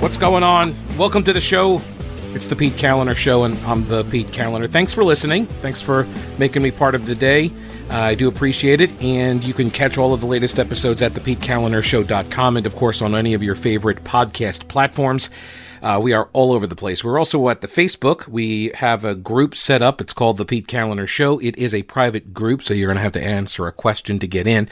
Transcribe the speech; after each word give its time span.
What's 0.00 0.16
going 0.16 0.44
on? 0.44 0.74
Welcome 0.96 1.24
to 1.24 1.32
the 1.32 1.40
show. 1.40 1.80
It's 2.34 2.46
the 2.46 2.54
Pete 2.54 2.74
Kaliner 2.74 3.16
Show, 3.16 3.42
and 3.42 3.56
I'm 3.64 3.84
the 3.88 4.04
Pete 4.04 4.28
Kaliner. 4.28 4.68
Thanks 4.68 4.92
for 4.92 5.02
listening. 5.02 5.46
Thanks 5.46 5.82
for 5.82 6.06
making 6.38 6.62
me 6.62 6.70
part 6.70 6.94
of 6.94 7.06
the 7.06 7.16
day. 7.16 7.50
Uh, 7.90 7.98
I 7.98 8.14
do 8.14 8.28
appreciate 8.28 8.80
it, 8.80 8.90
and 9.02 9.42
you 9.42 9.52
can 9.52 9.68
catch 9.68 9.98
all 9.98 10.14
of 10.14 10.20
the 10.20 10.26
latest 10.26 10.60
episodes 10.60 11.02
at 11.02 11.14
thepetekalinershow.com 11.14 12.56
and, 12.58 12.64
of 12.64 12.76
course, 12.76 13.02
on 13.02 13.16
any 13.16 13.34
of 13.34 13.42
your 13.42 13.56
favorite 13.56 14.04
podcast 14.04 14.68
platforms. 14.68 15.30
Uh, 15.82 15.98
we 16.00 16.12
are 16.12 16.30
all 16.32 16.52
over 16.52 16.66
the 16.66 16.76
place. 16.76 17.02
We're 17.02 17.18
also 17.18 17.48
at 17.48 17.60
the 17.60 17.66
Facebook. 17.66 18.28
We 18.28 18.70
have 18.74 19.04
a 19.04 19.16
group 19.16 19.56
set 19.56 19.82
up. 19.82 20.00
It's 20.00 20.12
called 20.12 20.36
The 20.36 20.44
Pete 20.44 20.68
Kaliner 20.68 21.08
Show. 21.08 21.40
It 21.40 21.58
is 21.58 21.74
a 21.74 21.82
private 21.82 22.32
group, 22.32 22.62
so 22.62 22.72
you're 22.72 22.86
going 22.86 22.98
to 22.98 23.02
have 23.02 23.12
to 23.12 23.22
answer 23.22 23.66
a 23.66 23.72
question 23.72 24.20
to 24.20 24.28
get 24.28 24.46
in. 24.46 24.68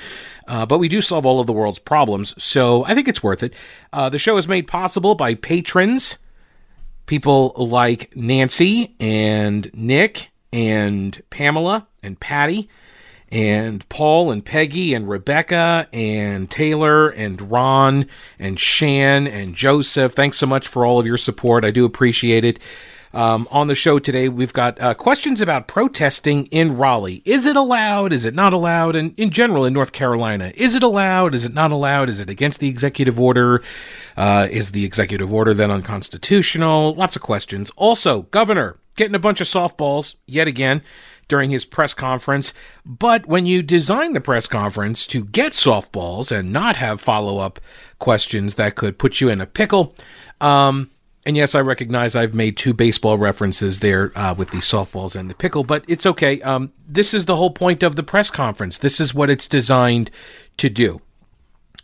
Uh, 0.47 0.65
but 0.67 0.79
we 0.79 0.89
do 0.89 1.03
solve 1.03 1.27
all 1.27 1.41
of 1.41 1.49
the 1.49 1.53
world's 1.53 1.81
problems, 1.81 2.41
so 2.43 2.85
I 2.85 2.95
think 2.95 3.09
it's 3.09 3.23
worth 3.23 3.43
it. 3.43 3.55
Uh, 3.93 4.09
the 4.09 4.21
show 4.21 4.37
is 4.37 4.47
made 4.47 4.69
possible 4.69 5.17
by 5.17 5.35
patrons, 5.35 6.17
people 7.07 7.55
like 7.57 8.17
Nancy 8.17 8.95
and 9.01 9.69
Nick 9.75 10.31
and 10.53 11.21
Pamela 11.31 11.89
and 12.05 12.21
Patty 12.21 12.69
and 13.33 13.89
Paul 13.89 14.31
and 14.31 14.45
Peggy 14.45 14.95
and 14.95 15.09
Rebecca 15.09 15.87
and 15.93 16.51
Taylor 16.51 17.09
and 17.09 17.51
Ron 17.51 18.07
and 18.39 18.59
Shan 18.59 19.27
and 19.27 19.55
Joseph. 19.55 20.13
Thanks 20.13 20.39
so 20.39 20.47
much 20.47 20.67
for 20.67 20.85
all 20.85 20.99
of 20.99 21.07
your 21.07 21.19
support. 21.19 21.65
I 21.65 21.71
do 21.71 21.85
appreciate 21.85 22.45
it. 22.45 22.59
Um, 23.13 23.49
on 23.51 23.67
the 23.67 23.75
show 23.75 23.99
today, 23.99 24.29
we've 24.29 24.53
got 24.53 24.81
uh, 24.81 24.95
questions 24.95 25.41
about 25.41 25.67
protesting 25.67 26.47
in 26.47 26.77
Raleigh. 26.77 27.23
Is 27.25 27.45
it 27.45 27.57
allowed? 27.57 28.13
Is 28.13 28.25
it 28.25 28.35
not 28.35 28.53
allowed? 28.53 28.95
And 28.95 29.19
in 29.19 29.31
general, 29.31 29.65
in 29.65 29.73
North 29.73 29.91
Carolina, 29.91 30.53
is 30.55 30.77
it 30.77 30.83
allowed? 30.85 31.35
Is 31.35 31.45
it 31.45 31.53
not 31.53 31.73
allowed? 31.73 32.09
Is 32.09 32.21
it 32.21 32.31
against 32.31 32.61
the 32.61 32.69
executive 32.69 33.19
order? 33.19 33.63
Uh, 34.17 34.47
is 34.49 34.71
the 34.71 34.85
executive 34.85 35.33
order 35.33 35.53
then 35.53 35.73
unconstitutional? 35.73 36.95
Lots 36.95 37.17
of 37.17 37.23
questions. 37.23 37.73
Also, 37.75 38.23
Governor 38.23 38.77
getting 38.95 39.17
a 39.17 39.21
bunch 39.21 39.41
of 39.41 39.47
softballs 39.49 40.15
yet 40.27 40.47
again 40.47 40.83
during 41.31 41.51
his 41.51 41.65
press 41.65 41.95
conference. 41.95 42.53
But 42.85 43.25
when 43.25 43.47
you 43.47 43.63
design 43.63 44.13
the 44.13 44.21
press 44.21 44.47
conference 44.47 45.07
to 45.07 45.25
get 45.25 45.53
softballs 45.53 46.31
and 46.31 46.53
not 46.53 46.77
have 46.77 47.01
follow 47.01 47.39
up 47.39 47.59
questions 47.99 48.57
that 48.57 48.77
could 48.77 48.99
put 48.99 49.23
you 49.23 49.31
in 49.31 49.41
a 49.41 49.47
pickle, 49.47 49.95
um, 50.43 50.91
and 51.25 51.37
yes, 51.37 51.55
I 51.55 51.61
recognize 51.61 52.17
I've 52.17 52.35
made 52.35 52.57
two 52.57 52.75
baseball 52.75 53.19
references 53.19 53.81
there 53.81 54.11
uh, 54.19 54.35
with 54.35 54.51
the 54.51 54.59
softballs 54.59 55.15
and 55.15 55.31
the 55.31 55.35
pickle, 55.35 55.65
but 55.65 55.85
it's 55.87 56.07
okay. 56.07 56.41
Um, 56.43 56.73
this 56.87 57.15
is 57.15 57.27
the 57.27 57.37
whole 57.37 57.51
point 57.51 57.83
of 57.83 57.97
the 57.97 58.03
press 58.03 58.31
conference. 58.31 58.79
This 58.79 59.01
is 59.01 59.15
what 59.15 59.31
it's 59.31 59.47
designed 59.47 60.11
to 60.57 60.69
do. 60.69 61.01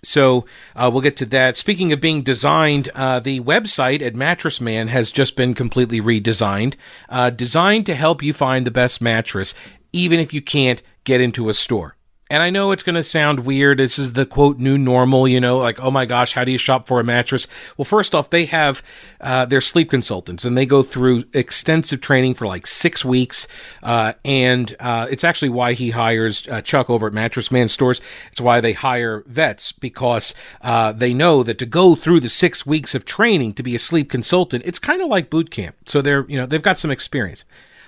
So 0.03 0.47
uh, 0.75 0.91
we'll 0.93 1.03
get 1.03 1.17
to 1.19 1.27
that. 1.27 1.57
Speaking 1.57 1.93
of 1.93 2.01
being 2.01 2.23
designed, 2.23 2.89
uh, 2.95 3.21
the 3.21 3.41
website 3.41 4.03
at 4.03 4.15
Mattress 4.15 4.61
Man 4.61 4.89
has 4.89 5.11
just 5.11 5.37
been 5.37 5.55
completely 5.55 6.01
redesigned, 6.01 6.75
uh, 7.09 7.31
designed 7.31 7.87
to 7.87 7.95
help 7.95 8.23
you 8.23 8.33
find 8.33 8.67
the 8.67 8.71
best 8.71 9.01
mattress, 9.01 9.55
even 9.93 10.21
if 10.21 10.33
you 10.33 10.43
can't 10.43 10.83
get 11.05 11.21
into 11.21 11.49
a 11.49 11.55
store. 11.55 11.96
And 12.29 12.43
I 12.43 12.51
know 12.51 12.73
it's 12.73 12.83
going 12.83 12.97
to 12.97 13.05
sound 13.05 13.47
weird. 13.47 13.79
This 13.79 14.01
is 14.01 14.15
the 14.15 14.27
quote 14.27 14.59
new 14.59 14.77
normal, 14.77 15.29
you 15.29 15.41
know, 15.41 15.59
like, 15.59 15.81
oh 15.81 15.93
my 15.93 16.07
gosh, 16.07 16.33
how 16.33 16.43
do 16.43 16.51
you 16.51 16.59
shop 16.59 16.89
for 16.89 16.99
a 16.99 17.05
mattress? 17.05 17.47
Well, 17.77 17.85
first 17.85 18.17
off, 18.17 18.31
they 18.31 18.47
have 18.47 18.83
uh, 19.21 19.47
their 19.47 19.61
sleep 19.61 19.89
consultants 19.89 20.45
and 20.45 20.59
they 20.59 20.67
go 20.67 20.83
through 20.83 21.23
extensive 21.33 22.01
training 22.01 22.35
for 22.35 22.49
like 22.49 22.67
six 22.67 23.05
weeks. 23.05 23.47
Uh, 23.81 24.15
and 24.25 24.75
uh, 24.81 25.07
it's 25.09 25.23
actually 25.23 25.51
why 25.51 25.75
he 25.75 25.91
hires 25.91 26.49
uh, 26.49 26.61
Chuck 26.63 26.91
over 26.91 27.07
at 27.07 27.13
Mattress 27.13 27.53
Man 27.53 27.69
Stores. 27.69 28.01
It's 28.33 28.41
why 28.41 28.61
they 28.61 28.73
hire 28.73 29.23
vets 29.27 29.71
because 29.71 30.35
uh, 30.63 30.91
they 30.91 31.15
know 31.15 31.45
that 31.45 31.59
to 31.59 31.67
go 31.67 31.95
through 31.95 32.19
the 32.19 32.29
six 32.29 32.67
weeks 32.67 32.97
of 32.97 33.05
training 33.05 33.55
to 33.55 33.63
be 33.63 33.77
a 33.77 33.79
sleep 33.79 34.11
consultant, 34.11 34.65
it's 34.67 34.81
kind 34.81 35.01
of 35.01 35.09
like 35.09 35.31
boot 35.31 35.53
camp. 35.53 35.77
So 35.87 36.03
they're, 36.03 36.29
you 36.29 36.37
know, 36.37 36.47
they've 36.47 36.61
got 36.61 36.77
some 36.77 36.91
experience. 36.91 37.45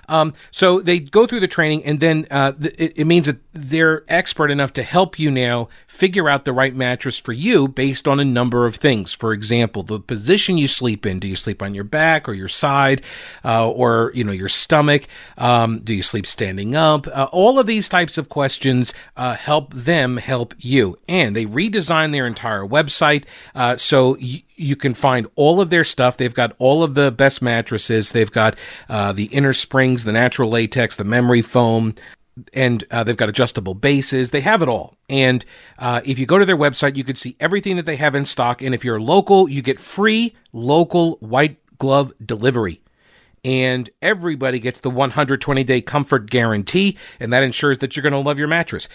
Um, 0.08 0.34
so 0.50 0.80
they 0.80 0.98
go 0.98 1.26
through 1.26 1.40
the 1.40 1.48
training, 1.48 1.84
and 1.84 2.00
then 2.00 2.26
uh, 2.30 2.52
it, 2.60 2.94
it, 2.96 3.06
means 3.06 3.26
that 3.26 3.38
they're 3.52 4.04
expert 4.08 4.50
enough 4.50 4.72
to 4.74 4.82
help 4.82 5.18
you 5.18 5.30
now 5.30 5.68
figure 5.86 6.28
out 6.28 6.44
the 6.44 6.52
right 6.52 6.74
mattress 6.74 7.16
for 7.18 7.32
you 7.32 7.68
based 7.68 8.08
on 8.08 8.18
a 8.18 8.24
number 8.24 8.66
of 8.66 8.76
things. 8.76 9.12
For 9.12 9.32
example, 9.32 9.82
the 9.82 10.00
position 10.00 10.58
you 10.58 10.68
sleep 10.68 11.06
in. 11.06 11.20
Do 11.20 11.28
you 11.28 11.36
sleep 11.36 11.62
on 11.62 11.74
your 11.74 11.84
back 11.84 12.28
or 12.28 12.32
your 12.32 12.48
side, 12.48 13.02
uh, 13.44 13.68
or 13.68 14.12
you 14.14 14.24
know 14.24 14.32
your 14.32 14.48
stomach? 14.48 15.06
Um, 15.36 15.80
do 15.80 15.94
you 15.94 16.02
sleep 16.02 16.26
standing 16.26 16.74
up? 16.74 17.06
Uh, 17.06 17.28
all 17.30 17.58
of 17.58 17.66
these 17.66 17.88
types 17.88 18.18
of 18.18 18.28
questions 18.28 18.94
uh, 19.16 19.34
help 19.34 19.74
them 19.74 20.16
help 20.16 20.54
you, 20.58 20.98
and 21.08 21.36
they 21.36 21.46
redesign 21.46 22.12
their 22.12 22.26
entire 22.26 22.62
website 22.62 23.24
uh, 23.54 23.76
so. 23.76 24.16
Y- 24.20 24.42
you 24.58 24.76
can 24.76 24.94
find 24.94 25.26
all 25.36 25.60
of 25.60 25.70
their 25.70 25.84
stuff. 25.84 26.16
They've 26.16 26.34
got 26.34 26.54
all 26.58 26.82
of 26.82 26.94
the 26.94 27.10
best 27.10 27.40
mattresses. 27.40 28.12
They've 28.12 28.30
got 28.30 28.56
uh, 28.88 29.12
the 29.12 29.26
inner 29.26 29.52
springs, 29.52 30.04
the 30.04 30.12
natural 30.12 30.50
latex, 30.50 30.96
the 30.96 31.04
memory 31.04 31.42
foam, 31.42 31.94
and 32.52 32.84
uh, 32.90 33.04
they've 33.04 33.16
got 33.16 33.28
adjustable 33.28 33.74
bases. 33.74 34.30
They 34.30 34.40
have 34.40 34.62
it 34.62 34.68
all. 34.68 34.96
And 35.08 35.44
uh, 35.78 36.00
if 36.04 36.18
you 36.18 36.26
go 36.26 36.38
to 36.38 36.44
their 36.44 36.56
website, 36.56 36.96
you 36.96 37.04
can 37.04 37.16
see 37.16 37.36
everything 37.40 37.76
that 37.76 37.86
they 37.86 37.96
have 37.96 38.14
in 38.14 38.24
stock. 38.24 38.62
And 38.62 38.74
if 38.74 38.84
you're 38.84 39.00
local, 39.00 39.48
you 39.48 39.62
get 39.62 39.80
free 39.80 40.34
local 40.52 41.16
white 41.16 41.58
glove 41.78 42.12
delivery. 42.24 42.80
And 43.44 43.88
everybody 44.02 44.58
gets 44.58 44.80
the 44.80 44.90
120 44.90 45.64
day 45.64 45.80
comfort 45.80 46.28
guarantee, 46.28 46.98
and 47.20 47.32
that 47.32 47.42
ensures 47.42 47.78
that 47.78 47.96
you're 47.96 48.02
going 48.02 48.12
to 48.12 48.18
love 48.18 48.38
your 48.38 48.48
mattress. 48.48 48.88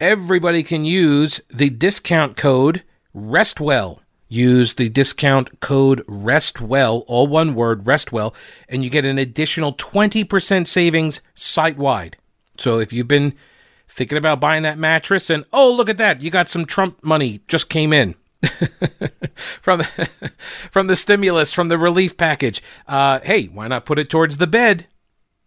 Everybody 0.00 0.62
can 0.62 0.84
use 0.84 1.40
the 1.50 1.70
discount 1.70 2.36
code 2.36 2.84
RESTWELL 3.12 4.00
Use 4.28 4.74
the 4.74 4.90
discount 4.90 5.60
code 5.60 6.04
RESTWELL, 6.06 7.04
all 7.06 7.26
one 7.26 7.54
word, 7.54 7.86
RESTWELL, 7.86 8.34
and 8.68 8.84
you 8.84 8.90
get 8.90 9.06
an 9.06 9.16
additional 9.16 9.72
20% 9.74 10.66
savings 10.66 11.22
site 11.34 11.78
wide. 11.78 12.18
So 12.58 12.78
if 12.78 12.92
you've 12.92 13.08
been 13.08 13.32
thinking 13.88 14.18
about 14.18 14.40
buying 14.40 14.64
that 14.64 14.76
mattress 14.78 15.30
and, 15.30 15.46
oh, 15.52 15.72
look 15.72 15.88
at 15.88 15.96
that, 15.96 16.20
you 16.20 16.30
got 16.30 16.50
some 16.50 16.66
Trump 16.66 17.02
money 17.02 17.40
just 17.48 17.70
came 17.70 17.92
in. 17.92 18.14
from 19.60 19.78
the, 19.78 20.10
from 20.70 20.86
the 20.88 20.96
stimulus, 20.96 21.52
from 21.52 21.68
the 21.68 21.78
relief 21.78 22.18
package. 22.18 22.62
Uh, 22.86 23.20
hey, 23.22 23.46
why 23.46 23.66
not 23.66 23.86
put 23.86 23.98
it 23.98 24.10
towards 24.10 24.36
the 24.36 24.46
bed? 24.46 24.86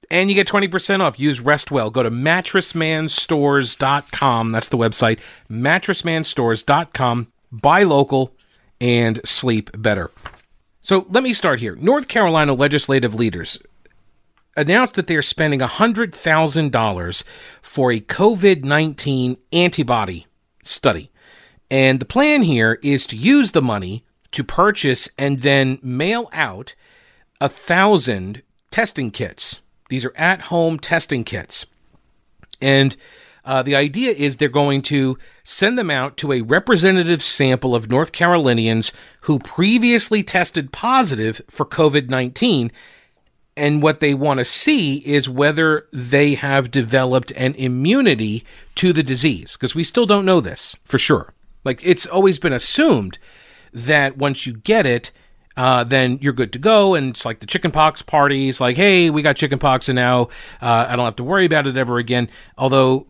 And 0.10 0.30
you 0.30 0.36
get 0.36 0.48
20% 0.48 1.00
off. 1.00 1.20
Use 1.20 1.40
Restwell. 1.40 1.94
Go 1.94 2.04
to 2.04 2.12
mattressmanstores.com. 2.12 4.52
That's 4.52 4.70
the 4.70 4.78
website. 4.78 5.20
Mattressmanstores.com. 5.50 7.28
Buy 7.54 7.84
local 7.84 8.34
and 8.82 9.22
sleep 9.24 9.70
better. 9.78 10.12
So 10.82 11.06
let 11.10 11.24
me 11.24 11.32
start 11.32 11.62
here. 11.62 11.76
North 11.76 12.08
Carolina 12.08 12.54
legislative 12.54 13.16
leaders 13.16 13.60
announced 14.58 14.96
that 14.96 15.08
they 15.08 15.16
are 15.16 15.22
spending 15.22 15.60
$100,000 15.60 17.24
for 17.62 17.92
a 17.92 18.02
COVID 18.02 18.64
19 18.64 19.38
antibody 19.54 20.26
study. 20.64 21.12
And 21.70 22.00
the 22.00 22.06
plan 22.06 22.42
here 22.42 22.80
is 22.84 23.06
to 23.08 23.16
use 23.16 23.52
the 23.52 23.62
money 23.62 24.04
to 24.32 24.44
purchase 24.44 25.08
and 25.18 25.40
then 25.40 25.80
mail 25.82 26.30
out 26.34 26.76
a 27.40 27.48
thousand 27.48 28.42
testing 28.72 29.12
kits. 29.12 29.62
These 29.90 30.06
are 30.06 30.14
at 30.16 30.44
home 30.44 30.80
testing 30.80 31.24
kits. 31.24 31.66
And 32.62 32.96
uh, 33.52 33.62
the 33.62 33.76
idea 33.76 34.12
is 34.12 34.38
they're 34.38 34.48
going 34.48 34.82
to 34.82 35.18
send 35.44 35.78
them 35.78 35.92
out 35.92 36.16
to 36.16 36.32
a 36.32 36.40
representative 36.40 37.22
sample 37.22 37.76
of 37.76 37.90
North 37.90 38.14
Carolinians 38.14 38.94
who 39.24 39.40
previously 39.40 40.24
tested 40.24 40.72
positive 40.72 41.42
for 41.50 41.66
COVID 41.66 42.08
19. 42.08 42.72
And 43.58 43.84
what 43.84 44.00
they 44.00 44.14
want 44.14 44.38
to 44.38 44.46
see 44.46 45.00
is 45.00 45.28
whether 45.28 45.86
they 45.92 46.36
have 46.36 46.72
developed 46.72 47.34
an 47.36 47.54
immunity 47.56 48.46
to 48.76 48.94
the 48.94 49.04
disease, 49.04 49.58
because 49.58 49.76
we 49.76 49.84
still 49.84 50.06
don't 50.06 50.24
know 50.24 50.40
this 50.40 50.78
for 50.86 50.98
sure. 50.98 51.34
Like 51.66 51.86
it's 51.86 52.06
always 52.06 52.40
been 52.40 52.54
assumed 52.54 53.20
that 53.74 54.18
once 54.18 54.48
you 54.48 54.54
get 54.54 54.86
it, 54.86 55.12
uh, 55.58 55.84
then 55.84 56.20
you're 56.22 56.32
good 56.32 56.54
to 56.54 56.60
go. 56.60 56.96
And 56.96 57.10
it's 57.10 57.26
like 57.26 57.42
the 57.42 57.48
chickenpox 57.48 58.02
parties, 58.02 58.62
like, 58.62 58.78
hey, 58.78 59.10
we 59.10 59.22
got 59.22 59.36
chickenpox, 59.36 59.90
and 59.90 59.98
now 59.98 60.30
uh, 60.62 60.86
I 60.88 60.96
don't 60.96 61.04
have 61.04 61.18
to 61.18 61.26
worry 61.26 61.44
about 61.44 61.68
it 61.68 61.76
ever 61.76 61.98
again. 61.98 62.30
Although 62.58 63.08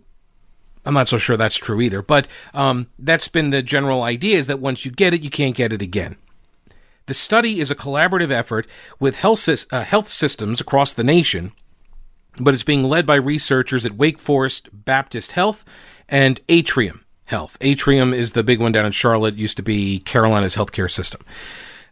I'm 0.86 0.94
not 0.94 1.08
so 1.08 1.18
sure 1.18 1.38
that's 1.38 1.58
true 1.58 1.82
either, 1.82 2.02
but 2.02 2.28
um, 2.54 2.88
that's 2.98 3.28
been 3.28 3.52
the 3.52 3.62
general 3.62 4.04
idea 4.04 4.38
is 4.38 4.48
that 4.48 4.60
once 4.60 4.86
you 4.86 4.92
get 4.92 5.14
it, 5.14 5.22
you 5.22 5.30
can't 5.30 5.56
get 5.56 5.74
it 5.74 5.82
again. 5.82 6.16
The 7.06 7.14
study 7.14 7.60
is 7.60 7.70
a 7.70 7.76
collaborative 7.76 8.32
effort 8.32 8.68
with 9.00 9.18
health, 9.18 9.48
uh, 9.72 9.84
health 9.84 10.08
systems 10.08 10.62
across 10.62 10.94
the 10.94 11.04
nation, 11.04 11.52
but 12.40 12.54
it's 12.54 12.64
being 12.64 12.84
led 12.84 13.06
by 13.06 13.16
researchers 13.16 13.86
at 13.86 13.98
Wake 13.98 14.18
Forest 14.18 14.70
Baptist 14.72 15.34
Health 15.34 15.66
and 16.08 16.40
Atrium 16.48 17.04
Health. 17.26 17.58
Atrium 17.62 18.14
is 18.14 18.32
the 18.32 18.44
big 18.44 18.60
one 18.60 18.72
down 18.72 18.86
in 18.86 18.92
Charlotte, 18.92 19.36
used 19.36 19.58
to 19.58 19.64
be 19.64 20.00
Carolina's 20.00 20.56
healthcare 20.56 20.90
system. 20.90 21.22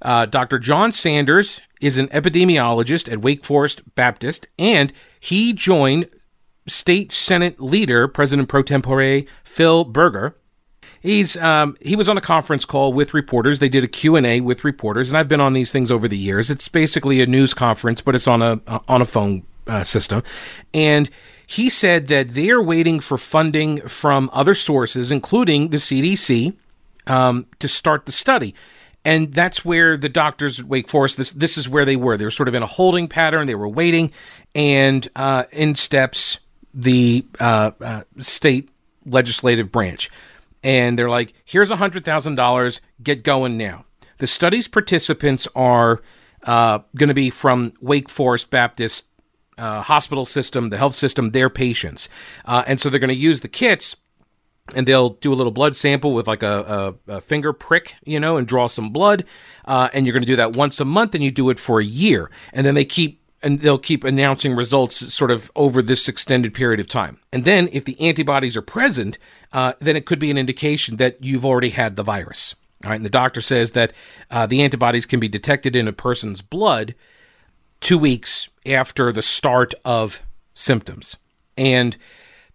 Uh, 0.02 0.26
Dr. 0.26 0.60
John 0.60 0.92
Sanders 0.92 1.60
is 1.82 1.98
an 1.98 2.08
epidemiologist 2.08 3.12
at 3.12 3.22
Wake 3.22 3.44
Forest 3.44 3.82
Baptist, 3.96 4.48
and 4.58 4.94
he 5.20 5.54
joined 5.54 6.08
state 6.70 7.12
Senate 7.12 7.60
leader, 7.60 8.08
President 8.08 8.48
pro 8.48 8.62
tempore 8.62 9.24
Phil 9.44 9.84
Berger, 9.84 10.36
he's 11.02 11.36
um, 11.38 11.76
he 11.82 11.96
was 11.96 12.08
on 12.10 12.18
a 12.18 12.22
conference 12.22 12.66
call 12.66 12.94
with 12.94 13.14
reporters. 13.14 13.60
They 13.60 13.70
did 13.70 13.84
a 13.84 13.88
Q&A 13.88 14.42
with 14.42 14.64
reporters, 14.64 15.10
and 15.10 15.18
I've 15.18 15.28
been 15.28 15.42
on 15.42 15.54
these 15.54 15.72
things 15.72 15.92
over 15.92 16.08
the 16.08 16.18
years. 16.18 16.50
It's 16.50 16.68
basically 16.68 17.22
a 17.22 17.26
news 17.26 17.54
conference, 17.54 18.02
but 18.02 18.16
it's 18.16 18.28
on 18.28 18.42
a 18.42 18.62
on 18.88 19.02
a 19.02 19.06
phone 19.06 19.44
uh, 19.68 19.84
system. 19.84 20.24
And 20.74 21.10
he 21.46 21.70
said 21.70 22.08
that 22.08 22.30
they 22.36 22.50
are 22.52 22.62
waiting 22.62 23.00
for 23.00 23.18
funding 23.18 23.82
from 23.88 24.30
other 24.34 24.54
sources, 24.54 25.12
including 25.12 25.70
the 25.70 25.78
CDC, 25.78 26.56
um, 27.08 27.48
to 27.60 27.68
start 27.68 28.06
the 28.06 28.12
study. 28.12 28.54
And 29.06 29.34
that's 29.34 29.64
where 29.64 29.98
the 29.98 30.10
doctors 30.10 30.60
at 30.60 30.68
Wake 30.68 30.88
Forest, 30.88 31.18
this, 31.18 31.32
this 31.32 31.58
is 31.58 31.70
where 31.70 31.86
they 31.86 31.96
were. 31.96 32.18
They 32.18 32.26
were 32.26 32.32
sort 32.32 32.50
of 32.50 32.54
in 32.54 32.62
a 32.62 32.68
holding 32.68 33.08
pattern. 33.08 33.48
They 33.48 33.56
were 33.56 33.68
waiting. 33.68 34.12
And 34.54 35.08
uh, 35.16 35.46
in 35.52 35.76
steps 35.76 36.38
the 36.74 37.26
uh, 37.40 37.72
uh, 37.82 38.02
state 38.20 38.70
legislative 39.06 39.72
branch. 39.72 40.10
And 40.64 41.00
they're 41.00 41.10
like, 41.10 41.34
here's 41.46 41.72
$100,000. 41.72 42.82
Get 43.02 43.24
going 43.24 43.58
now. 43.58 43.86
The 44.18 44.28
study's 44.28 44.68
participants 44.68 45.48
are 45.56 46.02
uh, 46.44 46.80
going 46.96 47.08
to 47.08 47.14
be 47.14 47.30
from 47.30 47.74
Wake 47.82 48.10
Forest 48.10 48.50
Baptist 48.50 49.06
uh, 49.58 49.82
hospital 49.82 50.26
system, 50.26 50.70
the 50.70 50.78
health 50.78 50.96
system, 50.96 51.32
their 51.32 51.50
patients. 51.50 52.10
Uh, 52.46 52.64
and 52.68 52.80
so 52.80 52.90
they're 52.90 53.00
going 53.00 53.10
to 53.10 53.16
use 53.16 53.42
the 53.42 53.48
kits 53.48 53.96
and 54.76 54.88
they'll 54.88 55.12
do 55.12 55.34
a 55.34 55.36
little 55.36 55.52
blood 55.52 55.76
sample 55.76 56.14
with 56.14 56.28
like 56.28 56.44
a, 56.44 56.96
a, 57.08 57.16
a 57.16 57.22
finger 57.22 57.54
prick, 57.54 57.96
you 58.06 58.20
know, 58.20 58.38
and 58.38 58.48
draw 58.48 58.68
some 58.68 58.92
blood. 58.92 59.26
Uh, 59.66 59.90
and 59.94 60.06
you're 60.06 60.14
going 60.14 60.24
to 60.24 60.28
do 60.28 60.36
that 60.36 60.56
once 60.56 60.80
a 60.80 60.86
month, 60.86 61.16
and 61.16 61.24
you 61.24 61.32
do 61.32 61.50
it 61.50 61.60
for 61.60 61.80
a 61.80 61.84
year, 61.84 62.30
and 62.54 62.66
then 62.66 62.76
they 62.76 62.86
keep 62.86 63.19
and 63.42 63.62
they'll 63.62 63.78
keep 63.78 64.04
announcing 64.04 64.54
results 64.54 65.14
sort 65.14 65.32
of 65.32 65.52
over 65.56 65.82
this 65.82 66.08
extended 66.08 66.54
period 66.54 66.80
of 66.80 66.88
time. 66.88 67.20
And 67.32 67.46
then, 67.46 67.70
if 67.72 67.86
the 67.86 68.00
antibodies 68.00 68.58
are 68.58 68.62
present, 68.62 69.18
uh, 69.54 69.74
then 69.80 69.96
it 69.96 70.06
could 70.06 70.20
be 70.20 70.32
an 70.32 70.38
indication 70.38 70.98
that 70.98 71.24
you've 71.24 71.46
already 71.46 71.70
had 71.70 71.96
the 71.96 72.04
virus. 72.04 72.56
All 72.84 72.90
right, 72.90 72.96
and 72.96 73.06
the 73.06 73.10
doctor 73.10 73.42
says 73.42 73.74
that 73.74 73.92
uh, 74.32 74.46
the 74.46 74.62
antibodies 74.62 75.06
can 75.06 75.20
be 75.20 75.28
detected 75.28 75.76
in 75.76 75.88
a 75.88 75.94
person's 75.94 76.42
blood 76.42 76.96
two 77.82 77.98
weeks 77.98 78.50
after 78.66 79.12
the 79.12 79.22
start 79.22 79.74
of 79.84 80.22
symptoms. 80.54 81.18
And 81.58 81.98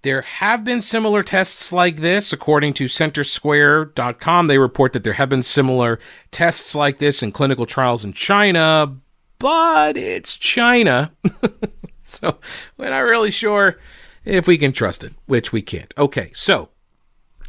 there 0.04 0.22
have 0.22 0.64
been 0.64 0.80
similar 0.80 1.22
tests 1.22 1.72
like 1.72 1.96
this. 1.96 2.32
According 2.32 2.74
to 2.74 2.84
Centersquare.com, 2.86 4.46
they 4.46 4.58
report 4.58 4.92
that 4.92 5.02
there 5.02 5.14
have 5.14 5.30
been 5.30 5.42
similar 5.42 5.98
tests 6.30 6.74
like 6.74 6.98
this 6.98 7.22
in 7.22 7.32
clinical 7.32 7.64
trials 7.64 8.04
in 8.04 8.12
China, 8.12 8.96
but 9.38 9.96
it's 9.96 10.36
China. 10.36 11.12
so 12.02 12.38
we're 12.76 12.90
not 12.90 12.98
really 12.98 13.30
sure 13.30 13.78
if 14.24 14.46
we 14.46 14.58
can 14.58 14.72
trust 14.72 15.04
it, 15.04 15.12
which 15.26 15.52
we 15.52 15.62
can't. 15.62 15.92
Okay, 15.98 16.30
so 16.34 16.70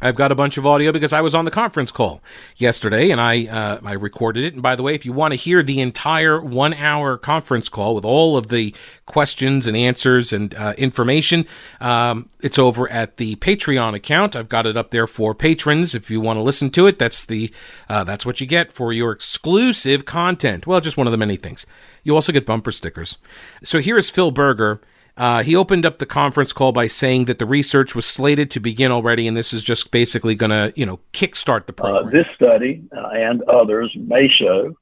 I've 0.02 0.14
got 0.14 0.30
a 0.30 0.34
bunch 0.34 0.58
of 0.58 0.66
audio 0.66 0.92
because 0.92 1.14
I 1.14 1.22
was 1.22 1.34
on 1.34 1.46
the 1.46 1.50
conference 1.50 1.90
call 1.90 2.20
yesterday 2.56 3.10
and 3.10 3.18
I 3.18 3.46
uh, 3.46 3.80
I 3.82 3.92
recorded 3.94 4.44
it. 4.44 4.52
And 4.52 4.62
by 4.62 4.76
the 4.76 4.82
way, 4.82 4.94
if 4.94 5.06
you 5.06 5.12
want 5.12 5.32
to 5.32 5.36
hear 5.36 5.62
the 5.62 5.80
entire 5.80 6.38
one 6.38 6.74
hour 6.74 7.16
conference 7.16 7.70
call 7.70 7.94
with 7.94 8.04
all 8.04 8.36
of 8.36 8.48
the 8.48 8.74
questions 9.06 9.66
and 9.66 9.74
answers 9.74 10.34
and 10.34 10.54
uh, 10.54 10.74
information, 10.76 11.46
um, 11.80 12.28
it's 12.40 12.58
over 12.58 12.90
at 12.90 13.16
the 13.16 13.36
Patreon 13.36 13.94
account. 13.94 14.36
I've 14.36 14.50
got 14.50 14.66
it 14.66 14.76
up 14.76 14.90
there 14.90 15.06
for 15.06 15.34
patrons. 15.34 15.94
If 15.94 16.10
you 16.10 16.20
want 16.20 16.36
to 16.36 16.42
listen 16.42 16.68
to 16.70 16.86
it, 16.86 16.98
that's 16.98 17.24
the 17.24 17.50
uh, 17.88 18.04
that's 18.04 18.26
what 18.26 18.38
you 18.38 18.46
get 18.46 18.70
for 18.70 18.92
your 18.92 19.12
exclusive 19.12 20.04
content. 20.04 20.66
Well, 20.66 20.80
just 20.82 20.98
one 20.98 21.06
of 21.06 21.10
the 21.10 21.16
many 21.16 21.36
things. 21.36 21.66
You 22.02 22.14
also 22.14 22.32
get 22.32 22.44
bumper 22.44 22.70
stickers. 22.70 23.16
So 23.64 23.78
here 23.78 23.96
is 23.96 24.10
Phil 24.10 24.30
Berger 24.30 24.82
uh, 25.16 25.42
he 25.42 25.56
opened 25.56 25.86
up 25.86 25.96
the 25.98 26.06
conference 26.06 26.52
call 26.52 26.72
by 26.72 26.86
saying 26.86 27.24
that 27.24 27.38
the 27.38 27.46
research 27.46 27.94
was 27.94 28.04
slated 28.04 28.50
to 28.50 28.60
begin 28.60 28.92
already, 28.92 29.26
and 29.26 29.36
this 29.36 29.52
is 29.52 29.64
just 29.64 29.90
basically 29.90 30.34
going 30.34 30.50
to, 30.50 30.72
you 30.76 30.84
know, 30.84 31.00
kickstart 31.14 31.66
the 31.66 31.72
uh, 31.72 31.76
program. 31.76 32.08
Uh, 32.08 32.10
this 32.10 32.26
study 32.34 32.84
uh, 32.94 33.08
and 33.12 33.42
others 33.44 33.90
may 33.96 34.28
show 34.28 34.76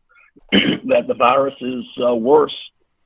that 0.52 1.06
the 1.06 1.14
virus 1.14 1.54
is 1.60 1.84
uh, 2.04 2.14
worse 2.14 2.54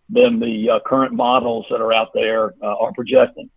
than 0.08 0.40
the 0.40 0.70
uh, 0.70 0.78
current 0.86 1.12
models 1.12 1.66
that 1.70 1.82
are 1.82 1.92
out 1.92 2.08
there 2.14 2.54
are 2.62 2.92
projecting. 2.94 3.50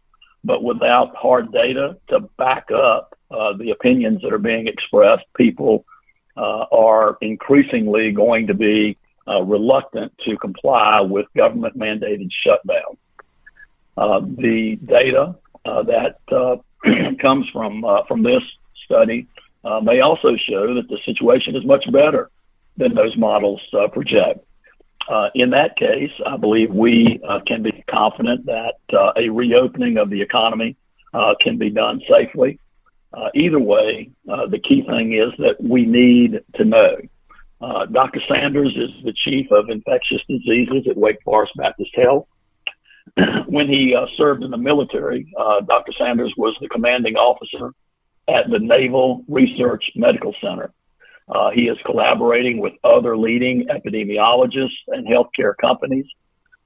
But 0.43 0.63
without 0.63 1.15
hard 1.15 1.53
data 1.53 1.97
to 2.09 2.21
back 2.37 2.67
up 2.71 3.17
the 3.29 3.71
opinions 3.71 4.21
that 4.23 4.33
are 4.33 4.39
being 4.39 4.67
expressed, 4.67 5.23
people 5.37 5.85
are 6.35 7.17
increasingly 7.21 8.11
going 8.11 8.47
to 8.47 8.53
be 8.53 8.97
reluctant 9.27 10.11
to 10.25 10.35
comply 10.37 10.99
with 10.99 11.27
government 11.37 11.77
mandated 11.77 12.27
shutdown. 12.43 12.97
Uh, 14.01 14.19
the 14.19 14.79
data 14.83 15.35
uh, 15.63 15.83
that 15.83 16.17
uh, 16.31 16.55
comes 17.21 17.47
from 17.53 17.85
from 18.07 18.23
this 18.23 18.41
study 18.83 19.27
may 19.83 19.99
also 19.99 20.29
show 20.49 20.73
that 20.73 20.87
the 20.89 20.97
situation 21.05 21.55
is 21.55 21.63
much 21.65 21.85
better 21.91 22.31
than 22.77 22.95
those 22.95 23.15
models 23.15 23.61
project. 23.93 24.43
in 25.35 25.51
that 25.51 25.77
case, 25.77 26.11
I 26.25 26.37
believe 26.37 26.71
we 26.71 27.19
can 27.45 27.61
be 27.61 27.83
confident 27.87 28.47
that 28.47 28.75
a 29.15 29.29
reopening 29.29 29.97
of 29.97 30.09
the 30.09 30.21
economy 30.21 30.75
can 31.43 31.57
be 31.59 31.69
done 31.69 32.01
safely. 32.09 32.59
Uh, 33.13 33.29
either 33.35 33.59
way, 33.59 34.09
uh, 34.31 34.47
the 34.47 34.57
key 34.57 34.83
thing 34.87 35.13
is 35.13 35.31
that 35.37 35.61
we 35.61 35.85
need 35.85 36.39
to 36.55 36.63
know. 36.65 36.95
Uh, 37.59 37.85
Dr. 37.85 38.21
Sanders 38.27 38.75
is 38.75 38.89
the 39.03 39.13
chief 39.13 39.51
of 39.51 39.69
infectious 39.69 40.21
diseases 40.27 40.87
at 40.89 40.97
Wake 40.97 41.21
Forest 41.23 41.51
Baptist 41.57 41.91
Health. 41.95 42.25
when 43.47 43.67
he 43.67 43.95
uh, 43.95 44.05
served 44.17 44.43
in 44.43 44.51
the 44.51 44.57
military, 44.57 45.31
uh, 45.39 45.61
Dr. 45.61 45.91
Sanders 45.97 46.33
was 46.37 46.55
the 46.61 46.69
commanding 46.69 47.15
officer 47.15 47.73
at 48.29 48.49
the 48.49 48.59
Naval 48.59 49.23
Research 49.27 49.83
Medical 49.95 50.33
Center. 50.41 50.71
Uh, 51.29 51.49
he 51.51 51.63
is 51.63 51.77
collaborating 51.85 52.59
with 52.59 52.73
other 52.83 53.17
leading 53.17 53.67
epidemiologists 53.67 54.79
and 54.87 55.07
healthcare 55.07 55.53
companies. 55.59 56.05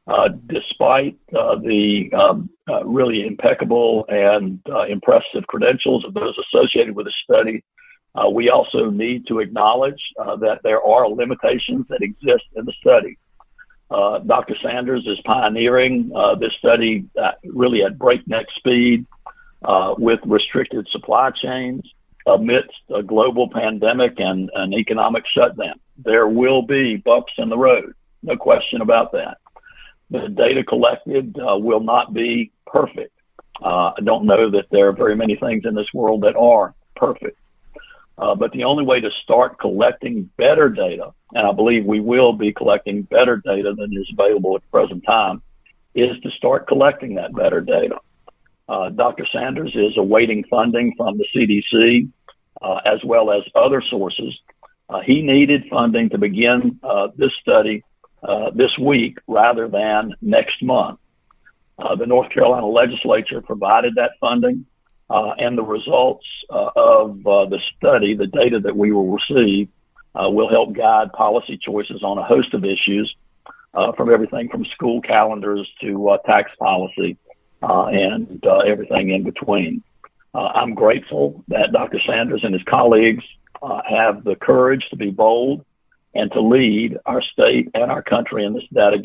Uh, 0.08 0.30
despite 0.48 1.18
uh, 1.36 1.56
the 1.56 2.12
um, 2.14 2.48
uh, 2.70 2.86
really 2.86 3.26
impeccable 3.26 4.06
and 4.08 4.60
impressive 4.88 5.42
credentials 5.48 6.06
of 6.06 6.14
those 6.14 6.36
associated 6.46 6.96
with 6.96 7.08
the 7.08 7.14
study, 7.24 7.64
we 8.32 8.50
also 8.50 8.90
need 8.92 9.26
to 9.28 9.40
acknowledge 9.40 10.02
that 10.18 10.60
there 10.64 10.82
are 10.82 11.10
limitations 11.10 11.86
that 11.90 12.02
exist 12.02 12.46
in 12.56 12.66
the 12.66 12.74
study. 12.80 13.18
Uh, 13.92 14.20
Dr. 14.20 14.56
Sanders 14.64 15.06
is 15.06 15.20
pioneering 15.26 16.12
uh, 16.16 16.36
this 16.36 16.52
study 16.58 17.06
really 17.44 17.84
at 17.84 18.00
breakneck 18.00 18.48
speed 18.58 19.06
uh, 19.64 19.96
with 19.98 20.20
restricted 20.26 20.88
supply 20.92 21.30
chains 21.42 21.84
amidst 22.28 22.76
a 22.94 23.04
global 23.04 23.50
pandemic 23.50 24.14
and 24.18 24.50
an 24.56 24.74
economic 24.74 25.24
shutdown. 25.36 25.80
There 26.04 26.28
will 26.28 26.64
be 26.64 26.98
bumps 26.98 27.34
in 27.38 27.50
the 27.50 27.58
road, 27.58 27.94
no 28.24 28.36
question 28.36 28.82
about 28.82 29.12
that. 29.12 29.38
The 30.10 30.30
data 30.30 30.64
collected 30.64 31.38
uh, 31.38 31.58
will 31.58 31.80
not 31.80 32.14
be 32.14 32.52
perfect. 32.68 33.12
Uh, 33.64 33.92
I 33.98 34.02
don't 34.04 34.26
know 34.26 34.52
that 34.52 34.66
there 34.72 34.90
are 34.90 34.94
very 34.94 35.16
many 35.16 35.36
things 35.36 35.64
in 35.66 35.76
this 35.76 35.88
world 35.94 36.22
that 36.22 36.36
are 36.36 36.74
perfect. 36.96 37.38
Uh, 38.18 38.34
but 38.34 38.52
the 38.52 38.64
only 38.64 38.86
way 38.86 39.00
to 39.02 39.10
start 39.24 39.60
collecting 39.60 40.30
better 40.38 40.70
data, 40.70 41.14
and 41.34 41.48
I 41.48 41.52
believe 41.52 41.86
we 41.86 42.00
will 42.00 42.32
be 42.34 42.54
collecting 42.54 43.02
better 43.02 43.42
data 43.44 43.74
than 43.78 43.92
is 43.92 44.10
available 44.18 44.56
at 44.56 44.62
the 44.62 44.70
present 44.70 45.04
time, 45.06 45.42
is 45.94 46.18
to 46.24 46.32
start 46.32 46.68
collecting 46.68 47.16
that 47.16 47.36
better 47.36 47.60
data. 47.60 47.98
Uh, 48.68 48.90
Dr. 48.90 49.28
Sanders 49.32 49.76
is 49.76 49.98
awaiting 49.98 50.44
funding 50.50 50.94
from 50.98 51.18
the 51.18 51.26
CDC 51.36 52.10
uh, 52.62 52.80
as 52.86 53.00
well 53.04 53.32
as 53.32 53.44
other 53.54 53.84
sources. 53.90 54.34
Uh, 54.90 55.02
he 55.06 55.22
needed 55.22 55.64
funding 55.70 56.10
to 56.10 56.18
begin 56.18 56.80
uh, 56.84 57.08
this 57.18 57.32
study 57.42 57.84
uh, 58.24 58.50
this 58.52 58.72
week 58.80 59.18
rather 59.28 59.68
than 59.68 60.14
next 60.22 60.64
month. 60.64 61.00
the 61.78 62.06
North 62.06 62.32
Carolina 62.32 62.66
legislature 62.66 63.42
provided 63.42 63.96
that 63.96 64.12
funding. 64.20 64.66
Uh, 65.08 65.34
and 65.38 65.56
the 65.56 65.64
results 65.64 66.26
uh, 66.50 66.70
of 66.76 67.12
uh, 67.28 67.46
the 67.46 67.60
study, 67.78 68.16
the 68.16 68.26
data 68.26 68.60
that 68.60 68.76
we 68.76 68.92
will 68.92 69.12
receive, 69.12 69.70
uh, 70.16 70.30
will 70.30 70.50
help 70.50 70.74
guide 70.74 71.12
policy 71.14 71.60
choices 71.64 72.02
on 72.02 72.18
a 72.18 72.24
host 72.24 72.54
of 72.56 72.66
issues, 72.66 73.14
uh, 73.76 73.92
from 73.92 74.12
everything 74.12 74.50
from 74.50 74.66
school 74.66 75.02
calendars 75.02 75.70
to 75.82 76.10
uh, 76.10 76.18
tax 76.26 76.50
policy 76.58 77.18
and 77.62 78.44
everything 78.68 79.10
in 79.10 79.24
between. 79.24 79.84
I'm 80.34 80.76
grateful 80.76 81.44
that 81.48 81.72
Dr. 81.72 82.00
Sanders 82.06 82.42
and 82.44 82.54
his 82.54 82.64
colleagues 82.64 83.24
have 83.62 84.24
the 84.24 84.36
courage 84.36 84.84
to 84.90 84.96
be 84.96 85.10
bold 85.10 85.66
and 86.14 86.32
to 86.32 86.42
lead 86.42 86.98
our 87.06 87.22
state 87.22 87.70
and 87.74 87.92
our 87.92 88.02
country 88.02 88.46
in 88.46 88.54
this 88.54 88.64
data 88.74 88.98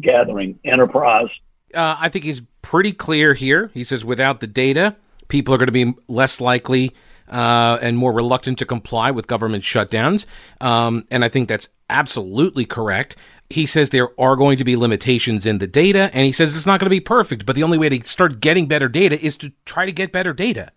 gathering 0.00 0.58
enterprise. 0.64 1.28
I 1.74 2.08
think 2.08 2.24
he's 2.24 2.42
pretty 2.62 2.92
clear 2.92 3.34
here. 3.34 3.70
He 3.74 3.84
says 3.84 4.04
without 4.04 4.40
the 4.40 4.46
data, 4.46 4.96
people 5.30 5.54
are 5.54 5.58
going 5.58 5.68
to 5.68 5.72
be 5.72 5.94
less 6.08 6.40
likely 6.40 6.92
uh, 7.30 7.78
and 7.80 7.96
more 7.96 8.12
reluctant 8.12 8.58
to 8.58 8.66
comply 8.66 9.10
with 9.10 9.26
government 9.26 9.62
shutdowns. 9.64 10.26
Um, 10.60 11.06
and 11.10 11.24
I 11.24 11.28
think 11.28 11.48
that's 11.48 11.68
absolutely 11.88 12.64
correct. 12.66 13.16
he 13.48 13.66
says 13.66 13.90
there 13.90 14.10
are 14.20 14.36
going 14.36 14.56
to 14.58 14.64
be 14.64 14.76
limitations 14.76 15.44
in 15.44 15.58
the 15.58 15.66
data, 15.66 16.08
and 16.12 16.24
he 16.24 16.32
says 16.32 16.56
it's 16.56 16.66
not 16.66 16.78
going 16.78 16.86
to 16.86 16.90
be 16.90 17.00
perfect, 17.00 17.44
but 17.44 17.56
the 17.56 17.64
only 17.64 17.78
way 17.78 17.88
to 17.88 18.06
start 18.06 18.40
getting 18.40 18.68
better 18.68 18.88
data 18.88 19.20
is 19.20 19.36
to 19.38 19.52
try 19.64 19.86
to 19.86 19.92
get 19.92 20.12
better 20.12 20.32
data. 20.32 20.70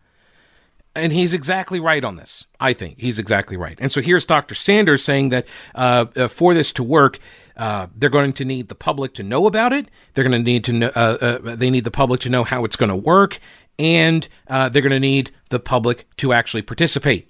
And 0.96 1.12
he's 1.12 1.34
exactly 1.34 1.80
right 1.80 2.04
on 2.04 2.18
this. 2.18 2.46
I 2.60 2.74
think 2.74 3.00
he's 3.00 3.20
exactly 3.20 3.58
right. 3.58 3.78
And 3.80 3.92
so 3.92 4.02
here's 4.02 4.26
Dr. 4.26 4.56
Sanders 4.56 5.04
saying 5.04 5.30
that 5.30 5.46
uh, 5.76 6.06
uh, 6.16 6.28
for 6.28 6.54
this 6.54 6.72
to 6.74 6.84
work, 6.84 7.20
uh, 7.58 7.88
they're 7.96 8.10
going 8.10 8.34
to 8.34 8.46
need 8.46 8.68
the 8.68 8.76
public 8.76 9.14
to 9.16 9.24
know 9.24 9.46
about 9.48 9.74
it. 9.74 9.90
They're 10.14 10.24
going 10.24 10.44
to 10.44 10.52
need 10.52 10.64
to 10.66 10.74
know. 10.74 10.92
Uh, 10.96 11.18
uh, 11.22 11.56
they 11.56 11.70
need 11.70 11.84
the 11.84 11.92
public 11.92 12.20
to 12.22 12.30
know 12.30 12.44
how 12.44 12.66
it's 12.66 12.76
going 12.76 12.90
to 12.90 12.96
work, 12.96 13.40
and 13.78 14.28
uh, 14.48 14.70
they're 14.70 14.82
going 14.82 14.92
to 14.92 15.00
need 15.00 15.32
the 15.50 15.60
public 15.60 16.06
to 16.18 16.34
actually 16.34 16.62
participate. 16.62 17.30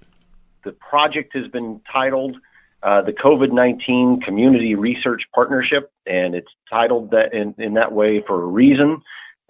The 0.64 0.72
project 0.72 1.36
has 1.36 1.48
been 1.48 1.82
titled 1.92 2.38
the 2.82 3.14
COVID 3.24 3.52
nineteen 3.52 4.22
Community 4.22 4.76
Research 4.76 5.24
Partnership, 5.34 5.92
and 6.06 6.36
it's 6.36 6.52
titled 6.70 7.12
that 7.12 7.34
in, 7.34 7.56
in 7.58 7.74
that 7.76 7.92
way 7.92 8.24
for 8.26 8.42
a 8.42 8.46
reason. 8.46 9.02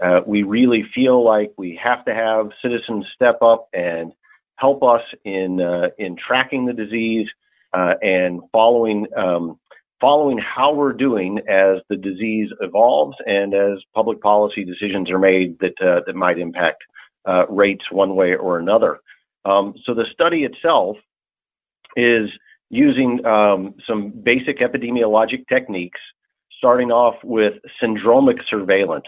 Uh, 0.03 0.21
we 0.25 0.43
really 0.43 0.83
feel 0.93 1.23
like 1.23 1.53
we 1.57 1.79
have 1.81 2.03
to 2.05 2.13
have 2.13 2.49
citizens 2.61 3.05
step 3.15 3.41
up 3.41 3.69
and 3.73 4.11
help 4.55 4.83
us 4.83 5.01
in 5.23 5.61
uh, 5.61 5.89
in 5.97 6.15
tracking 6.15 6.65
the 6.65 6.73
disease 6.73 7.27
uh, 7.73 7.93
and 8.01 8.41
following 8.51 9.07
um, 9.15 9.59
following 10.03 10.37
how 10.37 10.73
we're 10.73 10.91
doing 10.91 11.37
as 11.47 11.77
the 11.87 11.95
disease 11.95 12.49
evolves 12.59 13.15
and 13.25 13.53
as 13.53 13.79
public 13.95 14.19
policy 14.19 14.65
decisions 14.65 15.09
are 15.09 15.17
made 15.17 15.57
that 15.59 15.75
uh, 15.81 16.01
that 16.05 16.13
might 16.13 16.37
impact 16.37 16.83
uh, 17.25 17.47
rates 17.47 17.85
one 17.89 18.13
way 18.13 18.35
or 18.35 18.59
another. 18.59 18.99
Um, 19.45 19.73
so 19.85 19.93
the 19.93 20.03
study 20.11 20.43
itself 20.43 20.97
is 21.95 22.29
using 22.69 23.25
um, 23.25 23.75
some 23.87 24.11
basic 24.11 24.59
epidemiologic 24.59 25.47
techniques, 25.47 26.01
starting 26.57 26.91
off 26.91 27.15
with 27.23 27.53
syndromic 27.81 28.39
surveillance 28.49 29.05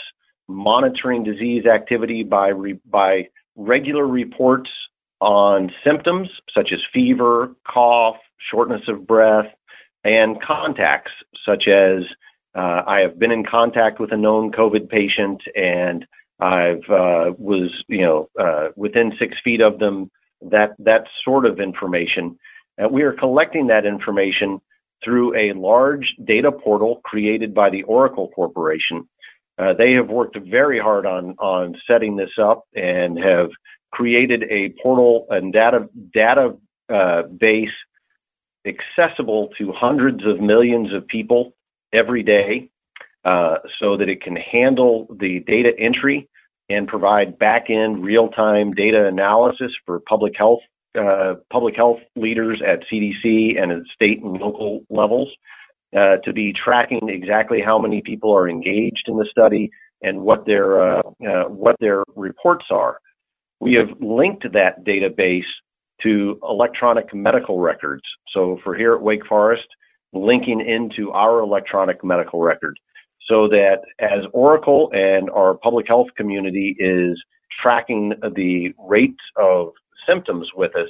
monitoring 0.47 1.23
disease 1.23 1.65
activity 1.65 2.23
by 2.23 2.47
re- 2.47 2.79
by 2.89 3.23
regular 3.57 4.07
reports 4.07 4.69
on 5.19 5.71
symptoms 5.85 6.29
such 6.55 6.69
as 6.71 6.79
fever, 6.93 7.53
cough, 7.67 8.15
shortness 8.49 8.83
of 8.87 9.05
breath, 9.05 9.47
and 10.05 10.41
contacts 10.41 11.11
such 11.45 11.67
as 11.67 12.03
uh, 12.55 12.83
I 12.87 13.01
have 13.01 13.19
been 13.19 13.31
in 13.31 13.43
contact 13.43 13.99
with 13.99 14.13
a 14.13 14.17
known 14.17 14.51
COVID 14.51 14.87
patient 14.89 15.41
and 15.55 16.05
I've 16.39 16.89
uh, 16.89 17.35
was 17.37 17.71
you 17.89 18.01
know 18.01 18.29
uh, 18.39 18.69
within 18.77 19.11
six 19.19 19.35
feet 19.43 19.61
of 19.61 19.79
them. 19.79 20.09
That 20.41 20.75
that 20.79 21.05
sort 21.23 21.45
of 21.45 21.59
information. 21.59 22.37
And 22.77 22.91
we 22.91 23.03
are 23.03 23.13
collecting 23.13 23.67
that 23.67 23.85
information 23.85 24.61
through 25.03 25.35
a 25.35 25.57
large 25.57 26.13
data 26.23 26.51
portal 26.51 27.01
created 27.03 27.53
by 27.53 27.69
the 27.69 27.83
Oracle 27.83 28.29
Corporation 28.35 29.07
uh, 29.57 29.73
they 29.77 29.93
have 29.93 30.09
worked 30.09 30.37
very 30.37 30.79
hard 30.79 31.05
on 31.05 31.35
on 31.39 31.75
setting 31.87 32.15
this 32.15 32.31
up 32.41 32.65
and 32.75 33.17
have 33.17 33.49
created 33.91 34.43
a 34.43 34.73
portal 34.81 35.25
and 35.29 35.53
data 35.53 35.87
data 36.13 36.55
uh, 36.93 37.23
base 37.23 37.69
accessible 38.65 39.49
to 39.57 39.71
hundreds 39.71 40.25
of 40.25 40.39
millions 40.39 40.93
of 40.93 41.07
people 41.07 41.53
every 41.93 42.23
day, 42.23 42.69
uh, 43.23 43.55
so 43.79 43.97
that 43.97 44.09
it 44.09 44.21
can 44.21 44.35
handle 44.35 45.07
the 45.19 45.43
data 45.47 45.71
entry 45.79 46.29
and 46.69 46.87
provide 46.87 47.37
back 47.37 47.69
end 47.69 48.03
real 48.03 48.29
time 48.29 48.73
data 48.73 49.07
analysis 49.07 49.71
for 49.85 49.99
public 49.99 50.33
health 50.37 50.61
uh, 50.99 51.35
public 51.51 51.75
health 51.75 51.99
leaders 52.15 52.61
at 52.65 52.79
CDC 52.91 53.61
and 53.61 53.71
at 53.71 53.81
state 53.93 54.21
and 54.23 54.39
local 54.39 54.81
levels 54.89 55.29
uh, 55.95 56.17
to 56.23 56.33
be 56.33 56.53
tracking 56.53 57.09
exactly 57.09 57.59
how 57.63 57.77
many 57.77 58.01
people 58.01 58.33
are 58.33 58.49
engaged 58.49 59.03
in 59.07 59.17
the 59.17 59.27
study 59.29 59.69
and 60.01 60.21
what 60.21 60.45
their 60.45 60.97
uh, 60.97 61.01
uh, 61.27 61.43
what 61.49 61.75
their 61.79 62.03
reports 62.15 62.65
are. 62.69 62.99
We 63.59 63.73
have 63.73 63.99
linked 64.01 64.43
that 64.53 64.85
database 64.85 65.41
to 66.05 66.39
electronic 66.43 67.13
medical 67.13 67.59
records. 67.59 68.03
So 68.31 68.59
for 68.63 68.75
here 68.75 68.93
at 68.93 69.01
Wake 69.01 69.25
Forest, 69.25 69.65
linking 70.13 70.61
into 70.61 71.11
our 71.11 71.39
electronic 71.39 72.03
medical 72.03 72.41
record, 72.41 72.79
so 73.27 73.47
that 73.47 73.79
as 73.99 74.23
Oracle 74.33 74.89
and 74.93 75.29
our 75.31 75.55
public 75.55 75.87
health 75.87 76.07
community 76.15 76.75
is 76.79 77.21
tracking 77.61 78.13
the 78.35 78.73
rates 78.87 79.23
of 79.37 79.69
symptoms 80.07 80.49
with 80.55 80.75
us, 80.75 80.89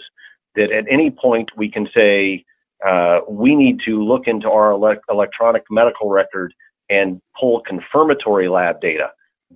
that 0.55 0.71
at 0.71 0.85
any 0.91 1.09
point 1.09 1.49
we 1.57 1.71
can 1.71 1.87
say 1.95 2.43
uh, 2.85 3.19
we 3.29 3.55
need 3.55 3.79
to 3.85 4.03
look 4.03 4.23
into 4.27 4.49
our 4.49 4.73
ele- 4.73 5.01
electronic 5.09 5.63
medical 5.71 6.09
record 6.09 6.53
and 6.89 7.21
pull 7.39 7.61
confirmatory 7.65 8.49
lab 8.49 8.81
data, 8.81 9.07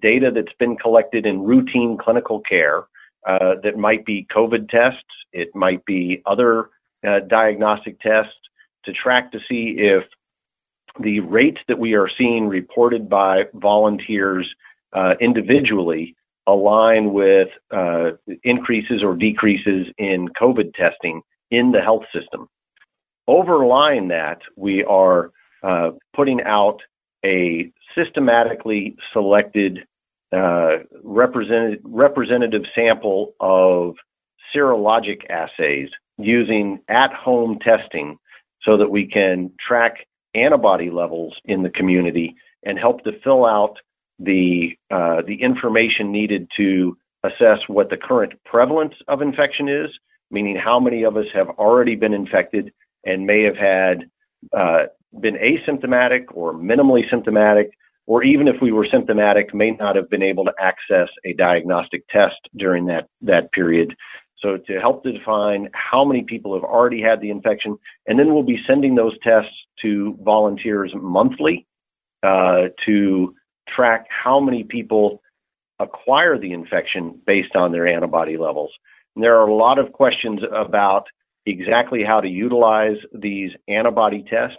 data 0.02 0.32
that's 0.34 0.56
been 0.58 0.78
collected 0.78 1.26
in 1.26 1.42
routine 1.42 1.98
clinical 2.02 2.42
care 2.48 2.86
uh, 3.28 3.56
that 3.64 3.78
might 3.78 4.06
be 4.06 4.28
COVID 4.36 4.70
tests, 4.70 5.04
it 5.34 5.56
might 5.56 5.86
be 5.86 6.22
other 6.26 6.70
uh, 7.08 7.20
diagnostic 7.28 8.00
tests 8.00 8.34
to 8.86 8.94
track 8.94 9.32
to 9.32 9.40
see 9.48 9.76
if 9.78 10.04
the 11.00 11.20
rates 11.22 11.60
that 11.68 11.80
we 11.80 11.94
are 11.94 12.10
seeing 12.18 12.48
reported 12.48 13.10
by 13.10 13.44
volunteers 13.54 14.48
uh, 14.94 15.14
individually 15.22 16.16
align 16.48 17.14
with 17.14 17.50
uh, 17.72 18.12
increases 18.44 19.04
or 19.04 19.16
decreases 19.16 19.88
in 19.98 20.30
COVID 20.30 20.74
testing 20.74 21.22
in 21.52 21.72
the 21.72 21.82
health 21.82 22.04
system. 22.14 22.48
Overlying 23.28 24.08
that, 24.08 24.40
we 24.56 24.84
are 24.84 25.32
uh, 25.62 25.92
putting 26.16 26.42
out 26.42 26.80
a 27.24 27.72
systematically 27.96 28.96
selected 29.14 29.80
uh, 30.36 30.78
representative, 31.04 31.80
representative 31.84 32.64
sample 32.76 33.34
of 33.40 33.96
serologic 34.56 35.30
assays 35.30 35.90
using 36.18 36.80
at 36.90 37.14
home 37.14 37.58
testing 37.62 38.18
so 38.64 38.78
that 38.78 38.90
we 38.90 39.08
can 39.08 39.52
track 39.66 40.08
antibody 40.36 40.90
levels 40.90 41.34
in 41.46 41.64
the 41.64 41.70
community 41.70 42.36
and 42.64 42.78
help 42.78 43.04
to 43.04 43.12
fill 43.24 43.46
out 43.46 43.76
the 44.20 44.70
uh, 44.92 45.22
the 45.26 45.42
information 45.42 46.12
needed 46.12 46.48
to 46.58 46.98
assess 47.24 47.60
what 47.68 47.90
the 47.90 47.98
current 47.98 48.34
prevalence 48.46 48.94
of 49.08 49.22
infection 49.22 49.68
is, 49.68 49.90
meaning 50.30 50.56
how 50.56 50.80
many 50.80 51.04
of 51.04 51.18
us 51.18 51.26
have 51.34 51.50
already 51.52 51.96
been 51.96 52.14
infected 52.14 52.72
and 53.06 53.26
may 53.26 53.44
have 53.44 53.56
had 53.56 54.10
uh, 54.58 54.86
been 55.20 55.36
asymptomatic 55.36 56.26
or 56.34 56.54
minimally 56.54 57.02
symptomatic, 57.10 57.72
or 58.10 58.24
even 58.24 58.48
if 58.48 58.56
we 58.60 58.72
were 58.72 58.88
symptomatic, 58.92 59.54
may 59.54 59.70
not 59.70 59.96
have 59.96 60.10
been 60.10 60.24
able 60.24 60.44
to 60.44 60.54
access 60.60 61.10
a 61.26 61.34
diagnostic 61.34 62.08
test 62.10 62.40
during 62.58 62.88
that, 62.88 63.08
that 63.22 63.52
period. 63.52 63.96
So 64.40 64.58
to 64.66 64.80
help 64.80 65.04
to 65.04 65.12
define 65.12 65.70
how 65.74 66.04
many 66.04 66.24
people 66.24 66.56
have 66.56 66.64
already 66.64 67.04
had 67.04 67.22
the 67.22 67.30
infection, 67.30 67.78
and 68.08 68.18
then 68.18 68.34
we'll 68.34 68.42
be 68.42 68.64
sending 68.66 68.96
those 68.96 69.14
tests 69.22 69.54
to 69.84 70.18
volunteers 70.24 70.92
monthly 70.96 71.68
uh, 72.24 72.70
to 72.88 73.36
track 73.76 74.08
how 74.10 74.40
many 74.40 74.64
people 74.64 75.22
acquire 75.78 76.40
the 76.40 76.52
infection 76.52 77.22
based 77.28 77.56
on 77.56 77.72
their 77.72 77.86
antibody 77.86 78.38
levels. 78.38 78.72
And 79.16 79.24
there 79.24 79.40
are 79.40 79.48
a 79.48 79.54
lot 79.54 79.78
of 79.78 79.92
questions 79.92 80.40
about 80.52 81.04
exactly 81.46 82.04
how 82.04 82.22
to 82.22 82.28
utilize 82.28 82.98
these 83.14 83.52
antibody 83.68 84.26
tests. 84.28 84.58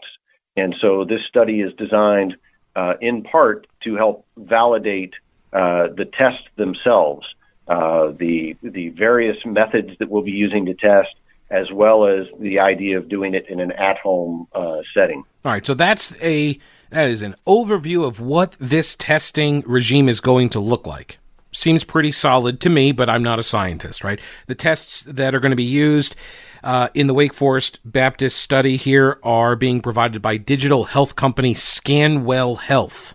And 0.57 0.73
so 0.81 1.05
this 1.05 1.23
study 1.29 1.63
is 1.63 1.73
designed 1.77 2.37
uh, 2.77 2.95
in 3.01 3.23
part 3.23 3.67
to 3.85 3.97
help 3.97 4.25
validate 4.37 5.15
uh, 5.53 5.89
the 5.89 6.05
tests 6.05 6.47
themselves, 6.57 7.27
uh, 7.69 8.13
the 8.19 8.57
the 8.63 8.91
various 8.91 9.37
methods 9.45 9.91
that 9.99 10.11
we'll 10.11 10.23
be 10.23 10.31
using 10.31 10.67
to 10.67 10.75
test, 10.75 11.15
as 11.51 11.71
well 11.73 12.07
as 12.07 12.27
the 12.39 12.61
idea 12.61 12.99
of 12.99 13.09
doing 13.09 13.35
it 13.35 13.49
in 13.49 13.61
an 13.61 13.73
at-home 13.73 14.47
uh, 14.55 14.79
setting. 14.95 15.25
All 15.45 15.53
right, 15.53 15.65
so 15.65 15.75
that's 15.75 16.17
a 16.23 16.59
that 16.91 17.07
is 17.07 17.23
an 17.23 17.35
overview 17.47 18.07
of 18.07 18.21
what 18.21 18.57
this 18.61 18.95
testing 18.97 19.63
regime 19.67 20.09
is 20.09 20.21
going 20.21 20.49
to 20.51 20.61
look 20.61 20.87
like 20.87 21.20
seems 21.53 21.85
pretty 21.85 22.13
solid 22.13 22.61
to 22.61 22.71
me, 22.71 22.93
but 22.93 23.11
I'm 23.11 23.23
not 23.23 23.39
a 23.39 23.43
scientist, 23.43 24.05
right? 24.05 24.21
The 24.47 24.55
tests 24.55 25.03
that 25.03 25.35
are 25.35 25.41
going 25.41 25.51
to 25.51 25.57
be 25.57 25.63
used 25.63 26.17
uh, 26.63 26.89
in 26.95 27.07
the 27.07 27.15
Wake 27.15 27.35
Forest 27.35 27.81
Baptist 27.85 28.39
study 28.39 28.77
here 28.77 29.19
are 29.23 29.57
being 29.57 29.81
provided 29.81 30.23
by 30.23 30.37
digital 30.37 30.85
health 30.85 31.17
company 31.17 31.55
Scanwell 31.55 32.59
Health. 32.59 33.15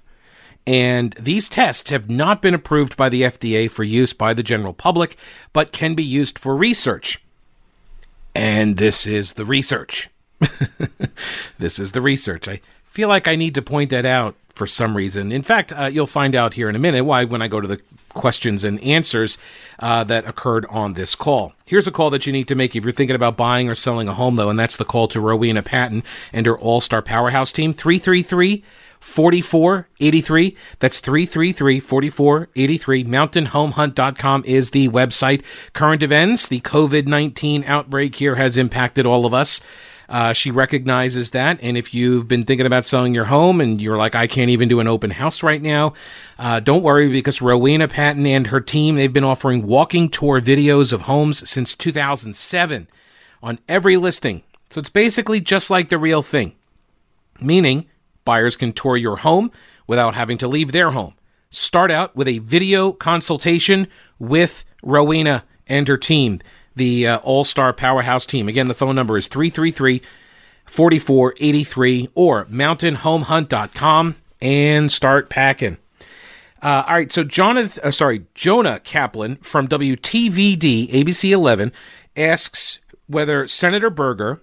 And 0.68 1.14
these 1.14 1.48
tests 1.48 1.92
have 1.92 2.10
not 2.10 2.42
been 2.42 2.56
approved 2.56 2.98
by 2.98 3.10
the 3.10 3.22
FDA 3.22 3.70
for 3.70 3.84
use 3.84 4.14
by 4.14 4.34
the 4.34 4.44
general 4.44 4.74
public, 4.74 5.16
but 5.54 5.72
can 5.72 5.94
be 5.94 6.04
used 6.04 6.40
for 6.40 6.56
research. 6.56 7.24
And 8.34 8.78
this 8.78 9.06
is 9.06 9.34
the 9.34 9.46
research. 9.46 10.10
this 11.60 11.78
is 11.78 11.92
the 11.92 12.02
research. 12.02 12.48
I 12.48 12.62
feel 12.84 13.08
like 13.08 13.28
I 13.28 13.36
need 13.36 13.54
to 13.56 13.62
point 13.62 13.92
that 13.92 14.06
out 14.06 14.36
for 14.50 14.66
some 14.66 14.98
reason. 14.98 15.32
In 15.32 15.44
fact, 15.44 15.72
uh, 15.72 15.86
you'll 15.86 16.08
find 16.08 16.34
out 16.34 16.56
here 16.56 16.68
in 16.68 16.76
a 16.76 16.80
minute 16.80 17.04
why 17.04 17.26
when 17.26 17.42
I 17.42 17.48
go 17.48 17.62
to 17.62 17.68
the 17.68 17.80
questions 18.16 18.64
and 18.64 18.80
answers 18.82 19.38
uh, 19.78 20.04
that 20.06 20.28
occurred 20.28 20.66
on 20.72 20.94
this 20.94 21.14
call. 21.14 21.54
Here's 21.66 21.86
a 21.86 21.92
call 21.92 22.10
that 22.10 22.26
you 22.26 22.34
need 22.34 22.48
to 22.48 22.56
make 22.56 22.76
if 22.76 22.84
you're 22.84 22.92
thinking 22.92 23.16
about 23.16 23.38
buying 23.38 23.70
or 23.70 23.76
selling 23.76 24.08
a 24.08 24.14
home, 24.14 24.36
though, 24.36 24.50
and 24.50 24.58
that's 24.58 24.78
the 24.78 24.86
call 24.86 25.08
to 25.10 25.20
Rowena 25.20 25.62
Patton 25.62 26.04
and 26.34 26.48
her 26.48 26.58
All 26.58 26.82
Star 26.82 27.04
Powerhouse 27.04 27.52
team 27.52 27.74
333 27.74 28.64
4483. 29.06 30.58
That's 30.80 31.00
333 31.00 31.80
4483. 31.80 33.04
MountainHomeHunt.com 33.04 34.44
is 34.46 34.72
the 34.72 34.90
website. 34.90 35.44
Current 35.74 36.02
events 36.02 36.48
the 36.48 36.62
COVID 36.62 37.06
19 37.06 37.64
outbreak 37.66 38.16
here 38.16 38.36
has 38.36 38.58
impacted 38.58 39.06
all 39.06 39.26
of 39.26 39.34
us. 39.34 39.62
Uh, 40.08 40.34
she 40.34 40.52
recognizes 40.52 41.32
that. 41.32 41.60
And 41.62 41.78
if 41.78 41.94
you've 41.94 42.28
been 42.28 42.44
thinking 42.44 42.66
about 42.66 42.86
selling 42.86 43.14
your 43.14 43.26
home 43.26 43.60
and 43.60 43.82
you're 43.82 43.98
like, 43.98 44.16
I 44.16 44.28
can't 44.28 44.50
even 44.50 44.70
do 44.70 44.80
an 44.80 44.88
open 44.88 45.12
house 45.12 45.44
right 45.44 45.62
now, 45.62 45.94
uh, 46.38 46.60
don't 46.60 46.84
worry 46.84 47.10
because 47.10 47.42
Rowena 47.42 47.88
Patton 47.88 48.26
and 48.26 48.48
her 48.48 48.62
team, 48.62 48.96
they've 48.96 49.12
been 49.12 49.24
offering 49.24 49.66
walking 49.66 50.10
tour 50.10 50.40
videos 50.40 50.94
of 50.94 51.02
homes 51.02 51.50
since 51.50 51.76
2007 51.76 52.88
on 53.42 53.60
every 53.68 53.98
listing. 53.98 54.44
So 54.70 54.80
it's 54.80 54.90
basically 54.90 55.40
just 55.40 55.70
like 55.70 55.90
the 55.90 55.98
real 55.98 56.22
thing, 56.22 56.56
meaning 57.40 57.86
buyers 58.26 58.56
can 58.56 58.74
tour 58.74 58.98
your 58.98 59.18
home 59.18 59.52
without 59.88 60.16
having 60.16 60.38
to 60.40 60.48
leave 60.48 60.72
their 60.72 60.92
home. 60.92 61.14
Start 61.52 61.92
out 61.92 62.16
with 62.16 62.28
a 62.28 62.40
video 62.40 62.92
consultation 62.92 63.88
with 64.20 64.66
Rowena 64.84 65.46
and 65.68 65.88
her 65.88 65.98
team 65.98 66.42
the 66.76 67.08
uh, 67.08 67.18
All 67.20 67.44
Star 67.44 67.74
Powerhouse 67.74 68.26
team. 68.26 68.48
Again, 68.48 68.68
the 68.68 68.74
phone 68.74 68.96
number 68.96 69.18
is 69.18 69.28
333 69.28 70.02
4483 70.66 72.10
or 72.16 72.46
mountainhomehunt.com 72.46 74.16
and 74.42 74.92
start 74.92 75.30
packing. 75.30 75.78
Uh, 76.62 76.84
all 76.88 76.96
right, 76.96 77.12
so 77.12 77.24
Jonathan, 77.24 77.84
uh, 77.84 77.92
sorry, 77.92 78.26
Jonah 78.34 78.80
Kaplan 78.80 79.36
from 79.38 79.68
WTVD 79.68 80.90
ABC 80.90 81.30
11 81.30 81.72
asks 82.18 82.80
whether 83.08 83.46
Senator 83.48 83.92
Berger 83.92 84.42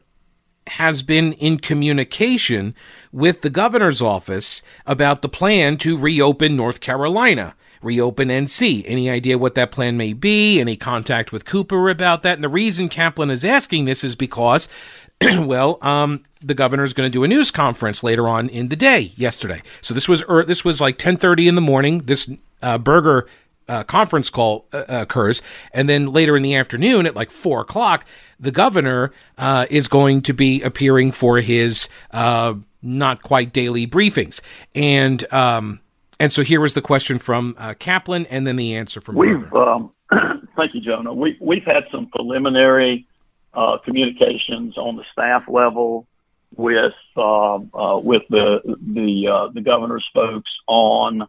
has 0.69 1.03
been 1.03 1.33
in 1.35 1.59
communication 1.59 2.75
with 3.11 3.43
the 3.43 3.51
governor's 3.51 4.01
office 4.01 4.63
about 4.87 5.23
the 5.23 5.29
plan 5.29 5.77
to 5.79 5.99
reopen 5.99 6.55
North 6.55 6.81
Carolina 6.81 7.57
reopen 7.83 8.29
NC. 8.29 8.85
Any 8.87 9.11
idea 9.11 9.39
what 9.39 9.55
that 9.57 9.71
plan 9.71 9.97
may 9.97 10.13
be? 10.13 10.61
Any 10.61 10.77
contact 10.77 11.33
with 11.33 11.45
Cooper 11.45 11.89
about 11.89 12.23
that? 12.23 12.35
And 12.35 12.45
the 12.45 12.49
reason 12.49 12.89
Kaplan 12.89 13.31
is 13.31 13.45
asking 13.45 13.85
this 13.85 14.05
is 14.05 14.17
because, 14.17 14.69
well, 15.23 15.79
um, 15.83 16.23
the 16.41 16.55
governor 16.55 16.85
is 16.85 16.93
going 16.93 17.07
to 17.07 17.13
do 17.13 17.25
a 17.25 17.29
news 17.29 17.51
conference 17.51 18.03
later 18.03 18.29
on 18.29 18.49
in 18.49 18.69
the 18.69 18.77
day 18.77 19.13
yesterday. 19.17 19.63
So 19.81 19.95
this 19.95 20.09
was 20.09 20.23
er, 20.29 20.45
this 20.45 20.65
was 20.65 20.81
like 20.81 20.99
10:30 20.99 21.49
in 21.49 21.55
the 21.55 21.61
morning. 21.61 22.01
This 22.01 22.31
uh, 22.63 22.79
Berger 22.79 23.27
uh, 23.69 23.85
conference 23.85 24.31
call 24.31 24.67
uh, 24.73 24.85
occurs, 24.89 25.43
and 25.73 25.89
then 25.89 26.13
later 26.13 26.37
in 26.37 26.43
the 26.43 26.55
afternoon 26.55 27.07
at 27.07 27.15
like 27.15 27.31
four 27.31 27.61
o'clock, 27.61 28.05
the 28.39 28.51
governor 28.51 29.13
uh, 29.39 29.67
is 29.71 29.89
going 29.89 30.23
to 30.23 30.33
be 30.33 30.63
appearing 30.63 31.13
for 31.13 31.39
his 31.39 31.89
uh, 32.11 32.55
not 32.83 33.23
quite 33.23 33.53
daily 33.53 33.87
briefings, 33.87 34.41
and 34.75 35.33
um, 35.33 35.81
and 36.23 36.33
so 36.33 36.43
here 36.43 36.61
was 36.61 36.75
the 36.75 36.81
question 36.81 37.19
from 37.19 37.57
uh, 37.59 37.75
Kaplan, 37.75 38.27
and 38.27 38.47
then 38.47 38.55
the 38.55 38.77
answer 38.77 39.01
from. 39.01 39.17
We've 39.17 39.53
um, 39.55 39.93
thank 40.57 40.73
you, 40.73 40.81
Jonah. 40.81 41.13
We 41.13 41.37
we've 41.41 41.65
had 41.65 41.83
some 41.91 42.07
preliminary 42.07 43.09
uh, 43.53 43.79
communications 43.85 44.79
on 44.79 44.95
the 44.95 45.03
staff 45.13 45.43
level 45.49 46.07
with 46.55 46.93
um, 47.17 47.73
uh, 47.75 47.99
with 47.99 48.23
the 48.31 48.61
the 48.95 49.27
uh, 49.29 49.53
the 49.53 49.63
governor's 49.63 50.09
folks 50.15 50.51
on 50.69 51.23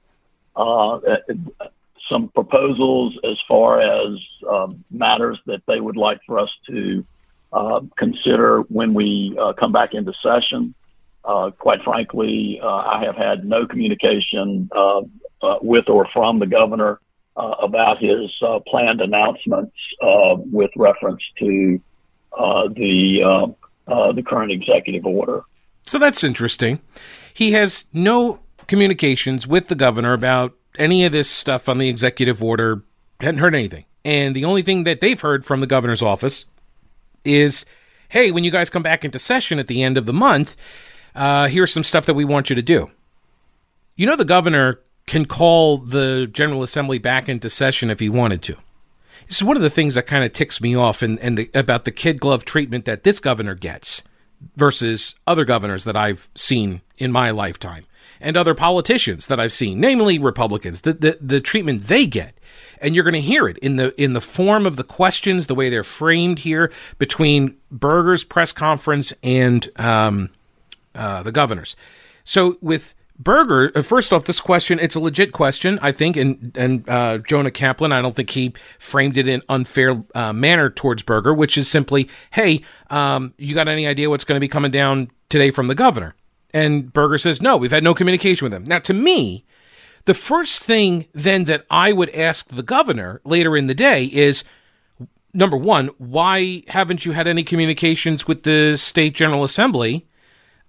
uh, 0.55 0.99
some 2.07 2.29
proposals 2.29 3.17
as 3.23 3.37
far 3.47 3.81
as 3.81 4.19
um, 4.47 4.83
matters 4.91 5.39
that 5.47 5.63
they 5.67 5.79
would 5.79 5.97
like 5.97 6.19
for 6.27 6.37
us 6.37 6.51
to 6.67 7.03
uh, 7.51 7.81
consider 7.97 8.59
when 8.69 8.93
we 8.93 9.35
come 9.59 9.71
back 9.71 9.95
into 9.95 10.13
session. 10.21 10.75
Uh, 11.25 11.51
quite 11.51 11.81
frankly, 11.83 12.59
uh, 12.61 12.67
I 12.67 13.03
have 13.05 13.15
had 13.15 13.45
no 13.45 13.65
communication 13.65 14.69
uh, 14.75 15.01
uh 15.41 15.55
with 15.61 15.87
or 15.87 16.07
from 16.13 16.39
the 16.39 16.45
governor 16.45 16.99
uh, 17.37 17.55
about 17.61 17.99
his 17.99 18.29
uh, 18.45 18.59
planned 18.67 18.99
announcements 18.99 19.75
with 20.51 20.71
reference 20.75 21.21
to 21.39 21.79
the 22.37 23.55
the 23.87 24.23
current 24.27 24.51
executive 24.51 25.05
order. 25.05 25.43
So 25.87 25.97
that's 25.97 26.23
interesting. 26.23 26.79
He 27.33 27.53
has 27.53 27.87
no 27.93 28.39
communications 28.67 29.47
with 29.47 29.67
the 29.67 29.75
governor 29.75 30.13
about 30.13 30.53
any 30.77 31.05
of 31.05 31.11
this 31.11 31.29
stuff 31.29 31.69
on 31.69 31.77
the 31.77 31.89
executive 31.89 32.43
order. 32.43 32.83
Hadn't 33.21 33.39
heard 33.39 33.55
anything, 33.55 33.85
and 34.03 34.35
the 34.35 34.43
only 34.43 34.61
thing 34.61 34.83
that 34.83 34.99
they've 34.99 35.19
heard 35.19 35.45
from 35.45 35.61
the 35.61 35.67
governor's 35.67 36.01
office 36.01 36.45
is, 37.23 37.65
"Hey, 38.09 38.29
when 38.29 38.43
you 38.43 38.51
guys 38.51 38.69
come 38.69 38.83
back 38.83 39.05
into 39.05 39.19
session 39.19 39.57
at 39.57 39.67
the 39.67 39.81
end 39.81 39.97
of 39.97 40.05
the 40.05 40.13
month." 40.13 40.57
Uh, 41.15 41.47
here's 41.47 41.73
some 41.73 41.83
stuff 41.83 42.05
that 42.05 42.13
we 42.13 42.25
want 42.25 42.49
you 42.49 42.55
to 42.55 42.61
do. 42.61 42.91
You 43.95 44.07
know, 44.07 44.15
the 44.15 44.25
governor 44.25 44.79
can 45.05 45.25
call 45.25 45.77
the 45.77 46.27
General 46.27 46.63
Assembly 46.63 46.97
back 46.97 47.27
into 47.27 47.49
session 47.49 47.89
if 47.89 47.99
he 47.99 48.09
wanted 48.09 48.41
to. 48.43 48.57
This 49.27 49.37
is 49.37 49.43
one 49.43 49.55
of 49.55 49.63
the 49.63 49.69
things 49.69 49.95
that 49.95 50.07
kind 50.07 50.23
of 50.23 50.33
ticks 50.33 50.61
me 50.61 50.75
off 50.75 51.01
and, 51.01 51.19
and 51.19 51.37
the, 51.37 51.49
about 51.53 51.85
the 51.85 51.91
kid 51.91 52.19
glove 52.19 52.45
treatment 52.45 52.85
that 52.85 53.03
this 53.03 53.19
governor 53.19 53.55
gets 53.55 54.03
versus 54.55 55.15
other 55.25 55.45
governors 55.45 55.83
that 55.85 55.95
I've 55.95 56.29
seen 56.35 56.81
in 56.97 57.11
my 57.11 57.31
lifetime 57.31 57.85
and 58.19 58.37
other 58.37 58.53
politicians 58.53 59.27
that 59.27 59.39
I've 59.39 59.53
seen, 59.53 59.79
namely 59.79 60.19
Republicans, 60.19 60.81
the, 60.81 60.93
the, 60.93 61.17
the 61.21 61.41
treatment 61.41 61.87
they 61.87 62.05
get. 62.05 62.37
And 62.81 62.95
you're 62.95 63.03
going 63.03 63.13
to 63.13 63.21
hear 63.21 63.47
it 63.47 63.57
in 63.59 63.77
the 63.77 63.99
in 64.01 64.11
the 64.11 64.19
form 64.19 64.65
of 64.65 64.75
the 64.75 64.83
questions, 64.83 65.47
the 65.47 65.55
way 65.55 65.69
they're 65.69 65.83
framed 65.83 66.39
here 66.39 66.69
between 66.97 67.55
Berger's 67.71 68.25
press 68.25 68.51
conference 68.51 69.13
and 69.23 69.69
um, 69.79 70.29
uh, 70.95 71.23
the 71.23 71.31
governors. 71.31 71.75
So 72.23 72.57
with 72.61 72.95
Berger, 73.17 73.71
uh, 73.75 73.81
first 73.81 74.11
off, 74.11 74.25
this 74.25 74.41
question, 74.41 74.79
it's 74.79 74.95
a 74.95 74.99
legit 74.99 75.31
question, 75.31 75.79
I 75.81 75.91
think, 75.91 76.17
and, 76.17 76.55
and 76.57 76.89
uh, 76.89 77.19
Jonah 77.19 77.51
Kaplan, 77.51 77.91
I 77.91 78.01
don't 78.01 78.15
think 78.15 78.31
he 78.31 78.53
framed 78.79 79.17
it 79.17 79.27
in 79.27 79.41
unfair 79.49 80.03
uh, 80.15 80.33
manner 80.33 80.69
towards 80.69 81.03
Berger, 81.03 81.33
which 81.33 81.57
is 81.57 81.69
simply, 81.69 82.09
hey, 82.31 82.61
um, 82.89 83.33
you 83.37 83.53
got 83.53 83.67
any 83.67 83.85
idea 83.85 84.09
what's 84.09 84.23
going 84.23 84.35
to 84.35 84.41
be 84.41 84.47
coming 84.47 84.71
down 84.71 85.11
today 85.29 85.51
from 85.51 85.67
the 85.67 85.75
governor? 85.75 86.15
And 86.53 86.91
Berger 86.91 87.17
says, 87.17 87.41
no, 87.41 87.57
we've 87.57 87.71
had 87.71 87.83
no 87.83 87.93
communication 87.93 88.45
with 88.45 88.53
him. 88.53 88.63
Now, 88.63 88.79
to 88.79 88.93
me, 88.93 89.45
the 90.05 90.13
first 90.13 90.63
thing 90.63 91.05
then 91.13 91.45
that 91.45 91.65
I 91.69 91.93
would 91.93 92.09
ask 92.09 92.47
the 92.49 92.63
governor 92.63 93.21
later 93.23 93.55
in 93.55 93.67
the 93.67 93.73
day 93.75 94.05
is, 94.05 94.43
number 95.33 95.57
one, 95.57 95.87
why 95.97 96.63
haven't 96.67 97.05
you 97.05 97.13
had 97.13 97.27
any 97.27 97.43
communications 97.43 98.27
with 98.27 98.43
the 98.43 98.75
state 98.77 99.15
general 99.15 99.43
assembly 99.43 100.07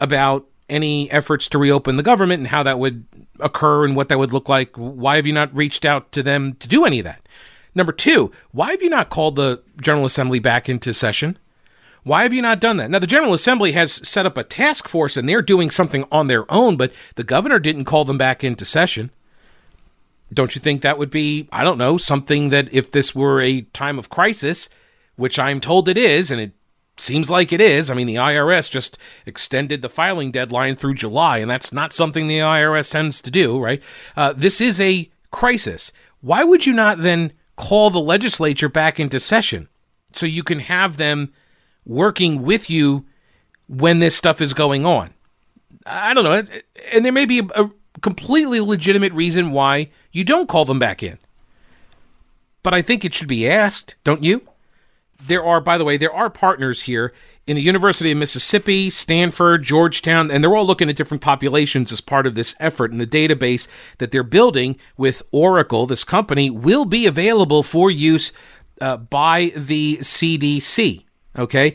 about 0.01 0.47
any 0.69 1.11
efforts 1.11 1.49
to 1.49 1.59
reopen 1.59 1.97
the 1.97 2.03
government 2.03 2.41
and 2.41 2.49
how 2.49 2.63
that 2.63 2.79
would 2.79 3.05
occur 3.41 3.85
and 3.85 3.95
what 3.97 4.09
that 4.09 4.19
would 4.19 4.33
look 4.33 4.49
like. 4.49 4.75
Why 4.77 5.17
have 5.17 5.27
you 5.27 5.33
not 5.33 5.55
reached 5.55 5.85
out 5.85 6.11
to 6.13 6.23
them 6.23 6.55
to 6.55 6.69
do 6.69 6.85
any 6.85 7.01
of 7.01 7.05
that? 7.05 7.27
Number 7.75 7.93
two, 7.93 8.31
why 8.53 8.71
have 8.71 8.83
you 8.83 8.89
not 8.89 9.11
called 9.11 9.37
the 9.37 9.63
General 9.81 10.05
Assembly 10.05 10.39
back 10.39 10.69
into 10.69 10.95
session? 10.95 11.39
Why 12.05 12.23
have 12.23 12.33
you 12.33 12.43
not 12.43 12.61
done 12.61 12.77
that? 12.77 12.91
Now, 12.91 12.99
the 12.99 13.07
General 13.07 13.33
Assembly 13.33 13.73
has 13.73 14.07
set 14.07 14.27
up 14.27 14.37
a 14.37 14.45
task 14.45 14.89
force 14.89 15.17
and 15.17 15.29
they're 15.29 15.43
doing 15.43 15.71
something 15.71 16.05
on 16.13 16.27
their 16.27 16.51
own, 16.53 16.77
but 16.77 16.93
the 17.17 17.25
governor 17.25 17.59
didn't 17.59 17.87
call 17.87 18.05
them 18.05 18.19
back 18.19 18.45
into 18.45 18.65
session. 18.65 19.11
Don't 20.33 20.55
you 20.55 20.61
think 20.61 20.83
that 20.83 20.99
would 20.99 21.11
be, 21.11 21.49
I 21.51 21.65
don't 21.65 21.79
know, 21.79 21.97
something 21.97 22.51
that 22.51 22.73
if 22.73 22.91
this 22.91 23.15
were 23.15 23.41
a 23.41 23.63
time 23.63 23.99
of 23.99 24.11
crisis, 24.11 24.69
which 25.17 25.39
I'm 25.39 25.61
told 25.61 25.89
it 25.89 25.97
is, 25.97 26.31
and 26.31 26.41
it 26.41 26.53
Seems 26.97 27.29
like 27.29 27.53
it 27.53 27.61
is. 27.61 27.91
I 27.91 27.95
mean, 27.95 28.07
the 28.07 28.15
IRS 28.15 28.71
just 28.71 28.99
extended 29.27 29.83
the 29.83 29.89
filing 29.89 30.31
deadline 30.31 30.77
through 30.77 30.95
July, 30.95 31.39
and 31.39 31.51
that's 31.51 31.73
not 31.73 31.93
something 31.93 32.29
the 32.29 32.39
IRS 32.39 32.91
tends 32.91 33.21
to 33.23 33.31
do, 33.31 33.59
right? 33.59 33.83
Uh, 34.17 34.33
this 34.33 34.61
is 34.61 34.81
a 34.81 35.11
crisis. 35.33 35.93
Why 36.21 36.45
would 36.45 36.67
you 36.67 36.73
not 36.73 36.99
then 36.99 37.33
call 37.57 37.91
the 37.91 38.01
legislature 38.01 38.69
back 38.69 39.01
into 39.01 39.19
session 39.19 39.69
so 40.13 40.25
you 40.25 40.45
can 40.45 40.61
have 40.61 40.97
them 40.97 41.33
working 41.85 42.43
with 42.43 42.71
you 42.71 43.05
when 43.69 43.99
this 43.99 44.17
stuff 44.17 44.41
is 44.41 44.55
going 44.55 44.87
on? 44.87 45.15
I 45.85 46.15
don't 46.15 46.25
know. 46.25 46.45
And 46.93 47.05
there 47.05 47.13
may 47.13 47.27
be 47.27 47.41
a, 47.41 47.65
a 47.65 47.71
completely 48.01 48.61
legitimate 48.61 49.13
reason 49.13 49.51
why 49.51 49.91
you 50.13 50.23
don't 50.23 50.49
call 50.49 50.65
them 50.65 50.79
back 50.79 51.03
in. 51.03 51.19
But 52.63 52.73
I 52.73 52.83
think 52.83 53.05
it 53.05 53.15
should 53.15 53.29
be 53.29 53.49
asked, 53.49 53.97
don't 54.05 54.23
you? 54.23 54.49
There 55.27 55.45
are, 55.45 55.61
by 55.61 55.79
the 55.79 55.85
way, 55.85 55.97
there 55.97 56.13
are 56.13 56.31
partners 56.31 56.83
here 56.83 57.13
in 57.47 57.57
the 57.57 57.63
University 57.63 58.11
of 58.11 58.19
Mississippi, 58.19 58.91
Stanford, 58.91 59.63
Georgetown, 59.63 60.31
and 60.31 60.43
they're 60.43 60.55
all 60.55 60.67
looking 60.67 60.89
at 60.89 60.97
different 60.97 61.23
populations 61.23 61.93
as 61.93 62.01
part 62.01 62.27
of 62.27 62.35
this 62.35 62.55
effort. 62.59 62.91
And 62.91 63.01
the 63.01 63.07
database 63.07 63.69
that 63.99 64.11
they're 64.11 64.23
building 64.23 64.77
with 64.97 65.23
Oracle, 65.31 65.87
this 65.87 66.05
company, 66.05 66.51
will 66.51 66.85
be 66.85 67.07
available 67.07 67.63
for 67.63 67.91
use 67.91 68.33
uh, 68.81 68.97
by 68.97 69.53
the 69.57 69.99
CDC. 69.99 71.05
Okay. 71.39 71.75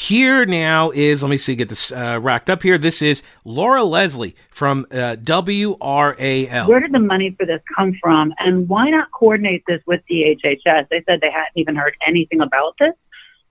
Here 0.00 0.46
now 0.46 0.90
is, 0.92 1.22
let 1.22 1.28
me 1.28 1.36
see, 1.36 1.54
get 1.54 1.68
this 1.68 1.92
uh, 1.92 2.18
racked 2.22 2.48
up 2.48 2.62
here. 2.62 2.78
This 2.78 3.02
is 3.02 3.22
Laura 3.44 3.84
Leslie 3.84 4.34
from 4.50 4.86
uh, 4.90 5.16
WRAL. 5.16 6.66
Where 6.66 6.80
did 6.80 6.92
the 6.92 6.98
money 6.98 7.36
for 7.38 7.44
this 7.44 7.60
come 7.76 7.92
from? 8.00 8.32
And 8.38 8.66
why 8.66 8.88
not 8.88 9.12
coordinate 9.12 9.62
this 9.68 9.82
with 9.86 10.00
DHHS? 10.10 10.88
They 10.88 11.02
said 11.06 11.20
they 11.20 11.30
hadn't 11.30 11.52
even 11.56 11.76
heard 11.76 11.94
anything 12.08 12.40
about 12.40 12.76
this. 12.80 12.94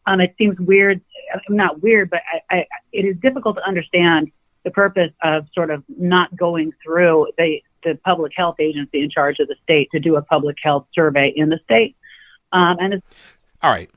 Um, 0.08 0.22
it 0.22 0.34
seems 0.40 0.60
weird, 0.60 1.02
not 1.50 1.84
weird, 1.84 2.10
but 2.10 2.22
I, 2.50 2.56
I, 2.56 2.66
it 2.92 3.06
is 3.06 3.16
difficult 3.22 3.58
to 3.58 3.68
understand 3.68 4.32
the 4.64 4.72
purpose 4.72 5.12
of 5.22 5.46
sort 5.54 5.70
of 5.70 5.84
not 6.00 6.36
going 6.36 6.72
through 6.84 7.28
the, 7.38 7.62
the 7.84 7.94
public 8.04 8.32
health 8.36 8.56
agency 8.60 9.04
in 9.04 9.12
charge 9.12 9.38
of 9.40 9.50
the 9.50 9.56
state 9.62 9.90
to 9.92 10.00
do 10.00 10.16
a 10.16 10.24
public 10.24 10.58
health 10.64 10.88
survey 10.96 11.32
in 11.36 11.50
the 11.50 11.60
state. 11.64 11.96
Um, 12.52 12.78
and 12.80 12.96
it's 12.96 13.06
all 13.62 13.70
right. 13.70 13.92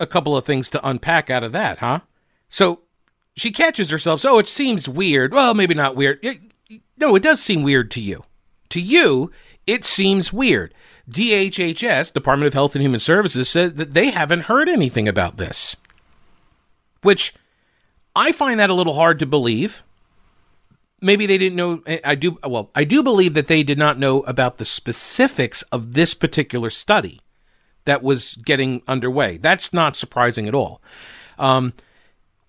A 0.00 0.06
couple 0.06 0.36
of 0.36 0.44
things 0.44 0.68
to 0.70 0.86
unpack 0.86 1.30
out 1.30 1.44
of 1.44 1.52
that, 1.52 1.78
huh? 1.78 2.00
So 2.48 2.80
she 3.36 3.52
catches 3.52 3.90
herself. 3.90 4.20
So 4.20 4.36
oh, 4.36 4.38
it 4.38 4.48
seems 4.48 4.88
weird. 4.88 5.32
Well, 5.32 5.54
maybe 5.54 5.74
not 5.74 5.94
weird. 5.94 6.24
No, 6.96 7.14
it 7.14 7.22
does 7.22 7.42
seem 7.42 7.62
weird 7.62 7.90
to 7.92 8.00
you. 8.00 8.24
To 8.70 8.80
you, 8.80 9.30
it 9.66 9.84
seems 9.84 10.32
weird. 10.32 10.74
DHHS, 11.08 12.12
Department 12.12 12.46
of 12.46 12.54
Health 12.54 12.74
and 12.74 12.82
Human 12.82 13.00
Services, 13.00 13.48
said 13.48 13.76
that 13.76 13.94
they 13.94 14.10
haven't 14.10 14.42
heard 14.42 14.68
anything 14.68 15.08
about 15.08 15.36
this. 15.36 15.76
Which 17.02 17.34
I 18.14 18.32
find 18.32 18.60
that 18.60 18.70
a 18.70 18.74
little 18.74 18.94
hard 18.94 19.18
to 19.20 19.26
believe. 19.26 19.82
Maybe 21.00 21.26
they 21.26 21.38
didn't 21.38 21.56
know. 21.56 21.82
Eh, 21.86 22.00
I 22.04 22.14
do. 22.14 22.38
Well, 22.46 22.70
I 22.74 22.84
do 22.84 23.02
believe 23.02 23.34
that 23.34 23.46
they 23.46 23.62
did 23.62 23.78
not 23.78 23.98
know 23.98 24.20
about 24.20 24.56
the 24.56 24.64
specifics 24.64 25.62
of 25.72 25.94
this 25.94 26.14
particular 26.14 26.70
study 26.70 27.20
that 27.84 28.02
was 28.02 28.34
getting 28.44 28.82
underway. 28.86 29.36
That's 29.36 29.72
not 29.72 29.96
surprising 29.96 30.46
at 30.48 30.54
all. 30.54 30.80
Um, 31.38 31.72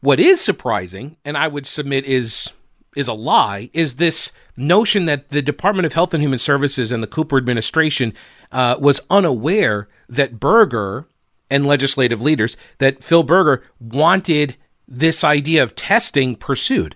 what 0.02 0.20
is 0.20 0.42
surprising, 0.42 1.18
and 1.24 1.38
I 1.38 1.48
would 1.48 1.66
submit 1.66 2.06
is 2.06 2.52
is 2.96 3.08
a 3.08 3.14
lie, 3.14 3.70
is 3.72 3.96
this 3.96 4.34
notion 4.58 5.06
that 5.06 5.30
the 5.30 5.42
Department 5.42 5.86
of 5.86 5.94
Health 5.94 6.14
and 6.14 6.22
Human 6.22 6.40
Services 6.40 6.92
and 6.92 7.02
the 7.02 7.08
Cooper 7.08 7.38
administration 7.38 8.14
uh, 8.52 8.76
was 8.80 9.00
unaware 9.10 9.88
that 10.10 10.42
Berger 10.42 11.08
and 11.50 11.66
legislative 11.66 12.22
leaders 12.22 12.58
that 12.80 13.02
Phil 13.04 13.24
Berger 13.24 13.64
wanted 13.80 14.58
this 14.88 15.24
idea 15.24 15.64
of 15.64 15.76
testing 15.76 16.36
pursued. 16.36 16.96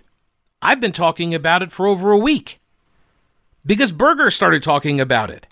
I've 0.60 0.80
been 0.80 0.92
talking 0.92 1.34
about 1.34 1.62
it 1.62 1.72
for 1.72 1.86
over 1.86 2.12
a 2.12 2.18
week 2.18 2.60
because 3.64 3.92
Berger 3.92 4.30
started 4.30 4.62
talking 4.62 5.00
about 5.00 5.30
it. 5.30 5.46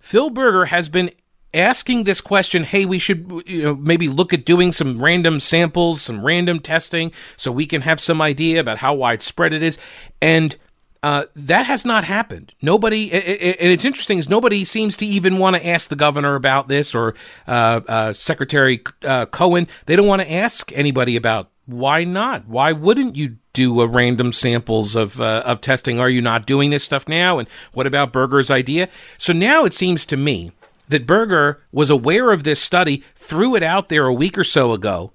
Phil 0.00 0.30
Berger 0.30 0.66
has 0.66 0.88
been 0.88 1.10
asking 1.54 2.04
this 2.04 2.20
question 2.20 2.64
hey 2.64 2.86
we 2.86 2.98
should 2.98 3.42
you 3.46 3.62
know 3.62 3.74
maybe 3.74 4.08
look 4.08 4.32
at 4.32 4.44
doing 4.44 4.72
some 4.72 5.02
random 5.02 5.38
samples 5.40 6.00
some 6.00 6.24
random 6.24 6.58
testing 6.58 7.12
so 7.36 7.52
we 7.52 7.66
can 7.66 7.82
have 7.82 8.00
some 8.00 8.22
idea 8.22 8.58
about 8.58 8.78
how 8.78 8.94
widespread 8.94 9.52
it 9.52 9.62
is 9.62 9.78
and 10.20 10.56
uh, 11.02 11.24
that 11.34 11.66
has 11.66 11.84
not 11.84 12.04
happened. 12.04 12.52
Nobody, 12.62 13.10
and 13.10 13.72
it's 13.72 13.84
interesting 13.84 14.18
is 14.18 14.28
nobody 14.28 14.64
seems 14.64 14.96
to 14.98 15.06
even 15.06 15.38
want 15.38 15.56
to 15.56 15.66
ask 15.66 15.88
the 15.88 15.96
governor 15.96 16.36
about 16.36 16.68
this 16.68 16.94
or 16.94 17.14
uh, 17.48 17.80
uh, 17.88 18.12
Secretary 18.12 18.80
uh, 19.04 19.26
Cohen. 19.26 19.66
They 19.86 19.96
don't 19.96 20.06
want 20.06 20.22
to 20.22 20.32
ask 20.32 20.70
anybody 20.72 21.16
about 21.16 21.50
why 21.66 22.04
not? 22.04 22.46
Why 22.46 22.72
wouldn't 22.72 23.16
you 23.16 23.36
do 23.52 23.80
a 23.80 23.86
random 23.86 24.32
samples 24.32 24.94
of 24.94 25.20
uh, 25.20 25.42
of 25.44 25.60
testing? 25.60 25.98
Are 25.98 26.08
you 26.08 26.20
not 26.20 26.46
doing 26.46 26.70
this 26.70 26.84
stuff 26.84 27.08
now? 27.08 27.38
And 27.38 27.48
what 27.72 27.86
about 27.86 28.12
Berger's 28.12 28.50
idea? 28.50 28.88
So 29.18 29.32
now 29.32 29.64
it 29.64 29.74
seems 29.74 30.04
to 30.06 30.16
me 30.16 30.52
that 30.92 31.06
Berger 31.06 31.60
was 31.72 31.90
aware 31.90 32.30
of 32.30 32.44
this 32.44 32.60
study, 32.60 33.02
threw 33.14 33.56
it 33.56 33.62
out 33.62 33.88
there 33.88 34.06
a 34.06 34.14
week 34.14 34.38
or 34.38 34.44
so 34.44 34.72
ago, 34.72 35.12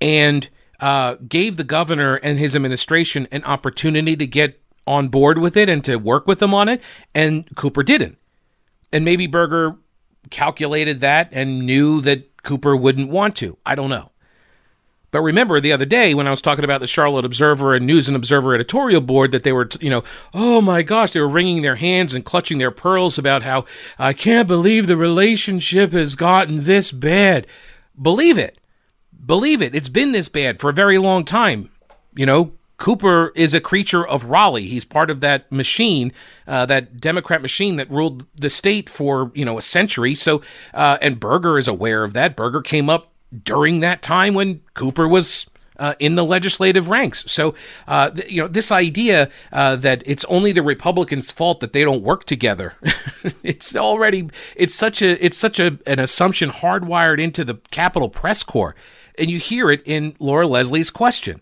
and 0.00 0.48
uh, 0.80 1.16
gave 1.28 1.56
the 1.56 1.64
governor 1.64 2.16
and 2.16 2.38
his 2.38 2.56
administration 2.56 3.28
an 3.30 3.44
opportunity 3.44 4.16
to 4.16 4.26
get 4.26 4.60
on 4.86 5.08
board 5.08 5.38
with 5.38 5.56
it 5.56 5.68
and 5.68 5.84
to 5.84 5.96
work 5.96 6.26
with 6.26 6.40
them 6.40 6.52
on 6.52 6.68
it, 6.68 6.80
and 7.14 7.48
Cooper 7.56 7.82
didn't. 7.82 8.18
And 8.92 9.04
maybe 9.04 9.26
Berger 9.26 9.76
calculated 10.30 11.00
that 11.00 11.28
and 11.30 11.60
knew 11.60 12.00
that 12.00 12.42
Cooper 12.42 12.74
wouldn't 12.74 13.10
want 13.10 13.36
to. 13.36 13.58
I 13.64 13.74
don't 13.74 13.90
know. 13.90 14.10
But 15.10 15.22
remember 15.22 15.58
the 15.58 15.72
other 15.72 15.86
day 15.86 16.12
when 16.12 16.26
I 16.26 16.30
was 16.30 16.42
talking 16.42 16.64
about 16.64 16.80
the 16.80 16.86
Charlotte 16.86 17.24
Observer 17.24 17.74
and 17.74 17.86
News 17.86 18.08
and 18.08 18.16
Observer 18.16 18.54
editorial 18.54 19.00
board 19.00 19.32
that 19.32 19.42
they 19.42 19.52
were, 19.52 19.68
you 19.80 19.88
know, 19.88 20.04
oh 20.34 20.60
my 20.60 20.82
gosh, 20.82 21.12
they 21.12 21.20
were 21.20 21.28
wringing 21.28 21.62
their 21.62 21.76
hands 21.76 22.12
and 22.12 22.24
clutching 22.24 22.58
their 22.58 22.70
pearls 22.70 23.16
about 23.18 23.42
how 23.42 23.64
I 23.98 24.12
can't 24.12 24.46
believe 24.46 24.86
the 24.86 24.96
relationship 24.96 25.92
has 25.92 26.14
gotten 26.14 26.64
this 26.64 26.92
bad. 26.92 27.46
Believe 28.00 28.36
it. 28.36 28.58
Believe 29.24 29.62
it. 29.62 29.74
It's 29.74 29.88
been 29.88 30.12
this 30.12 30.28
bad 30.28 30.60
for 30.60 30.70
a 30.70 30.74
very 30.74 30.98
long 30.98 31.24
time. 31.24 31.70
You 32.14 32.26
know, 32.26 32.52
Cooper 32.76 33.32
is 33.34 33.54
a 33.54 33.60
creature 33.60 34.06
of 34.06 34.26
Raleigh. 34.26 34.68
He's 34.68 34.84
part 34.84 35.10
of 35.10 35.20
that 35.20 35.50
machine, 35.50 36.12
uh, 36.46 36.64
that 36.66 37.00
Democrat 37.00 37.42
machine 37.42 37.76
that 37.76 37.90
ruled 37.90 38.26
the 38.36 38.48
state 38.48 38.88
for 38.88 39.32
you 39.34 39.44
know 39.44 39.58
a 39.58 39.62
century. 39.62 40.14
So, 40.14 40.42
uh, 40.72 40.96
and 41.02 41.18
Berger 41.18 41.58
is 41.58 41.66
aware 41.66 42.04
of 42.04 42.12
that. 42.12 42.36
Berger 42.36 42.62
came 42.62 42.88
up 42.88 43.12
during 43.44 43.80
that 43.80 44.02
time 44.02 44.34
when 44.34 44.60
Cooper 44.74 45.06
was 45.06 45.46
uh, 45.78 45.94
in 45.98 46.16
the 46.16 46.24
legislative 46.24 46.88
ranks. 46.88 47.24
So, 47.30 47.54
uh, 47.86 48.10
th- 48.10 48.30
you 48.30 48.42
know, 48.42 48.48
this 48.48 48.72
idea 48.72 49.30
uh, 49.52 49.76
that 49.76 50.02
it's 50.06 50.24
only 50.26 50.52
the 50.52 50.62
Republicans' 50.62 51.30
fault 51.30 51.60
that 51.60 51.72
they 51.72 51.84
don't 51.84 52.02
work 52.02 52.24
together, 52.24 52.74
it's 53.42 53.76
already 53.76 54.28
it's 54.56 54.74
such 54.74 55.02
a 55.02 55.24
it's 55.24 55.38
such 55.38 55.60
a 55.60 55.78
an 55.86 55.98
assumption 55.98 56.50
hardwired 56.50 57.20
into 57.20 57.44
the 57.44 57.54
Capitol 57.70 58.08
press 58.08 58.42
corps, 58.42 58.74
and 59.16 59.30
you 59.30 59.38
hear 59.38 59.70
it 59.70 59.82
in 59.84 60.16
Laura 60.18 60.46
Leslie's 60.46 60.90
question. 60.90 61.40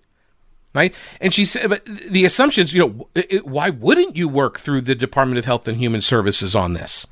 Right, 0.74 0.94
and 1.22 1.32
she 1.32 1.46
said, 1.46 1.70
but 1.70 1.86
the 1.86 2.26
assumptions, 2.26 2.74
you 2.74 2.80
know, 2.86 3.08
it, 3.14 3.46
why 3.46 3.70
wouldn't 3.70 4.14
you 4.14 4.28
work 4.28 4.58
through 4.58 4.82
the 4.82 4.94
Department 4.94 5.38
of 5.38 5.46
Health 5.46 5.66
and 5.66 5.78
Human 5.78 6.02
Services 6.02 6.54
on 6.54 6.74
this? 6.74 7.06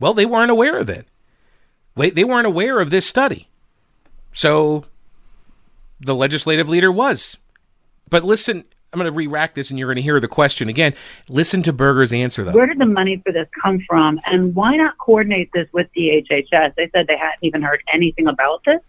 Well, 0.00 0.14
they 0.14 0.24
weren't 0.24 0.50
aware 0.50 0.78
of 0.78 0.88
it. 0.88 1.06
Wait, 1.94 2.14
they 2.14 2.24
weren't 2.24 2.46
aware 2.46 2.80
of 2.80 2.88
this 2.88 3.04
study. 3.06 3.48
So 4.34 4.84
the 6.00 6.14
legislative 6.14 6.68
leader 6.68 6.92
was. 6.92 7.38
But 8.10 8.24
listen, 8.24 8.64
I'm 8.92 8.98
going 8.98 9.10
to 9.10 9.16
re 9.16 9.26
rack 9.26 9.54
this 9.54 9.70
and 9.70 9.78
you're 9.78 9.88
going 9.88 9.96
to 9.96 10.02
hear 10.02 10.20
the 10.20 10.28
question 10.28 10.68
again. 10.68 10.94
Listen 11.28 11.62
to 11.62 11.72
Berger's 11.72 12.12
answer, 12.12 12.44
though. 12.44 12.52
Where 12.52 12.66
did 12.66 12.78
the 12.78 12.86
money 12.86 13.20
for 13.24 13.32
this 13.32 13.48
come 13.62 13.80
from? 13.88 14.20
And 14.26 14.54
why 14.54 14.76
not 14.76 14.98
coordinate 14.98 15.50
this 15.54 15.68
with 15.72 15.88
DHHS? 15.96 16.74
They 16.76 16.90
said 16.92 17.06
they 17.06 17.16
hadn't 17.16 17.42
even 17.42 17.62
heard 17.62 17.82
anything 17.92 18.26
about 18.26 18.62
this. 18.66 18.80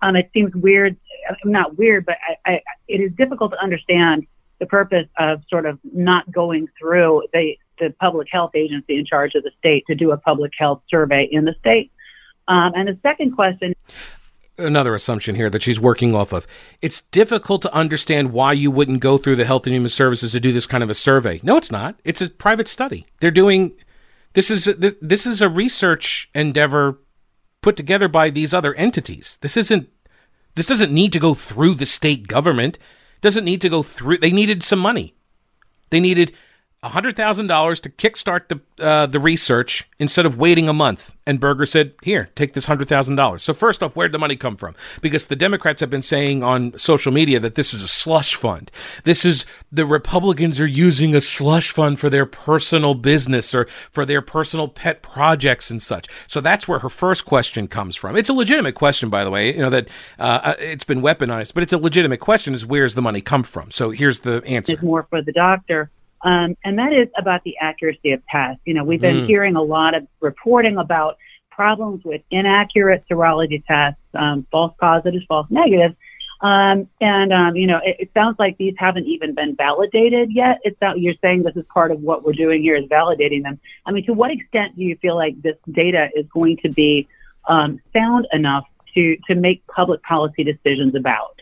Um, 0.00 0.16
it 0.16 0.30
seems 0.32 0.54
weird, 0.54 0.96
not 1.44 1.78
weird, 1.78 2.06
but 2.06 2.16
I, 2.28 2.52
I, 2.52 2.60
it 2.88 3.00
is 3.00 3.12
difficult 3.12 3.52
to 3.52 3.62
understand 3.62 4.26
the 4.58 4.66
purpose 4.66 5.06
of 5.18 5.42
sort 5.48 5.66
of 5.66 5.78
not 5.92 6.30
going 6.30 6.68
through 6.78 7.22
the, 7.32 7.56
the 7.78 7.94
public 8.00 8.28
health 8.30 8.52
agency 8.54 8.98
in 8.98 9.04
charge 9.04 9.34
of 9.34 9.42
the 9.42 9.50
state 9.58 9.84
to 9.86 9.94
do 9.94 10.12
a 10.12 10.16
public 10.16 10.52
health 10.58 10.82
survey 10.88 11.28
in 11.30 11.44
the 11.44 11.54
state. 11.60 11.92
Um, 12.48 12.72
and 12.74 12.88
the 12.88 12.98
second 13.02 13.32
question 13.32 13.74
another 14.58 14.94
assumption 14.94 15.34
here 15.34 15.50
that 15.50 15.62
she's 15.62 15.80
working 15.80 16.14
off 16.14 16.32
of. 16.32 16.46
It's 16.80 17.02
difficult 17.02 17.62
to 17.62 17.74
understand 17.74 18.32
why 18.32 18.52
you 18.52 18.70
wouldn't 18.70 19.00
go 19.00 19.18
through 19.18 19.36
the 19.36 19.44
Health 19.44 19.66
and 19.66 19.74
Human 19.74 19.88
Services 19.88 20.32
to 20.32 20.40
do 20.40 20.52
this 20.52 20.66
kind 20.66 20.82
of 20.82 20.90
a 20.90 20.94
survey. 20.94 21.40
No, 21.42 21.56
it's 21.56 21.70
not. 21.70 21.98
It's 22.04 22.20
a 22.20 22.30
private 22.30 22.68
study. 22.68 23.06
They're 23.20 23.30
doing 23.30 23.72
this 24.34 24.50
is 24.50 24.64
this, 24.64 24.94
this 25.00 25.26
is 25.26 25.42
a 25.42 25.48
research 25.48 26.30
endeavor 26.34 26.98
put 27.60 27.76
together 27.76 28.08
by 28.08 28.30
these 28.30 28.54
other 28.54 28.74
entities. 28.74 29.38
This 29.40 29.56
isn't 29.56 29.88
this 30.54 30.66
doesn't 30.66 30.92
need 30.92 31.12
to 31.12 31.20
go 31.20 31.34
through 31.34 31.74
the 31.74 31.86
state 31.86 32.28
government. 32.28 32.76
It 32.76 33.22
doesn't 33.22 33.44
need 33.44 33.60
to 33.62 33.68
go 33.68 33.82
through 33.82 34.18
they 34.18 34.32
needed 34.32 34.62
some 34.62 34.78
money. 34.78 35.14
They 35.90 36.00
needed 36.00 36.32
$100,000 36.82 37.80
to 37.80 37.90
kickstart 37.90 38.48
the 38.48 38.60
uh, 38.84 39.06
the 39.06 39.20
research 39.20 39.88
instead 40.00 40.26
of 40.26 40.36
waiting 40.36 40.68
a 40.68 40.72
month. 40.72 41.14
And 41.24 41.38
Berger 41.38 41.64
said, 41.64 41.92
"Here, 42.02 42.30
take 42.34 42.54
this 42.54 42.66
$100,000." 42.66 43.40
So 43.40 43.54
first 43.54 43.84
off, 43.84 43.94
where'd 43.94 44.10
the 44.10 44.18
money 44.18 44.34
come 44.34 44.56
from? 44.56 44.74
Because 45.00 45.26
the 45.26 45.36
Democrats 45.36 45.80
have 45.80 45.90
been 45.90 46.02
saying 46.02 46.42
on 46.42 46.76
social 46.76 47.12
media 47.12 47.38
that 47.38 47.54
this 47.54 47.72
is 47.72 47.84
a 47.84 47.88
slush 47.88 48.34
fund. 48.34 48.72
This 49.04 49.24
is 49.24 49.46
the 49.70 49.86
Republicans 49.86 50.58
are 50.58 50.66
using 50.66 51.14
a 51.14 51.20
slush 51.20 51.70
fund 51.70 52.00
for 52.00 52.10
their 52.10 52.26
personal 52.26 52.94
business 52.94 53.54
or 53.54 53.68
for 53.92 54.04
their 54.04 54.20
personal 54.20 54.66
pet 54.66 55.02
projects 55.02 55.70
and 55.70 55.80
such. 55.80 56.08
So 56.26 56.40
that's 56.40 56.66
where 56.66 56.80
her 56.80 56.88
first 56.88 57.24
question 57.24 57.68
comes 57.68 57.94
from. 57.94 58.16
It's 58.16 58.28
a 58.28 58.34
legitimate 58.34 58.74
question, 58.74 59.08
by 59.08 59.22
the 59.22 59.30
way. 59.30 59.54
You 59.54 59.62
know 59.62 59.70
that 59.70 59.86
uh, 60.18 60.40
uh 60.42 60.54
it's 60.58 60.84
been 60.84 61.00
weaponized, 61.00 61.54
but 61.54 61.62
it's 61.62 61.72
a 61.72 61.78
legitimate 61.78 62.18
question: 62.18 62.54
is 62.54 62.66
where's 62.66 62.96
the 62.96 63.02
money 63.02 63.20
come 63.20 63.44
from? 63.44 63.70
So 63.70 63.90
here's 63.90 64.20
the 64.20 64.42
answer. 64.44 64.72
It's 64.72 64.82
more 64.82 65.06
for 65.08 65.22
the 65.22 65.32
doctor 65.32 65.88
um, 66.22 66.56
and 66.64 66.78
that 66.78 66.92
is 66.92 67.08
about 67.16 67.42
the 67.44 67.56
accuracy 67.60 68.12
of 68.12 68.22
tests. 68.30 68.62
You 68.64 68.74
know, 68.74 68.84
we've 68.84 69.00
been 69.00 69.22
mm. 69.22 69.26
hearing 69.26 69.56
a 69.56 69.62
lot 69.62 69.94
of 69.94 70.06
reporting 70.20 70.76
about 70.76 71.16
problems 71.50 72.04
with 72.04 72.22
inaccurate 72.30 73.04
serology 73.10 73.64
tests, 73.66 74.00
um, 74.14 74.46
false 74.50 74.72
positives, 74.80 75.24
false 75.26 75.46
negatives. 75.50 75.94
Um, 76.40 76.88
and, 77.00 77.32
um, 77.32 77.54
you 77.54 77.68
know, 77.68 77.80
it, 77.84 77.96
it, 78.00 78.10
sounds 78.14 78.36
like 78.40 78.58
these 78.58 78.74
haven't 78.76 79.06
even 79.06 79.32
been 79.32 79.54
validated 79.54 80.32
yet. 80.32 80.58
It's 80.64 80.76
not, 80.80 80.98
you're 80.98 81.14
saying 81.22 81.44
this 81.44 81.54
is 81.54 81.64
part 81.72 81.92
of 81.92 82.00
what 82.00 82.24
we're 82.24 82.32
doing 82.32 82.62
here 82.62 82.74
is 82.74 82.86
validating 82.86 83.44
them. 83.44 83.60
I 83.86 83.92
mean, 83.92 84.04
to 84.06 84.12
what 84.12 84.32
extent 84.32 84.74
do 84.76 84.82
you 84.82 84.96
feel 84.96 85.14
like 85.14 85.40
this 85.40 85.56
data 85.70 86.08
is 86.16 86.26
going 86.34 86.56
to 86.64 86.68
be 86.68 87.06
um, 87.48 87.80
sound 87.92 88.26
enough 88.32 88.64
to 88.94 89.16
to 89.28 89.34
make 89.34 89.64
public 89.68 90.02
policy 90.02 90.44
decisions 90.44 90.94
about? 90.94 91.40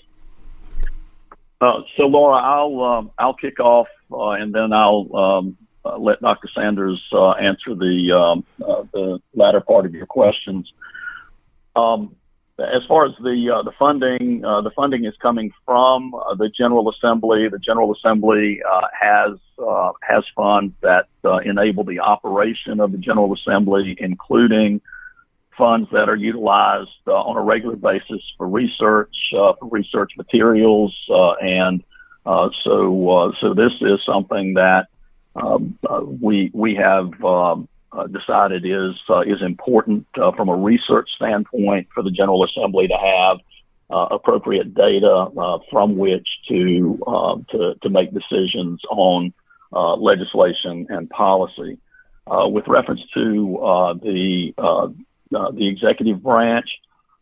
Uh, 1.61 1.81
so, 1.97 2.05
Laura, 2.05 2.37
I'll 2.37 2.83
um, 2.83 3.11
I'll 3.19 3.35
kick 3.35 3.59
off, 3.61 3.89
uh, 4.13 4.31
and 4.31 4.55
then 4.55 4.73
I'll 4.73 5.09
um, 5.15 5.57
uh, 5.85 5.99
let 5.99 6.21
Dr. 6.21 6.49
Sanders 6.55 7.01
uh, 7.13 7.33
answer 7.33 7.75
the 7.75 8.13
um, 8.13 8.45
uh, 8.63 8.83
the 8.93 9.19
latter 9.35 9.61
part 9.61 9.87
of 9.87 9.95
your 9.95 10.07
questions. 10.07 10.71
Um, 11.75 12.17
as 12.59 12.83
far 12.87 13.07
as 13.07 13.13
the 13.23 13.51
uh, 13.55 13.63
the 13.63 13.73
funding, 13.79 14.43
the 14.43 14.71
funding 14.77 15.07
is 15.07 15.15
coming 15.23 15.51
from 15.65 16.13
the 16.37 16.51
General 16.55 16.91
Assembly. 16.91 17.49
The 17.51 17.59
General 17.59 17.95
Assembly 17.95 18.61
has 19.01 19.39
has 20.03 20.25
funds 20.37 20.75
that 20.83 21.07
enable 21.45 21.85
the 21.85 22.01
operation 22.01 22.81
of 22.81 22.93
the 22.93 22.99
General 22.99 23.33
Assembly, 23.33 23.97
including 23.99 24.83
funds 25.61 25.89
that 25.93 26.09
are 26.09 26.17
utilized 26.17 26.91
uh, 27.07 27.13
on 27.13 27.37
a 27.37 27.43
regular 27.43 27.77
basis 27.77 28.23
for 28.39 28.49
research, 28.49 29.15
uh, 29.37 29.53
for 29.61 29.69
research 29.71 30.11
materials, 30.17 30.97
uh, 31.11 31.33
and 31.35 31.81
uh, 31.81 31.85
so 32.25 33.11
uh, 33.11 33.33
so 33.41 33.55
this 33.55 33.73
is 33.81 34.01
something 34.07 34.55
that 34.55 34.87
um, 35.37 35.79
uh, 35.89 36.01
we 36.03 36.51
we 36.53 36.75
have 36.75 37.13
um, 37.25 37.69
decided 38.13 38.65
is 38.65 38.95
is 39.27 39.43
important 39.43 40.07
from 40.15 40.49
a 40.49 40.57
research 40.57 41.09
standpoint 41.17 41.89
for 41.95 42.03
the 42.03 42.11
General 42.11 42.45
Assembly 42.45 42.89
to 42.89 42.95
have 42.95 43.39
appropriate 44.11 44.75
data 44.75 45.61
from 45.71 45.97
which 45.97 46.27
to 46.49 46.99
to 47.51 47.75
to 47.83 47.89
make 47.89 48.13
decisions 48.13 48.81
on 48.91 49.33
legislation 49.73 50.87
and 50.91 51.09
policy. 51.11 51.79
with 52.27 52.67
reference 52.69 53.03
to 53.15 53.99
the 54.03 54.55
uh, 55.33 55.53
the 55.53 55.69
executive 55.69 56.23
branch. 56.23 56.67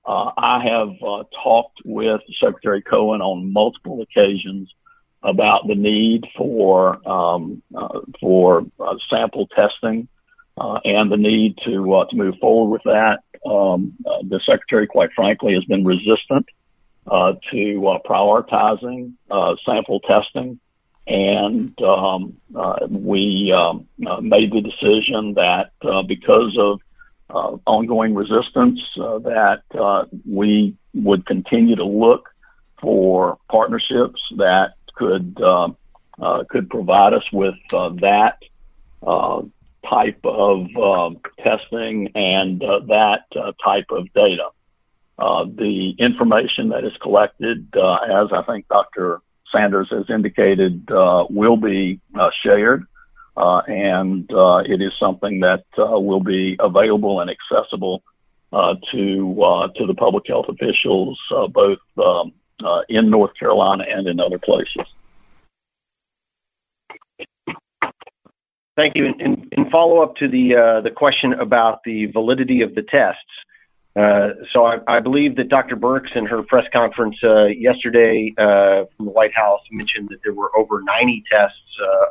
Uh, 0.07 0.31
I 0.39 0.65
have 0.65 0.89
uh, 1.03 1.25
talked 1.43 1.81
with 1.85 2.23
Secretary 2.43 2.81
Cohen 2.81 3.21
on 3.21 3.53
multiple 3.53 4.01
occasions 4.01 4.73
about 5.23 5.67
the 5.67 5.75
need 5.75 6.25
for 6.37 7.07
um, 7.09 7.63
uh, 7.75 8.01
for 8.21 8.65
uh, 8.81 8.95
sample 9.11 9.49
testing 9.49 10.09
uh, 10.57 10.79
and 10.85 11.11
the 11.11 11.17
need 11.17 11.57
to 11.65 12.07
to 12.11 12.17
move 12.17 12.35
forward 12.41 12.71
with 12.71 12.83
that. 12.85 13.19
Um, 13.49 13.95
the 14.23 14.41
secretary, 14.47 14.87
quite 14.87 15.11
frankly, 15.15 15.55
has 15.55 15.65
been 15.65 15.85
resistant 15.85 16.47
to 17.07 18.01
prioritizing 18.07 19.15
sample 19.65 20.01
testing, 20.01 20.59
and 21.07 21.81
um, 21.81 22.37
we 22.91 23.53
um, 23.57 23.87
made 24.23 24.53
the 24.53 24.61
decision 24.61 25.35
that 25.35 25.71
because 26.07 26.57
of 26.59 26.81
uh, 27.31 27.57
ongoing 27.67 28.15
resistance 28.15 28.81
uh, 29.01 29.19
that 29.19 29.63
uh, 29.79 30.05
we 30.27 30.75
would 30.95 31.27
continue 31.27 31.77
to 31.77 31.85
look 31.85 32.31
for 32.81 33.39
partnerships 33.51 34.21
that 34.37 34.73
could 34.99 35.39
uh, 35.41 35.69
uh, 36.21 36.45
could 36.51 36.69
provide 36.69 37.15
us 37.15 37.25
with 37.33 37.55
uh, 37.73 37.91
that 38.01 38.39
type 39.89 40.21
of 40.25 40.67
um, 40.77 41.21
testing 41.43 42.11
and 42.15 42.61
that 42.61 43.21
type 43.65 43.87
of 43.91 44.13
data. 44.13 44.49
the 45.19 45.95
information 45.99 46.71
that 46.71 46.85
is 46.85 46.93
collected, 47.01 47.69
as 47.75 48.29
I 48.33 48.43
think 48.47 48.69
Dr. 48.69 49.21
Sanders 49.51 49.89
has 49.91 50.05
indicated, 50.11 50.89
will 50.91 51.57
be 51.57 52.01
shared 52.43 52.87
uh, 53.39 53.63
and 53.69 54.29
uh, 54.33 54.59
it 54.67 54.83
is 54.83 54.93
something 54.99 55.41
that 55.41 55.65
uh, 55.79 55.99
will 55.99 56.23
be 56.23 56.57
available 56.59 57.21
and 57.21 57.31
accessible 57.31 58.03
uh, 58.53 58.75
to 58.91 59.43
uh, 59.43 59.69
to 59.77 59.87
the 59.87 59.95
public 59.95 60.25
health 60.27 60.47
officials 60.49 61.19
uh, 61.37 61.47
both 61.47 61.79
um, 61.99 62.33
Uh, 62.65 62.81
in 62.89 63.09
North 63.09 63.31
Carolina 63.39 63.85
and 63.89 64.09
in 64.09 64.19
other 64.19 64.39
places. 64.39 64.85
Thank 68.77 68.97
you. 68.97 69.07
In, 69.07 69.49
in 69.53 69.71
follow 69.71 70.03
up 70.03 70.17
to 70.17 70.29
the 70.29 70.57
uh, 70.57 70.81
the 70.81 70.91
question 70.91 71.35
about 71.35 71.85
the 71.85 72.07
validity 72.07 72.63
of 72.63 72.75
the 72.75 72.83
tests, 72.83 73.21
uh, 73.95 74.31
so 74.53 74.65
I, 74.65 74.79
I, 74.89 74.99
believe 74.99 75.37
that 75.37 75.49
Dr. 75.49 75.77
Birx 75.77 76.17
in 76.17 76.27
her 76.27 76.43
press 76.43 76.65
conference 76.73 77.17
yesterday 77.57 78.33
from 78.37 79.07
the 79.07 79.13
White 79.13 79.35
House 79.35 79.61
mentioned 79.71 80.09
that 80.11 80.19
there 80.25 80.35
were 80.35 80.51
over 80.59 80.83
90 80.83 81.23
tests 81.31 81.57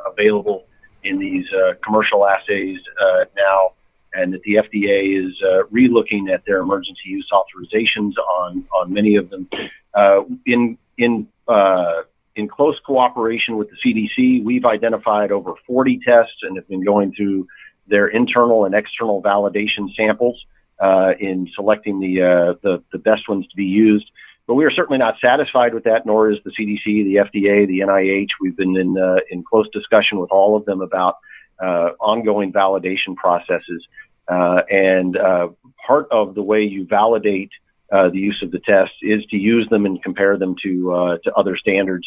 available 0.06 0.64
in 1.04 1.18
these 1.18 1.46
uh, 1.52 1.74
commercial 1.84 2.26
assays 2.26 2.78
uh, 3.00 3.24
now, 3.36 3.72
and 4.20 4.32
that 4.32 4.42
the 4.42 4.54
FDA 4.54 5.26
is 5.26 5.34
uh, 5.42 5.64
relooking 5.72 6.32
at 6.32 6.42
their 6.46 6.58
emergency 6.58 7.00
use 7.06 7.28
authorizations 7.32 8.12
on 8.38 8.64
on 8.80 8.92
many 8.92 9.16
of 9.16 9.30
them. 9.30 9.48
Uh, 9.94 10.22
in 10.46 10.78
in 10.96 11.28
uh, 11.46 12.02
in 12.36 12.48
close 12.48 12.78
cooperation 12.84 13.56
with 13.56 13.68
the 13.70 13.76
CDC, 13.84 14.44
we've 14.44 14.64
identified 14.64 15.32
over 15.32 15.54
40 15.66 16.00
tests 16.06 16.36
and 16.42 16.56
have 16.56 16.68
been 16.68 16.84
going 16.84 17.12
through 17.12 17.46
their 17.88 18.06
internal 18.06 18.64
and 18.64 18.74
external 18.74 19.22
validation 19.22 19.94
samples 19.96 20.44
uh, 20.78 21.12
in 21.18 21.48
selecting 21.54 22.00
the, 22.00 22.58
the 22.62 22.82
the 22.92 22.98
best 22.98 23.28
ones 23.28 23.46
to 23.48 23.56
be 23.56 23.64
used. 23.64 24.10
But 24.48 24.54
we 24.54 24.64
are 24.64 24.70
certainly 24.70 24.98
not 24.98 25.16
satisfied 25.20 25.74
with 25.74 25.84
that, 25.84 26.06
nor 26.06 26.30
is 26.30 26.38
the 26.42 26.50
CDC, 26.50 27.04
the 27.04 27.16
FDA, 27.16 27.66
the 27.68 27.80
NIH. 27.80 28.28
We've 28.40 28.56
been 28.56 28.76
in 28.78 28.96
uh, 28.96 29.16
in 29.30 29.44
close 29.44 29.68
discussion 29.74 30.18
with 30.18 30.30
all 30.30 30.56
of 30.56 30.64
them 30.64 30.80
about 30.80 31.16
uh, 31.62 31.90
ongoing 32.00 32.50
validation 32.50 33.14
processes. 33.14 33.86
Uh, 34.28 34.60
and 34.70 35.16
uh, 35.16 35.48
part 35.86 36.06
of 36.10 36.34
the 36.34 36.42
way 36.42 36.62
you 36.62 36.86
validate 36.86 37.50
uh, 37.90 38.10
the 38.10 38.18
use 38.18 38.40
of 38.42 38.50
the 38.50 38.58
tests 38.58 38.96
is 39.02 39.24
to 39.30 39.36
use 39.36 39.66
them 39.70 39.86
and 39.86 40.02
compare 40.02 40.36
them 40.36 40.54
to 40.62 40.92
uh, 40.92 41.18
to 41.24 41.32
other 41.34 41.56
standards. 41.56 42.06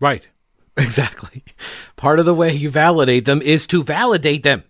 Right. 0.00 0.28
Exactly. 0.78 1.42
Part 1.96 2.20
of 2.20 2.24
the 2.24 2.34
way 2.36 2.52
you 2.52 2.70
validate 2.70 3.24
them 3.24 3.42
is 3.42 3.66
to 3.66 3.82
validate 3.82 4.44
them. 4.44 4.62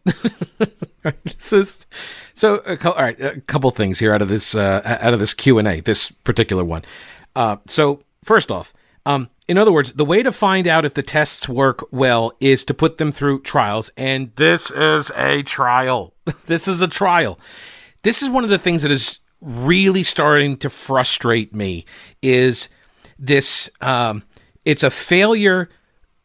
so, 1.37 1.64
so 2.33 2.62
all 2.83 2.95
right, 2.95 3.21
a 3.21 3.43
couple 3.43 3.71
things 3.73 3.99
here 3.99 4.14
out 4.14 4.23
of 4.23 4.31
this 4.31 4.55
uh, 4.55 4.81
out 5.03 5.12
of 5.12 5.21
this 5.21 5.35
Q 5.35 5.59
and 5.59 5.69
A, 5.69 5.81
this 5.81 6.11
particular 6.11 6.64
one. 6.64 6.83
Uh, 7.37 7.57
so 7.67 8.03
first 8.25 8.51
off, 8.51 8.73
um, 9.05 9.29
in 9.49 9.57
other 9.57 9.73
words, 9.73 9.95
the 9.95 10.05
way 10.05 10.23
to 10.23 10.31
find 10.31 10.69
out 10.69 10.85
if 10.85 10.93
the 10.93 11.03
tests 11.03 11.49
work 11.49 11.87
well 11.91 12.33
is 12.39 12.63
to 12.65 12.75
put 12.75 12.99
them 12.99 13.11
through 13.11 13.41
trials, 13.41 13.91
and 13.97 14.31
this 14.37 14.71
is 14.71 15.11
a 15.17 15.43
trial. 15.43 16.15
this 16.47 16.69
is 16.69 16.83
a 16.83 16.89
trial. 16.89 17.41
This 18.03 18.23
is 18.23 18.29
one 18.29 18.45
of 18.45 18.51
the 18.51 18.59
things 18.59 18.83
that 18.83 18.91
is 18.91 19.21
really 19.41 20.03
starting 20.03 20.59
to 20.59 20.69
frustrate 20.69 21.55
me. 21.55 21.87
Is 22.23 22.69
this? 23.19 23.71
Um, 23.81 24.23
it's 24.65 24.83
a 24.83 24.91
failure 24.91 25.71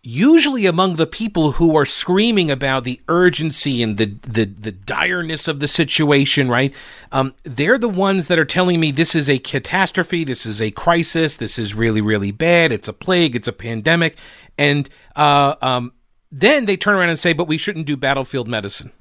usually 0.04 0.66
among 0.66 0.98
the 0.98 1.08
people 1.08 1.54
who 1.54 1.78
are 1.78 1.86
screaming 1.86 2.52
about 2.52 2.84
the 2.84 3.00
urgency 3.08 3.82
and 3.82 3.98
the 3.98 4.18
the, 4.22 4.44
the 4.44 4.72
direness 4.72 5.48
of 5.48 5.62
the 5.62 5.68
situation, 5.68 6.50
right? 6.50 6.74
Um, 7.12 7.34
they're 7.44 7.78
the 7.78 7.89
ones 7.89 8.28
that 8.28 8.38
are 8.38 8.46
telling 8.46 8.82
me 8.82 8.92
this 8.92 9.16
is 9.16 9.30
a 9.30 9.39
catastrophe, 9.39 10.26
this 10.26 10.46
is 10.46 10.62
a 10.62 10.72
crisis, 10.72 11.38
this 11.38 11.58
is 11.58 11.74
really 11.74 12.02
really 12.02 12.32
bad, 12.32 12.72
it's 12.74 12.89
a 12.89 12.94
plague, 12.94 13.36
it's 13.36 13.48
a 13.48 13.54
pandemic, 13.54 14.18
and 14.58 14.89
uh, 15.16 15.56
um, 15.62 15.94
then 16.32 16.66
they 16.66 16.76
turn 16.76 16.96
around 16.96 17.10
and 17.10 17.20
say, 17.20 17.32
but 17.32 17.48
we 17.48 17.58
shouldn't 17.58 17.88
do 17.88 17.96
battlefield 17.96 18.48
medicine. 18.48 18.92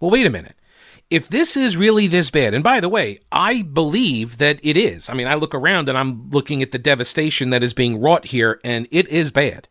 Well, 0.00 0.10
wait 0.10 0.26
a 0.26 0.30
minute. 0.30 0.56
If 1.10 1.28
this 1.28 1.58
is 1.58 1.76
really 1.76 2.06
this 2.06 2.30
bad, 2.30 2.54
and 2.54 2.64
by 2.64 2.80
the 2.80 2.88
way, 2.88 3.20
I 3.30 3.60
believe 3.60 4.38
that 4.38 4.58
it 4.62 4.78
is. 4.78 5.10
I 5.10 5.14
mean, 5.14 5.26
I 5.26 5.34
look 5.34 5.54
around 5.54 5.90
and 5.90 5.98
I'm 5.98 6.30
looking 6.30 6.62
at 6.62 6.70
the 6.70 6.78
devastation 6.78 7.50
that 7.50 7.62
is 7.62 7.74
being 7.74 8.00
wrought 8.00 8.26
here, 8.26 8.58
and 8.64 8.88
it 8.90 9.06
is 9.08 9.30
bad. 9.30 9.68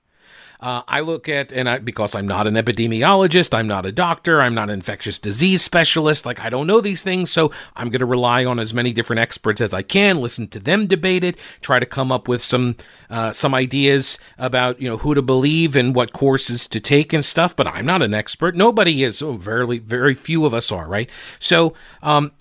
Uh, 0.62 0.84
I 0.88 1.00
look 1.00 1.28
at, 1.28 1.52
and 1.52 1.68
I, 1.68 1.80
because 1.80 2.14
I'm 2.14 2.28
not 2.28 2.46
an 2.46 2.54
epidemiologist, 2.54 3.52
I'm 3.52 3.66
not 3.66 3.84
a 3.84 3.92
doctor, 3.92 4.40
I'm 4.40 4.54
not 4.54 4.70
an 4.70 4.76
infectious 4.76 5.18
disease 5.18 5.64
specialist, 5.64 6.24
like 6.24 6.40
I 6.40 6.52
don't 6.52 6.68
know 6.68 6.82
these 6.82 7.02
things, 7.02 7.32
so 7.32 7.52
I'm 7.76 7.90
going 7.90 8.02
to 8.02 8.06
rely 8.06 8.46
on 8.46 8.60
as 8.60 8.72
many 8.72 8.94
different 8.94 9.22
experts 9.22 9.60
as 9.60 9.74
I 9.74 9.82
can, 9.82 10.22
listen 10.22 10.48
to 10.50 10.60
them 10.60 10.86
debate 10.86 11.24
it, 11.24 11.36
try 11.62 11.80
to 11.80 11.86
come 11.88 12.12
up 12.12 12.28
with 12.28 12.44
some 12.44 12.76
uh, 13.10 13.32
some 13.32 13.56
ideas 13.56 14.20
about 14.38 14.80
you 14.80 14.88
know 14.88 14.98
who 14.98 15.16
to 15.16 15.22
believe 15.24 15.76
and 15.76 15.96
what 15.96 16.14
courses 16.14 16.68
to 16.68 16.80
take 16.80 17.12
and 17.12 17.26
stuff. 17.26 17.56
But 17.56 17.68
I'm 17.68 17.86
not 17.86 18.04
an 18.04 18.14
expert. 18.14 18.56
Nobody 18.56 19.04
is. 19.04 19.22
Oh, 19.22 19.34
very 19.34 19.80
very 19.80 20.14
few 20.14 20.46
of 20.46 20.54
us 20.54 20.72
are, 20.72 20.88
right? 20.88 21.10
So 21.40 21.74
um, 22.04 22.34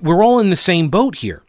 we're 0.00 0.22
all 0.22 0.38
in 0.38 0.50
the 0.50 0.56
same 0.56 0.88
boat 0.88 1.16
here, 1.16 1.42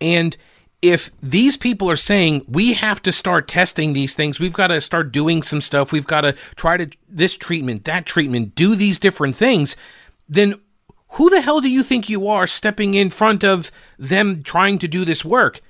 and 0.00 0.34
if 0.80 1.10
these 1.20 1.56
people 1.56 1.90
are 1.90 1.96
saying 1.96 2.44
we 2.48 2.74
have 2.74 3.02
to 3.02 3.12
start 3.12 3.48
testing 3.48 3.92
these 3.92 4.14
things, 4.14 4.38
we've 4.38 4.52
got 4.52 4.68
to 4.68 4.80
start 4.80 5.12
doing 5.12 5.42
some 5.42 5.60
stuff, 5.60 5.92
we've 5.92 6.06
got 6.06 6.20
to 6.20 6.34
try 6.54 6.76
to 6.76 6.88
this 7.08 7.36
treatment, 7.36 7.84
that 7.84 8.06
treatment, 8.06 8.54
do 8.54 8.74
these 8.76 8.98
different 8.98 9.34
things, 9.34 9.76
then 10.28 10.60
who 11.12 11.30
the 11.30 11.40
hell 11.40 11.60
do 11.60 11.68
you 11.68 11.82
think 11.82 12.08
you 12.08 12.28
are 12.28 12.46
stepping 12.46 12.94
in 12.94 13.10
front 13.10 13.42
of 13.42 13.72
them 13.98 14.42
trying 14.42 14.78
to 14.78 14.88
do 14.88 15.04
this 15.04 15.24
work? 15.24 15.60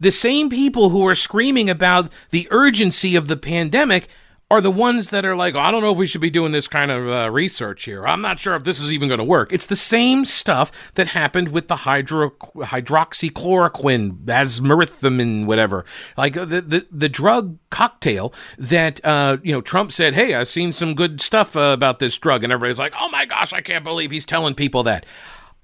The 0.00 0.10
same 0.10 0.50
people 0.50 0.90
who 0.90 1.06
are 1.06 1.14
screaming 1.14 1.70
about 1.70 2.10
the 2.30 2.48
urgency 2.50 3.14
of 3.14 3.28
the 3.28 3.36
pandemic 3.36 4.08
are 4.48 4.60
the 4.60 4.70
ones 4.70 5.10
that 5.10 5.24
are 5.24 5.34
like, 5.34 5.56
I 5.56 5.72
don't 5.72 5.82
know 5.82 5.90
if 5.90 5.98
we 5.98 6.06
should 6.06 6.20
be 6.20 6.30
doing 6.30 6.52
this 6.52 6.68
kind 6.68 6.92
of 6.92 7.08
uh, 7.08 7.30
research 7.32 7.84
here. 7.84 8.06
I'm 8.06 8.20
not 8.20 8.38
sure 8.38 8.54
if 8.54 8.62
this 8.62 8.80
is 8.80 8.92
even 8.92 9.08
going 9.08 9.18
to 9.18 9.24
work. 9.24 9.52
It's 9.52 9.66
the 9.66 9.74
same 9.74 10.24
stuff 10.24 10.70
that 10.94 11.08
happened 11.08 11.48
with 11.48 11.66
the 11.66 11.76
hydro- 11.76 12.30
hydroxychloroquine, 12.30 14.24
azithromycin, 14.24 15.46
whatever. 15.46 15.84
Like 16.16 16.34
the, 16.34 16.46
the, 16.46 16.86
the 16.92 17.08
drug 17.08 17.58
cocktail 17.70 18.32
that, 18.56 19.04
uh, 19.04 19.38
you 19.42 19.52
know, 19.52 19.60
Trump 19.60 19.90
said, 19.90 20.14
hey, 20.14 20.34
I've 20.34 20.48
seen 20.48 20.70
some 20.70 20.94
good 20.94 21.20
stuff 21.20 21.56
uh, 21.56 21.72
about 21.74 21.98
this 21.98 22.16
drug. 22.16 22.44
And 22.44 22.52
everybody's 22.52 22.78
like, 22.78 22.94
oh 23.00 23.08
my 23.08 23.24
gosh, 23.24 23.52
I 23.52 23.62
can't 23.62 23.82
believe 23.82 24.12
he's 24.12 24.26
telling 24.26 24.54
people 24.54 24.84
that. 24.84 25.04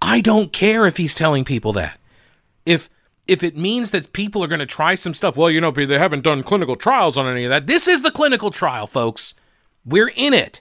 I 0.00 0.20
don't 0.20 0.52
care 0.52 0.86
if 0.86 0.96
he's 0.96 1.14
telling 1.14 1.44
people 1.44 1.72
that. 1.74 2.00
If 2.66 2.90
if 3.26 3.42
it 3.42 3.56
means 3.56 3.90
that 3.92 4.12
people 4.12 4.42
are 4.42 4.48
going 4.48 4.58
to 4.58 4.66
try 4.66 4.94
some 4.94 5.14
stuff, 5.14 5.36
well, 5.36 5.50
you 5.50 5.60
know, 5.60 5.70
they 5.70 5.98
haven't 5.98 6.24
done 6.24 6.42
clinical 6.42 6.76
trials 6.76 7.16
on 7.16 7.26
any 7.26 7.44
of 7.44 7.50
that. 7.50 7.66
This 7.66 7.86
is 7.86 8.02
the 8.02 8.10
clinical 8.10 8.50
trial, 8.50 8.86
folks. 8.86 9.34
We're 9.84 10.12
in 10.14 10.34
it. 10.34 10.60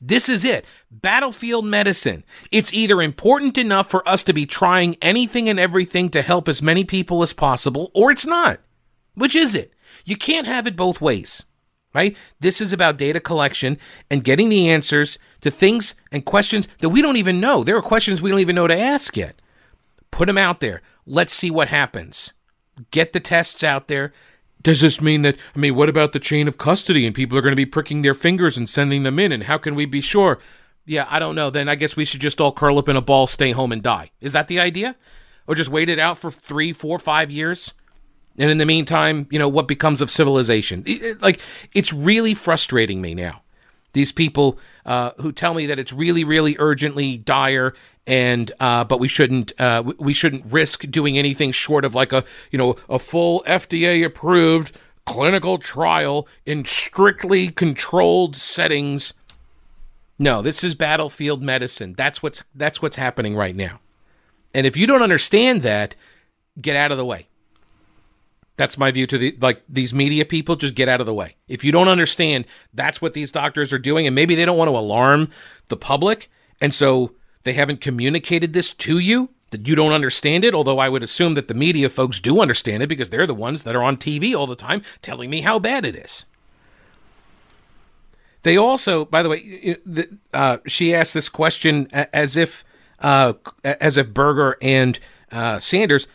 This 0.00 0.28
is 0.28 0.44
it. 0.44 0.64
Battlefield 0.90 1.64
medicine. 1.64 2.24
It's 2.50 2.74
either 2.74 3.00
important 3.00 3.56
enough 3.56 3.88
for 3.88 4.06
us 4.08 4.24
to 4.24 4.32
be 4.32 4.46
trying 4.46 4.96
anything 5.00 5.48
and 5.48 5.60
everything 5.60 6.10
to 6.10 6.22
help 6.22 6.48
as 6.48 6.60
many 6.60 6.84
people 6.84 7.22
as 7.22 7.32
possible, 7.32 7.90
or 7.94 8.10
it's 8.10 8.26
not. 8.26 8.60
Which 9.14 9.36
is 9.36 9.54
it? 9.54 9.72
You 10.04 10.16
can't 10.16 10.46
have 10.46 10.66
it 10.66 10.74
both 10.74 11.00
ways, 11.00 11.44
right? 11.94 12.16
This 12.40 12.60
is 12.60 12.72
about 12.72 12.96
data 12.96 13.20
collection 13.20 13.78
and 14.10 14.24
getting 14.24 14.48
the 14.48 14.68
answers 14.68 15.18
to 15.42 15.50
things 15.50 15.94
and 16.10 16.24
questions 16.24 16.66
that 16.80 16.88
we 16.88 17.00
don't 17.00 17.16
even 17.16 17.40
know. 17.40 17.62
There 17.62 17.76
are 17.76 17.82
questions 17.82 18.20
we 18.20 18.30
don't 18.30 18.40
even 18.40 18.56
know 18.56 18.66
to 18.66 18.78
ask 18.78 19.16
yet. 19.16 19.40
Put 20.10 20.26
them 20.26 20.38
out 20.38 20.60
there. 20.60 20.82
Let's 21.06 21.32
see 21.32 21.50
what 21.50 21.68
happens. 21.68 22.32
Get 22.90 23.12
the 23.12 23.20
tests 23.20 23.62
out 23.64 23.88
there. 23.88 24.12
Does 24.62 24.80
this 24.80 25.00
mean 25.00 25.22
that, 25.22 25.36
I 25.56 25.58
mean, 25.58 25.74
what 25.74 25.88
about 25.88 26.12
the 26.12 26.20
chain 26.20 26.46
of 26.46 26.56
custody 26.56 27.04
and 27.04 27.14
people 27.14 27.36
are 27.36 27.42
going 27.42 27.52
to 27.52 27.56
be 27.56 27.66
pricking 27.66 28.02
their 28.02 28.14
fingers 28.14 28.56
and 28.56 28.70
sending 28.70 29.02
them 29.02 29.18
in? 29.18 29.32
And 29.32 29.44
how 29.44 29.58
can 29.58 29.74
we 29.74 29.86
be 29.86 30.00
sure? 30.00 30.38
Yeah, 30.84 31.06
I 31.10 31.18
don't 31.18 31.34
know. 31.34 31.50
Then 31.50 31.68
I 31.68 31.74
guess 31.74 31.96
we 31.96 32.04
should 32.04 32.20
just 32.20 32.40
all 32.40 32.52
curl 32.52 32.78
up 32.78 32.88
in 32.88 32.96
a 32.96 33.00
ball, 33.00 33.26
stay 33.26 33.50
home, 33.50 33.72
and 33.72 33.82
die. 33.82 34.12
Is 34.20 34.32
that 34.32 34.48
the 34.48 34.60
idea? 34.60 34.96
Or 35.46 35.56
just 35.56 35.70
wait 35.70 35.88
it 35.88 35.98
out 35.98 36.18
for 36.18 36.30
three, 36.30 36.72
four, 36.72 36.98
five 37.00 37.30
years? 37.30 37.74
And 38.38 38.50
in 38.50 38.58
the 38.58 38.66
meantime, 38.66 39.26
you 39.30 39.38
know, 39.38 39.48
what 39.48 39.68
becomes 39.68 40.00
of 40.00 40.10
civilization? 40.10 40.84
Like, 41.20 41.40
it's 41.74 41.92
really 41.92 42.34
frustrating 42.34 43.00
me 43.00 43.14
now. 43.14 43.42
These 43.92 44.12
people 44.12 44.58
uh, 44.86 45.10
who 45.18 45.32
tell 45.32 45.54
me 45.54 45.66
that 45.66 45.78
it's 45.78 45.92
really, 45.92 46.24
really 46.24 46.56
urgently 46.58 47.18
dire 47.18 47.74
and 48.06 48.50
uh, 48.58 48.84
but 48.84 48.98
we 48.98 49.08
shouldn't 49.08 49.52
uh, 49.60 49.82
we 49.98 50.12
shouldn't 50.12 50.44
risk 50.46 50.90
doing 50.90 51.16
anything 51.16 51.52
short 51.52 51.84
of 51.84 51.94
like 51.94 52.12
a 52.12 52.24
you 52.50 52.58
know 52.58 52.76
a 52.88 52.98
full 52.98 53.44
FDA 53.46 54.04
approved 54.04 54.76
clinical 55.06 55.58
trial 55.58 56.26
in 56.44 56.64
strictly 56.64 57.48
controlled 57.48 58.36
settings. 58.36 59.14
No, 60.18 60.42
this 60.42 60.62
is 60.62 60.74
battlefield 60.74 61.42
medicine. 61.42 61.94
That's 61.96 62.22
what's 62.22 62.44
that's 62.54 62.82
what's 62.82 62.96
happening 62.96 63.36
right 63.36 63.54
now. 63.56 63.80
And 64.54 64.66
if 64.66 64.76
you 64.76 64.86
don't 64.86 65.02
understand 65.02 65.62
that, 65.62 65.94
get 66.60 66.76
out 66.76 66.92
of 66.92 66.98
the 66.98 67.04
way. 67.04 67.28
That's 68.62 68.78
my 68.78 68.92
view 68.92 69.08
to 69.08 69.18
the 69.18 69.36
like 69.40 69.64
these 69.68 69.92
media 69.92 70.24
people 70.24 70.54
just 70.54 70.76
get 70.76 70.88
out 70.88 71.00
of 71.00 71.06
the 71.06 71.12
way. 71.12 71.34
If 71.48 71.64
you 71.64 71.72
don't 71.72 71.88
understand 71.88 72.44
that's 72.72 73.02
what 73.02 73.12
these 73.12 73.32
doctors 73.32 73.72
are 73.72 73.78
doing 73.78 74.06
and 74.06 74.14
maybe 74.14 74.36
they 74.36 74.44
don't 74.44 74.56
want 74.56 74.68
to 74.68 74.76
alarm 74.76 75.30
the 75.66 75.76
public 75.76 76.30
and 76.60 76.72
so 76.72 77.10
they 77.42 77.54
haven't 77.54 77.80
communicated 77.80 78.52
this 78.52 78.72
to 78.74 79.00
you, 79.00 79.30
that 79.50 79.66
you 79.66 79.74
don't 79.74 79.90
understand 79.90 80.44
it, 80.44 80.54
although 80.54 80.78
I 80.78 80.88
would 80.88 81.02
assume 81.02 81.34
that 81.34 81.48
the 81.48 81.54
media 81.54 81.88
folks 81.88 82.20
do 82.20 82.40
understand 82.40 82.84
it 82.84 82.86
because 82.86 83.10
they're 83.10 83.26
the 83.26 83.34
ones 83.34 83.64
that 83.64 83.74
are 83.74 83.82
on 83.82 83.96
TV 83.96 84.32
all 84.32 84.46
the 84.46 84.54
time 84.54 84.82
telling 85.02 85.28
me 85.28 85.40
how 85.40 85.58
bad 85.58 85.84
it 85.84 85.96
is. 85.96 86.24
They 88.42 88.56
also, 88.56 89.04
by 89.06 89.24
the 89.24 89.28
way, 89.28 89.76
uh, 90.32 90.58
she 90.68 90.94
asked 90.94 91.14
this 91.14 91.28
question 91.28 91.88
as 91.92 92.36
if 92.36 92.64
uh, 93.00 93.32
as 93.64 93.96
if 93.96 94.14
Berger 94.14 94.56
and 94.62 95.00
uh, 95.32 95.58
Sanders 95.58 96.06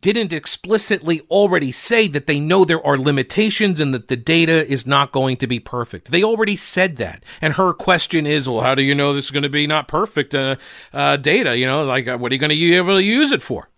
didn't 0.00 0.32
explicitly 0.32 1.20
already 1.30 1.70
say 1.70 2.08
that 2.08 2.26
they 2.26 2.40
know 2.40 2.64
there 2.64 2.84
are 2.84 2.96
limitations 2.96 3.78
and 3.80 3.94
that 3.94 4.08
the 4.08 4.16
data 4.16 4.66
is 4.66 4.86
not 4.86 5.12
going 5.12 5.36
to 5.36 5.46
be 5.46 5.60
perfect. 5.60 6.10
They 6.10 6.24
already 6.24 6.56
said 6.56 6.96
that. 6.96 7.22
And 7.40 7.54
her 7.54 7.72
question 7.72 8.26
is, 8.26 8.48
well, 8.48 8.62
how 8.62 8.74
do 8.74 8.82
you 8.82 8.94
know 8.94 9.12
this 9.12 9.26
is 9.26 9.30
going 9.30 9.44
to 9.44 9.48
be 9.48 9.66
not 9.66 9.86
perfect 9.86 10.34
uh, 10.34 10.56
uh, 10.92 11.16
data? 11.16 11.56
You 11.56 11.66
know, 11.66 11.84
like, 11.84 12.08
uh, 12.08 12.18
what 12.18 12.32
are 12.32 12.34
you 12.34 12.40
going 12.40 12.50
to 12.50 12.56
be 12.56 12.74
able 12.74 12.96
to 12.96 13.02
use 13.02 13.30
it 13.30 13.42
for? 13.42 13.70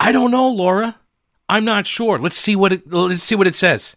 I 0.00 0.10
don't 0.10 0.32
know, 0.32 0.48
Laura. 0.48 0.96
I'm 1.48 1.64
not 1.64 1.86
sure. 1.86 2.18
Let's 2.18 2.38
see 2.38 2.56
what 2.56 2.72
it, 2.72 2.92
let's 2.92 3.22
see 3.22 3.34
what 3.34 3.46
it 3.46 3.54
says. 3.54 3.96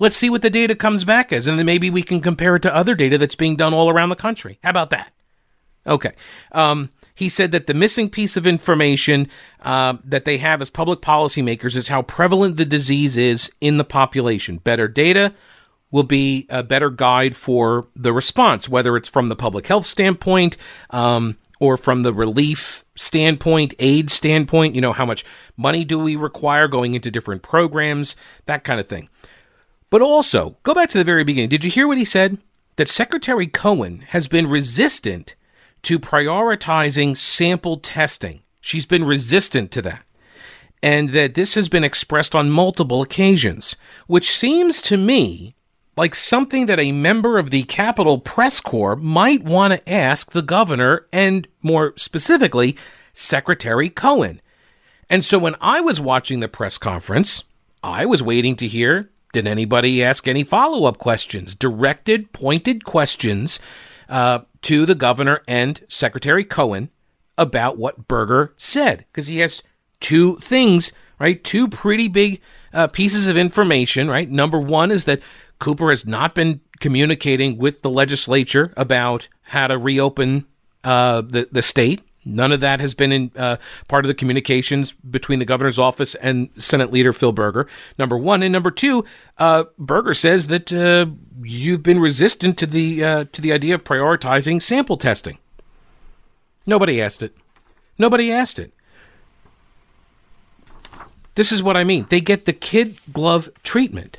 Let's 0.00 0.16
see 0.16 0.30
what 0.30 0.42
the 0.42 0.50
data 0.50 0.74
comes 0.74 1.04
back 1.04 1.32
as, 1.32 1.46
and 1.46 1.58
then 1.58 1.66
maybe 1.66 1.90
we 1.90 2.02
can 2.02 2.20
compare 2.20 2.56
it 2.56 2.62
to 2.62 2.74
other 2.74 2.94
data 2.94 3.18
that's 3.18 3.34
being 3.34 3.56
done 3.56 3.74
all 3.74 3.90
around 3.90 4.10
the 4.10 4.16
country. 4.16 4.58
How 4.62 4.70
about 4.70 4.90
that? 4.90 5.12
Okay. 5.88 6.12
Um, 6.52 6.90
he 7.14 7.28
said 7.28 7.50
that 7.50 7.66
the 7.66 7.74
missing 7.74 8.10
piece 8.10 8.36
of 8.36 8.46
information 8.46 9.28
uh, 9.62 9.94
that 10.04 10.24
they 10.24 10.38
have 10.38 10.62
as 10.62 10.70
public 10.70 11.00
policymakers 11.00 11.74
is 11.74 11.88
how 11.88 12.02
prevalent 12.02 12.56
the 12.56 12.64
disease 12.64 13.16
is 13.16 13.50
in 13.60 13.78
the 13.78 13.84
population. 13.84 14.58
Better 14.58 14.86
data 14.86 15.34
will 15.90 16.04
be 16.04 16.46
a 16.50 16.62
better 16.62 16.90
guide 16.90 17.34
for 17.34 17.88
the 17.96 18.12
response, 18.12 18.68
whether 18.68 18.96
it's 18.96 19.08
from 19.08 19.30
the 19.30 19.36
public 19.36 19.66
health 19.66 19.86
standpoint 19.86 20.56
um, 20.90 21.36
or 21.58 21.76
from 21.76 22.02
the 22.02 22.12
relief 22.12 22.84
standpoint, 22.94 23.74
aid 23.78 24.10
standpoint. 24.10 24.74
You 24.74 24.80
know, 24.80 24.92
how 24.92 25.06
much 25.06 25.24
money 25.56 25.84
do 25.84 25.98
we 25.98 26.14
require 26.14 26.68
going 26.68 26.94
into 26.94 27.10
different 27.10 27.42
programs, 27.42 28.14
that 28.46 28.62
kind 28.62 28.78
of 28.78 28.86
thing. 28.86 29.08
But 29.90 30.02
also, 30.02 30.58
go 30.62 30.74
back 30.74 30.90
to 30.90 30.98
the 30.98 31.04
very 31.04 31.24
beginning. 31.24 31.48
Did 31.48 31.64
you 31.64 31.70
hear 31.70 31.88
what 31.88 31.98
he 31.98 32.04
said? 32.04 32.38
That 32.76 32.88
Secretary 32.88 33.48
Cohen 33.48 34.04
has 34.10 34.28
been 34.28 34.46
resistant 34.46 35.34
to 35.82 35.98
prioritizing 35.98 37.16
sample 37.16 37.78
testing. 37.78 38.42
She's 38.60 38.86
been 38.86 39.04
resistant 39.04 39.70
to 39.72 39.82
that. 39.82 40.02
And 40.82 41.10
that 41.10 41.34
this 41.34 41.54
has 41.54 41.68
been 41.68 41.84
expressed 41.84 42.34
on 42.34 42.50
multiple 42.50 43.02
occasions, 43.02 43.76
which 44.06 44.30
seems 44.30 44.80
to 44.82 44.96
me 44.96 45.56
like 45.96 46.14
something 46.14 46.66
that 46.66 46.78
a 46.78 46.92
member 46.92 47.38
of 47.38 47.50
the 47.50 47.64
Capitol 47.64 48.18
Press 48.20 48.60
Corps 48.60 48.94
might 48.94 49.42
want 49.42 49.72
to 49.72 49.92
ask 49.92 50.30
the 50.30 50.42
governor 50.42 51.06
and, 51.12 51.48
more 51.62 51.94
specifically, 51.96 52.76
Secretary 53.12 53.90
Cohen. 53.90 54.40
And 55.10 55.24
so 55.24 55.38
when 55.38 55.56
I 55.60 55.80
was 55.80 56.00
watching 56.00 56.38
the 56.38 56.48
press 56.48 56.78
conference, 56.78 57.42
I 57.82 58.06
was 58.06 58.22
waiting 58.22 58.54
to 58.56 58.68
hear 58.68 59.10
did 59.32 59.46
anybody 59.46 60.02
ask 60.02 60.26
any 60.26 60.42
follow 60.42 60.86
up 60.86 60.98
questions, 60.98 61.54
directed, 61.54 62.32
pointed 62.32 62.84
questions 62.84 63.60
uh, 64.08 64.40
to 64.62 64.86
the 64.86 64.94
governor 64.94 65.42
and 65.46 65.84
Secretary 65.88 66.44
Cohen 66.44 66.90
about 67.36 67.78
what 67.78 68.08
Berger 68.08 68.52
said 68.56 69.04
because 69.10 69.28
he 69.28 69.38
has 69.38 69.62
two 70.00 70.36
things, 70.38 70.92
right? 71.18 71.42
Two 71.42 71.68
pretty 71.68 72.08
big 72.08 72.40
uh, 72.72 72.88
pieces 72.88 73.26
of 73.26 73.36
information, 73.36 74.08
right? 74.08 74.28
Number 74.28 74.58
one 74.60 74.90
is 74.90 75.04
that 75.04 75.20
Cooper 75.58 75.90
has 75.90 76.06
not 76.06 76.34
been 76.34 76.60
communicating 76.80 77.58
with 77.58 77.82
the 77.82 77.90
legislature 77.90 78.72
about 78.76 79.28
how 79.42 79.66
to 79.66 79.78
reopen 79.78 80.46
uh, 80.84 81.22
the 81.22 81.48
the 81.50 81.62
state. 81.62 82.02
None 82.24 82.52
of 82.52 82.60
that 82.60 82.80
has 82.80 82.94
been 82.94 83.10
in 83.10 83.30
uh, 83.36 83.56
part 83.88 84.04
of 84.04 84.08
the 84.08 84.14
communications 84.14 84.92
between 84.92 85.38
the 85.38 85.46
governor's 85.46 85.78
office 85.78 86.14
and 86.16 86.50
Senate 86.58 86.92
leader 86.92 87.12
Phil 87.12 87.32
Berger. 87.32 87.66
Number 87.98 88.18
one, 88.18 88.42
and 88.42 88.52
number 88.52 88.70
two, 88.70 89.04
uh, 89.38 89.64
Berger 89.78 90.12
says 90.12 90.48
that 90.48 90.70
uh, 90.70 91.06
you've 91.42 91.82
been 91.82 92.00
resistant 92.00 92.58
to 92.58 92.66
the 92.66 93.04
uh, 93.04 93.24
to 93.32 93.40
the 93.40 93.52
idea 93.52 93.74
of 93.74 93.84
prioritizing 93.84 94.60
sample 94.62 94.96
testing. 94.96 95.38
Nobody 96.66 97.00
asked 97.00 97.22
it. 97.22 97.34
Nobody 97.98 98.30
asked 98.30 98.58
it. 98.58 98.72
This 101.34 101.52
is 101.52 101.62
what 101.62 101.76
I 101.76 101.84
mean. 101.84 102.06
They 102.08 102.20
get 102.20 102.44
the 102.44 102.52
kid 102.52 102.98
glove 103.12 103.48
treatment. 103.62 104.18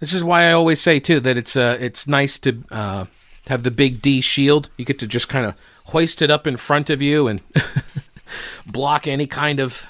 This 0.00 0.14
is 0.14 0.24
why 0.24 0.44
I 0.44 0.52
always 0.52 0.80
say 0.80 1.00
too 1.00 1.20
that 1.20 1.36
it's 1.36 1.56
uh, 1.56 1.76
it's 1.80 2.06
nice 2.06 2.38
to 2.40 2.62
uh, 2.70 3.04
have 3.48 3.62
the 3.62 3.70
big 3.70 4.00
D 4.02 4.20
shield. 4.20 4.70
You 4.76 4.84
get 4.84 4.98
to 5.00 5.06
just 5.06 5.28
kind 5.28 5.46
of 5.46 5.60
hoist 5.86 6.22
it 6.22 6.30
up 6.30 6.46
in 6.46 6.56
front 6.56 6.88
of 6.88 7.02
you 7.02 7.26
and 7.26 7.42
block 8.66 9.06
any 9.06 9.26
kind 9.26 9.60
of 9.60 9.86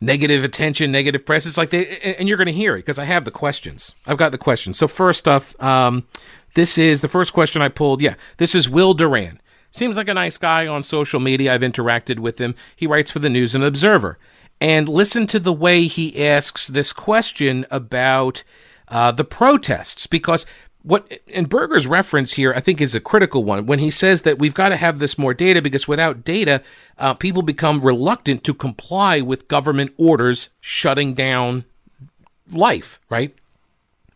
negative 0.00 0.44
attention, 0.44 0.92
negative 0.92 1.26
press. 1.26 1.46
It's 1.46 1.56
like 1.56 1.70
they, 1.70 1.98
and 2.18 2.28
you're 2.28 2.36
going 2.36 2.46
to 2.46 2.52
hear 2.52 2.76
it 2.76 2.80
because 2.80 2.98
I 2.98 3.04
have 3.04 3.24
the 3.24 3.30
questions. 3.30 3.94
I've 4.06 4.18
got 4.18 4.32
the 4.32 4.38
questions. 4.38 4.78
So 4.78 4.88
first 4.88 5.26
off, 5.26 5.60
um, 5.62 6.06
this 6.54 6.78
is 6.78 7.00
the 7.00 7.08
first 7.08 7.32
question 7.32 7.62
I 7.62 7.68
pulled. 7.68 8.00
Yeah, 8.00 8.14
this 8.38 8.54
is 8.54 8.68
Will 8.68 8.94
Doran. 8.94 9.40
Seems 9.70 9.96
like 9.96 10.08
a 10.08 10.14
nice 10.14 10.38
guy 10.38 10.66
on 10.66 10.82
social 10.82 11.20
media. 11.20 11.52
I've 11.52 11.60
interacted 11.60 12.20
with 12.20 12.40
him. 12.40 12.54
He 12.74 12.86
writes 12.86 13.10
for 13.10 13.18
the 13.18 13.28
News 13.28 13.54
and 13.54 13.62
Observer. 13.62 14.18
And 14.60 14.88
listen 14.88 15.26
to 15.28 15.38
the 15.38 15.52
way 15.52 15.86
he 15.86 16.26
asks 16.26 16.66
this 16.66 16.92
question 16.92 17.66
about 17.70 18.42
uh, 18.88 19.12
the 19.12 19.24
protests, 19.24 20.06
because 20.06 20.46
what 20.88 21.20
and 21.34 21.50
Berger's 21.50 21.86
reference 21.86 22.32
here, 22.32 22.54
I 22.54 22.60
think, 22.60 22.80
is 22.80 22.94
a 22.94 23.00
critical 23.00 23.44
one 23.44 23.66
when 23.66 23.78
he 23.78 23.90
says 23.90 24.22
that 24.22 24.38
we've 24.38 24.54
got 24.54 24.70
to 24.70 24.76
have 24.76 24.98
this 24.98 25.18
more 25.18 25.34
data 25.34 25.60
because 25.60 25.86
without 25.86 26.24
data, 26.24 26.62
uh, 26.96 27.12
people 27.12 27.42
become 27.42 27.82
reluctant 27.82 28.42
to 28.44 28.54
comply 28.54 29.20
with 29.20 29.48
government 29.48 29.92
orders 29.98 30.48
shutting 30.62 31.12
down 31.12 31.66
life, 32.50 32.98
right? 33.10 33.34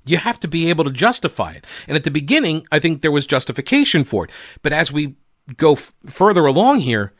You 0.06 0.16
have 0.16 0.40
to 0.40 0.48
be 0.48 0.70
able 0.70 0.84
to 0.84 0.90
justify 0.90 1.52
it. 1.52 1.66
And 1.86 1.94
at 1.94 2.04
the 2.04 2.10
beginning, 2.10 2.66
I 2.72 2.78
think 2.78 3.02
there 3.02 3.12
was 3.12 3.26
justification 3.26 4.02
for 4.02 4.24
it. 4.24 4.30
But 4.62 4.72
as 4.72 4.90
we 4.90 5.16
go 5.58 5.74
f- 5.74 5.92
further 6.06 6.46
along 6.46 6.80
here, 6.80 7.12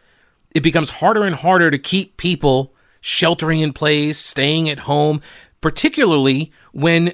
it 0.54 0.62
becomes 0.62 0.88
harder 0.88 1.24
and 1.24 1.36
harder 1.36 1.70
to 1.70 1.78
keep 1.78 2.16
people 2.16 2.74
sheltering 3.02 3.60
in 3.60 3.74
place, 3.74 4.18
staying 4.18 4.70
at 4.70 4.80
home, 4.80 5.20
particularly 5.60 6.52
when 6.72 7.12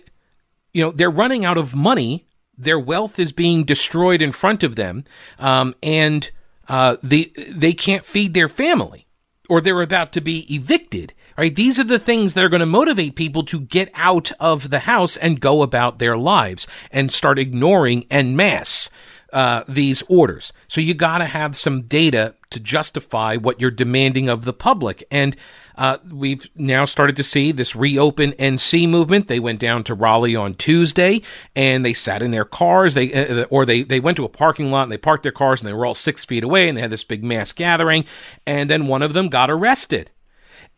you 0.73 0.83
know 0.83 0.93
they're 0.93 1.11
running 1.11 1.45
out 1.45 1.59
of 1.59 1.75
money, 1.75 2.28
their 2.59 2.79
wealth 2.79 3.19
is 3.19 3.33
being 3.33 3.65
destroyed 3.65 4.21
in 4.21 4.33
front 4.33 4.63
of 4.63 4.77
them, 4.77 5.05
um, 5.39 5.75
and 5.83 6.31
uh, 6.69 6.97
they 7.03 7.33
they 7.49 7.73
can't 7.73 8.05
feed 8.05 8.35
their 8.35 8.49
family, 8.49 9.07
or 9.49 9.61
they're 9.61 9.81
about 9.81 10.13
to 10.13 10.21
be 10.21 10.53
evicted. 10.53 11.15
Right? 11.37 11.55
These 11.55 11.79
are 11.79 11.85
the 11.85 12.01
things 12.01 12.35
that 12.35 12.45
are 12.45 12.49
going 12.49 12.61
to 12.61 12.67
motivate 12.67 13.15
people 13.15 13.45
to 13.45 13.61
get 13.61 13.93
out 13.95 14.33
of 14.41 14.71
the 14.71 14.81
house 14.81 15.17
and 15.17 15.41
go 15.41 15.63
about 15.63 16.01
their 16.01 16.17
lives 16.17 16.67
and 16.91 17.13
start 17.13 17.39
ignoring 17.39 18.07
en 18.11 18.35
masse 18.35 18.91
uh, 19.33 19.63
these 19.69 20.03
orders. 20.09 20.53
So 20.67 20.81
you 20.81 20.95
got 20.95 21.19
to 21.19 21.27
have 21.27 21.55
some 21.55 21.83
data 21.83 22.35
to 22.51 22.61
justify 22.61 23.37
what 23.37 23.61
you're 23.61 23.71
demanding 23.71 24.29
of 24.29 24.45
the 24.45 24.53
public. 24.53 25.05
And 25.11 25.37
uh, 25.79 25.97
we've 26.11 26.51
now 26.57 26.85
started 26.85 27.15
to 27.15 27.23
see 27.23 27.53
this 27.53 27.77
reopen 27.77 28.33
NC 28.33 28.89
movement. 28.89 29.29
They 29.29 29.39
went 29.39 29.61
down 29.61 29.85
to 29.85 29.95
Raleigh 29.95 30.35
on 30.35 30.55
Tuesday 30.55 31.23
and 31.55 31.87
they 31.87 31.93
sat 31.93 32.21
in 32.21 32.33
their 32.33 32.45
cars. 32.45 32.95
They 32.95 33.13
uh, 33.13 33.45
or 33.45 33.65
they 33.65 33.85
they 33.85 34.01
went 34.01 34.17
to 34.17 34.25
a 34.25 34.29
parking 34.29 34.73
lot 34.73 34.83
and 34.83 34.93
they 34.93 34.99
parked 34.99 35.23
their 35.23 35.31
cars 35.31 35.61
and 35.61 35.69
they 35.69 35.73
were 35.73 35.87
all 35.87 35.95
six 35.95 36.25
feet 36.25 36.43
away 36.43 36.69
and 36.69 36.77
they 36.77 36.83
had 36.83 36.91
this 36.91 37.05
big 37.05 37.23
mass 37.23 37.53
gathering. 37.53 38.05
And 38.45 38.69
then 38.69 38.89
one 38.89 39.03
of 39.03 39.13
them 39.13 39.29
got 39.29 39.53
arrested, 39.53 40.11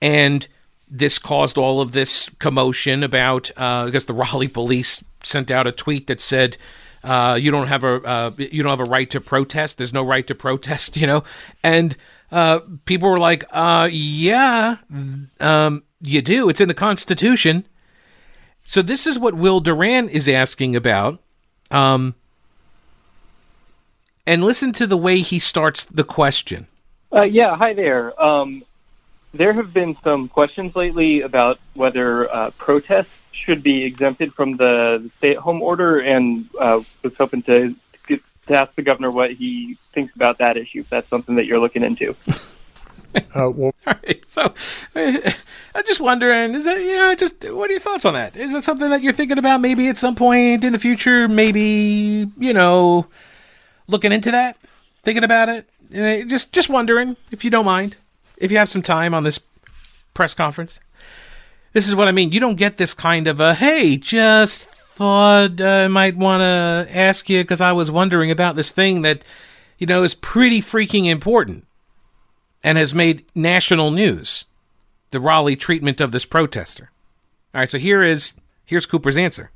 and 0.03 0.47
this 0.87 1.19
caused 1.19 1.57
all 1.57 1.81
of 1.81 1.93
this 1.93 2.29
commotion 2.39 3.03
about 3.03 3.51
uh, 3.57 3.87
because 3.87 4.05
the 4.05 4.13
Raleigh 4.15 4.49
police 4.49 5.03
sent 5.25 5.51
out 5.51 5.67
a 5.67 5.73
tweet 5.73 6.07
that 6.07 6.21
said. 6.21 6.57
Uh, 7.03 7.35
you 7.41 7.51
don't 7.51 7.69
have 7.69 7.83
a 7.83 7.95
uh, 8.07 8.31
you 8.37 8.63
don't 8.63 8.79
have 8.79 8.87
a 8.87 8.91
right 8.91 9.09
to 9.09 9.23
protest. 9.23 9.79
There's 9.79 9.95
no 9.95 10.05
right 10.05 10.27
to 10.27 10.35
protest, 10.35 10.97
you 10.99 11.07
know. 11.07 11.25
And 11.65 11.97
uh, 12.31 12.61
people 12.85 13.11
were 13.11 13.19
like, 13.19 13.45
uh, 13.51 13.89
yeah, 13.91 14.77
um, 15.41 15.83
you 16.01 16.23
do. 16.23 16.49
It's 16.49 16.61
in 16.61 16.69
the 16.69 16.75
Constitution. 16.75 17.67
So 18.65 18.83
this 18.83 19.07
is 19.07 19.19
what 19.19 19.35
Will 19.35 19.61
Doran 19.61 20.09
is 20.09 20.29
asking 20.29 20.77
about. 20.77 21.21
Um, 21.71 22.15
and 24.27 24.45
listen 24.45 24.73
to 24.73 24.87
the 24.87 24.97
way 24.97 25.19
he 25.19 25.39
starts 25.39 25.85
the 25.85 26.05
question. 26.05 26.67
Uh, 27.13 27.23
yeah, 27.23 27.57
hi 27.57 27.75
there. 27.75 28.21
Um, 28.23 28.63
there 29.33 29.53
have 29.53 29.73
been 29.73 29.97
some 30.05 30.29
questions 30.29 30.77
lately 30.77 31.23
about 31.23 31.59
whether 31.75 32.33
uh, 32.33 32.51
protests 32.59 33.19
should 33.33 33.63
be 33.63 33.85
exempted 33.85 34.33
from 34.35 34.57
the 34.57 35.11
stay-at-home 35.17 35.63
order, 35.63 35.99
and 35.99 36.49
uh, 36.61 36.83
was 37.03 37.15
hoping 37.17 37.43
to 37.43 37.75
to 38.51 38.61
ask 38.61 38.75
the 38.75 38.83
governor 38.83 39.11
what 39.11 39.33
he 39.33 39.75
thinks 39.75 40.15
about 40.15 40.39
that 40.39 40.57
issue. 40.57 40.81
If 40.81 40.91
that's 40.91 41.09
something 41.09 41.37
that 41.37 41.47
you're 41.47 41.61
looking 41.61 41.83
into. 41.83 42.15
Uh, 43.35 43.51
well, 43.53 43.75
all 43.89 43.95
right. 44.07 44.25
So, 44.25 44.55
uh, 44.95 45.33
I'm 45.75 45.85
just 45.85 46.01
wondering, 46.01 46.55
is 46.55 46.63
that 46.65 46.81
you 46.81 46.95
know, 46.95 47.13
just 47.17 47.43
what 47.43 47.69
are 47.69 47.73
your 47.73 47.81
thoughts 47.81 48.05
on 48.05 48.15
that? 48.15 48.37
Is 48.37 48.55
it 48.55 48.63
something 48.63 48.89
that 48.89 49.03
you're 49.03 49.13
thinking 49.13 49.37
about 49.37 49.61
maybe 49.61 49.89
at 49.89 49.97
some 49.97 50.15
point 50.15 50.63
in 50.63 50.73
the 50.73 50.79
future? 50.79 51.27
Maybe 51.27 52.31
you 52.39 52.53
know, 52.53 53.09
looking 53.89 54.13
into 54.13 54.31
that, 54.31 54.59
thinking 55.03 55.25
about 55.25 55.49
it. 55.49 55.69
Uh, 55.93 56.25
just, 56.25 56.53
just 56.53 56.69
wondering 56.69 57.17
if 57.33 57.43
you 57.43 57.51
don't 57.51 57.65
mind, 57.65 57.97
if 58.37 58.53
you 58.53 58.59
have 58.59 58.69
some 58.69 58.81
time 58.83 59.13
on 59.13 59.25
this 59.25 59.41
press 60.15 60.33
conference. 60.33 60.79
This 61.73 61.89
is 61.89 61.97
what 61.97 62.07
I 62.07 62.13
mean. 62.13 62.31
You 62.31 62.39
don't 62.39 62.55
get 62.55 62.77
this 62.77 62.95
kind 62.95 63.27
of 63.27 63.41
a 63.41 63.55
hey, 63.55 63.97
just 63.97 64.80
thought 65.01 65.63
I 65.63 65.89
might 65.89 66.15
want 66.15 66.43
to 66.43 66.87
ask 66.95 67.31
you 67.31 67.43
because 67.43 67.63
I 67.63 67.73
was 67.73 67.91
wondering 67.91 68.31
about 68.31 68.55
this 68.55 68.71
thing 68.71 69.01
that, 69.01 69.25
you 69.79 69.87
know, 69.87 70.03
is 70.03 70.13
pretty 70.13 70.61
freaking 70.61 71.07
important 71.07 71.67
and 72.63 72.77
has 72.77 72.95
made 72.95 73.25
national 73.35 73.93
news 73.93 74.45
the 75.11 75.19
Raleigh 75.19 75.57
treatment 75.57 76.03
of 76.03 76.13
this 76.13 76.27
protester. 76.27 76.91
All 77.55 77.61
right, 77.63 77.71
so 77.71 77.79
here 77.79 78.03
is 78.03 78.35
here's 78.67 78.85
Cooper's 78.85 79.17
answer. 79.17 79.51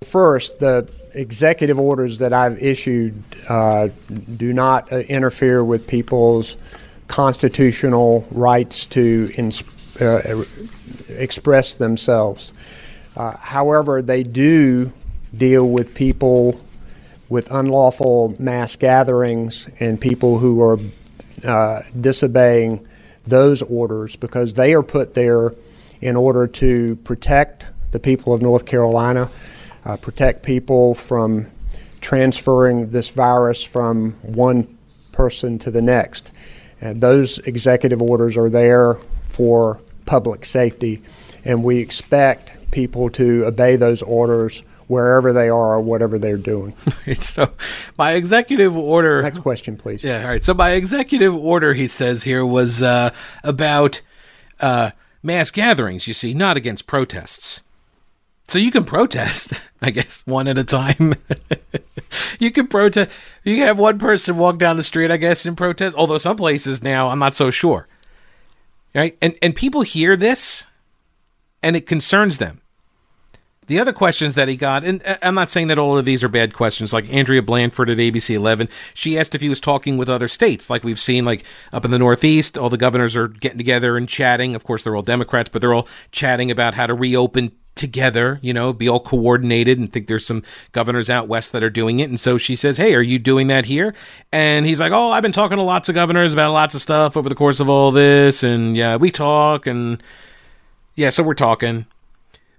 First, 0.00 0.60
the 0.60 0.90
executive 1.12 1.78
orders 1.78 2.16
that 2.18 2.32
I've 2.32 2.58
issued 2.62 3.22
uh, 3.50 3.88
do 4.38 4.54
not 4.54 4.90
uh, 4.90 5.00
interfere 5.00 5.62
with 5.62 5.86
people's 5.86 6.56
constitutional 7.06 8.26
rights 8.30 8.86
to 8.86 9.30
ins- 9.36 9.62
uh, 10.00 10.42
express 11.10 11.76
themselves. 11.76 12.54
Uh, 13.16 13.36
however, 13.36 14.02
they 14.02 14.22
do 14.22 14.92
deal 15.34 15.68
with 15.68 15.94
people 15.94 16.60
with 17.28 17.50
unlawful 17.50 18.34
mass 18.38 18.76
gatherings 18.76 19.68
and 19.80 20.00
people 20.00 20.38
who 20.38 20.60
are 20.62 20.78
uh, 21.44 21.82
disobeying 22.00 22.86
those 23.26 23.62
orders 23.62 24.16
because 24.16 24.54
they 24.54 24.74
are 24.74 24.82
put 24.82 25.14
there 25.14 25.54
in 26.00 26.16
order 26.16 26.46
to 26.46 26.96
protect 26.96 27.66
the 27.92 27.98
people 27.98 28.34
of 28.34 28.42
North 28.42 28.66
Carolina, 28.66 29.30
uh, 29.84 29.96
protect 29.96 30.42
people 30.42 30.94
from 30.94 31.46
transferring 32.00 32.90
this 32.90 33.08
virus 33.08 33.62
from 33.62 34.12
one 34.22 34.76
person 35.12 35.58
to 35.58 35.70
the 35.70 35.80
next. 35.80 36.32
And 36.80 37.00
those 37.00 37.38
executive 37.38 38.02
orders 38.02 38.36
are 38.36 38.50
there 38.50 38.94
for 39.22 39.80
public 40.04 40.44
safety, 40.44 41.02
and 41.44 41.64
we 41.64 41.78
expect 41.78 42.53
people 42.74 43.08
to 43.08 43.46
obey 43.46 43.76
those 43.76 44.02
orders 44.02 44.62
wherever 44.88 45.32
they 45.32 45.48
are 45.48 45.76
or 45.76 45.80
whatever 45.80 46.18
they're 46.18 46.36
doing. 46.36 46.74
so, 47.14 47.52
by 47.96 48.12
executive 48.12 48.76
order. 48.76 49.22
Next 49.22 49.38
question, 49.38 49.76
please. 49.76 50.04
Yeah. 50.04 50.22
All 50.22 50.28
right. 50.28 50.42
So, 50.42 50.52
by 50.52 50.72
executive 50.72 51.34
order, 51.34 51.72
he 51.72 51.88
says 51.88 52.24
here 52.24 52.44
was 52.44 52.82
uh, 52.82 53.10
about 53.42 54.00
uh, 54.60 54.90
mass 55.22 55.50
gatherings. 55.50 56.06
You 56.06 56.14
see, 56.14 56.34
not 56.34 56.56
against 56.56 56.86
protests. 56.86 57.62
So 58.46 58.58
you 58.58 58.70
can 58.70 58.84
protest, 58.84 59.54
I 59.82 59.90
guess, 59.90 60.22
one 60.26 60.48
at 60.48 60.58
a 60.58 60.64
time. 60.64 61.14
you 62.38 62.50
can 62.50 62.66
protest. 62.66 63.10
You 63.42 63.56
can 63.56 63.66
have 63.66 63.78
one 63.78 63.98
person 63.98 64.36
walk 64.36 64.58
down 64.58 64.76
the 64.76 64.82
street, 64.82 65.10
I 65.10 65.16
guess, 65.16 65.46
and 65.46 65.56
protest. 65.56 65.96
Although 65.96 66.18
some 66.18 66.36
places 66.36 66.82
now, 66.82 67.08
I'm 67.08 67.18
not 67.18 67.34
so 67.34 67.50
sure. 67.50 67.88
Right? 68.94 69.16
And 69.22 69.34
and 69.40 69.56
people 69.56 69.80
hear 69.80 70.14
this, 70.16 70.66
and 71.62 71.74
it 71.74 71.86
concerns 71.86 72.38
them 72.38 72.60
the 73.66 73.78
other 73.78 73.92
questions 73.92 74.34
that 74.34 74.48
he 74.48 74.56
got, 74.56 74.84
and 74.84 75.04
uh, 75.06 75.16
I'm 75.22 75.34
not 75.34 75.50
saying 75.50 75.68
that 75.68 75.78
all 75.78 75.96
of 75.96 76.04
these 76.04 76.22
are 76.22 76.28
bad 76.28 76.52
questions, 76.52 76.92
like 76.92 77.12
Andrea 77.12 77.42
Blanford 77.42 77.90
at 77.90 77.98
ABC 77.98 78.34
11, 78.34 78.68
she 78.92 79.18
asked 79.18 79.34
if 79.34 79.40
he 79.40 79.48
was 79.48 79.60
talking 79.60 79.96
with 79.96 80.08
other 80.08 80.28
states, 80.28 80.68
like 80.68 80.84
we've 80.84 81.00
seen, 81.00 81.24
like 81.24 81.44
up 81.72 81.84
in 81.84 81.90
the 81.90 81.98
Northeast, 81.98 82.58
all 82.58 82.70
the 82.70 82.76
governors 82.76 83.16
are 83.16 83.28
getting 83.28 83.58
together 83.58 83.96
and 83.96 84.08
chatting. 84.08 84.54
Of 84.54 84.64
course, 84.64 84.84
they're 84.84 84.96
all 84.96 85.02
Democrats, 85.02 85.50
but 85.50 85.60
they're 85.60 85.74
all 85.74 85.88
chatting 86.12 86.50
about 86.50 86.74
how 86.74 86.86
to 86.86 86.94
reopen 86.94 87.52
together, 87.74 88.38
you 88.40 88.52
know, 88.52 88.72
be 88.72 88.88
all 88.88 89.00
coordinated 89.00 89.78
and 89.78 89.92
think 89.92 90.06
there's 90.06 90.26
some 90.26 90.42
governors 90.72 91.10
out 91.10 91.26
west 91.26 91.52
that 91.52 91.62
are 91.62 91.70
doing 91.70 92.00
it. 92.00 92.08
And 92.08 92.20
so 92.20 92.38
she 92.38 92.54
says, 92.54 92.76
Hey, 92.76 92.94
are 92.94 93.02
you 93.02 93.18
doing 93.18 93.48
that 93.48 93.66
here? 93.66 93.94
And 94.30 94.64
he's 94.66 94.78
like, 94.78 94.92
Oh, 94.92 95.10
I've 95.10 95.22
been 95.22 95.32
talking 95.32 95.56
to 95.56 95.62
lots 95.62 95.88
of 95.88 95.94
governors 95.94 96.32
about 96.32 96.52
lots 96.52 96.74
of 96.74 96.80
stuff 96.80 97.16
over 97.16 97.28
the 97.28 97.34
course 97.34 97.60
of 97.60 97.68
all 97.68 97.90
this. 97.90 98.42
And 98.42 98.76
yeah, 98.76 98.96
we 98.96 99.10
talk 99.10 99.66
and 99.66 100.02
yeah, 100.94 101.10
so 101.10 101.24
we're 101.24 101.34
talking. 101.34 101.86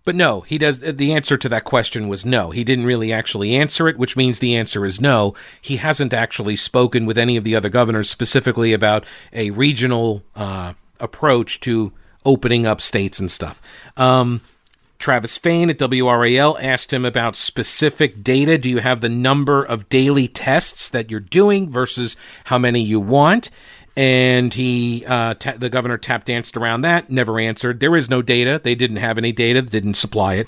But 0.05 0.15
no, 0.15 0.41
he 0.41 0.59
does. 0.59 0.79
The 0.79 1.13
answer 1.13 1.35
to 1.35 1.49
that 1.49 1.63
question 1.63 2.07
was 2.07 2.25
no. 2.25 2.51
He 2.51 2.63
didn't 2.63 2.85
really 2.85 3.11
actually 3.11 3.55
answer 3.55 3.87
it, 3.87 3.97
which 3.97 4.15
means 4.15 4.37
the 4.37 4.55
answer 4.55 4.85
is 4.85 5.01
no. 5.01 5.33
He 5.59 5.77
hasn't 5.77 6.13
actually 6.13 6.57
spoken 6.57 7.07
with 7.07 7.17
any 7.17 7.37
of 7.37 7.43
the 7.43 7.55
other 7.55 7.69
governors 7.69 8.09
specifically 8.09 8.71
about 8.71 9.03
a 9.33 9.49
regional 9.49 10.23
uh, 10.35 10.73
approach 10.99 11.59
to 11.61 11.91
opening 12.23 12.67
up 12.67 12.81
states 12.81 13.19
and 13.19 13.31
stuff. 13.31 13.61
Um, 13.97 14.41
Travis 14.99 15.37
Fain 15.37 15.69
at 15.69 15.77
WRAL 15.77 16.57
asked 16.61 16.93
him 16.93 17.03
about 17.03 17.35
specific 17.35 18.23
data. 18.23 18.57
Do 18.57 18.69
you 18.69 18.79
have 18.79 19.01
the 19.01 19.09
number 19.09 19.63
of 19.63 19.89
daily 19.89 20.27
tests 20.27 20.89
that 20.89 21.11
you're 21.11 21.19
doing 21.19 21.69
versus 21.69 22.15
how 22.45 22.57
many 22.57 22.81
you 22.81 22.99
want? 22.99 23.49
And 23.95 24.53
he 24.53 25.05
uh, 25.07 25.35
ta- 25.35 25.55
the 25.57 25.69
governor 25.69 25.97
tap 25.97 26.25
danced 26.25 26.57
around 26.57 26.81
that 26.81 27.09
never 27.09 27.39
answered. 27.39 27.79
There 27.79 27.95
is 27.95 28.09
no 28.09 28.21
data. 28.21 28.59
They 28.61 28.75
didn't 28.75 28.97
have 28.97 29.17
any 29.17 29.31
data 29.31 29.61
didn't 29.61 29.95
supply 29.95 30.35
it. 30.35 30.47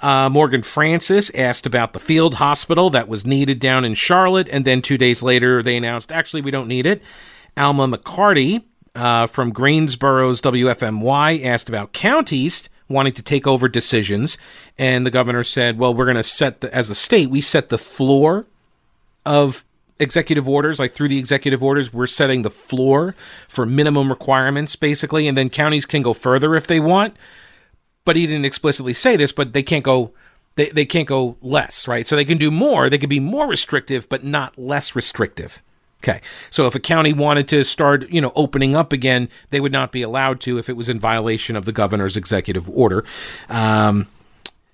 Uh, 0.00 0.28
morgan 0.28 0.64
francis 0.64 1.30
asked 1.32 1.64
about 1.64 1.92
the 1.92 2.00
field 2.00 2.34
hospital 2.34 2.90
that 2.90 3.06
was 3.06 3.24
needed 3.24 3.60
down 3.60 3.84
in 3.84 3.94
charlotte. 3.94 4.48
And 4.50 4.64
then 4.64 4.82
two 4.82 4.98
days 4.98 5.22
later 5.22 5.62
they 5.62 5.76
announced 5.76 6.12
actually 6.12 6.42
we 6.42 6.50
don't 6.50 6.68
need 6.68 6.86
it. 6.86 7.02
Alma 7.56 7.88
mccarty 7.88 8.64
uh, 8.94 9.26
from 9.26 9.52
greensboro's 9.52 10.42
wfmy 10.42 11.44
asked 11.44 11.68
about 11.68 11.92
counties 11.92 12.68
wanting 12.88 13.14
to 13.14 13.22
take 13.22 13.46
over 13.46 13.68
decisions. 13.68 14.36
And 14.76 15.06
the 15.06 15.10
governor 15.10 15.44
said 15.44 15.78
well 15.78 15.94
we're 15.94 16.04
going 16.04 16.16
to 16.16 16.22
set 16.22 16.60
the, 16.60 16.74
as 16.74 16.90
a 16.90 16.94
state 16.94 17.30
we 17.30 17.40
set 17.40 17.70
the 17.70 17.78
floor 17.78 18.46
of 19.24 19.64
executive 20.02 20.48
orders, 20.48 20.78
like 20.78 20.92
through 20.92 21.08
the 21.08 21.18
executive 21.18 21.62
orders, 21.62 21.92
we're 21.92 22.06
setting 22.06 22.42
the 22.42 22.50
floor 22.50 23.14
for 23.48 23.64
minimum 23.64 24.10
requirements, 24.10 24.76
basically, 24.76 25.26
and 25.28 25.38
then 25.38 25.48
counties 25.48 25.86
can 25.86 26.02
go 26.02 26.12
further 26.12 26.54
if 26.54 26.66
they 26.66 26.80
want. 26.80 27.16
But 28.04 28.16
he 28.16 28.26
didn't 28.26 28.44
explicitly 28.44 28.94
say 28.94 29.16
this, 29.16 29.32
but 29.32 29.52
they 29.52 29.62
can't 29.62 29.84
go 29.84 30.12
they, 30.54 30.68
they 30.68 30.84
can't 30.84 31.08
go 31.08 31.36
less, 31.40 31.88
right? 31.88 32.06
So 32.06 32.14
they 32.14 32.24
can 32.24 32.36
do 32.36 32.50
more. 32.50 32.90
They 32.90 32.98
can 32.98 33.08
be 33.08 33.20
more 33.20 33.48
restrictive, 33.48 34.08
but 34.08 34.22
not 34.22 34.58
less 34.58 34.94
restrictive. 34.94 35.62
Okay. 36.02 36.20
So 36.50 36.66
if 36.66 36.74
a 36.74 36.80
county 36.80 37.12
wanted 37.12 37.48
to 37.48 37.64
start, 37.64 38.10
you 38.10 38.20
know, 38.20 38.32
opening 38.34 38.74
up 38.74 38.92
again, 38.92 39.28
they 39.50 39.60
would 39.60 39.72
not 39.72 39.92
be 39.92 40.02
allowed 40.02 40.40
to 40.40 40.58
if 40.58 40.68
it 40.68 40.76
was 40.76 40.88
in 40.88 40.98
violation 40.98 41.56
of 41.56 41.64
the 41.64 41.72
governor's 41.72 42.16
executive 42.16 42.68
order. 42.68 43.04
Um, 43.48 44.08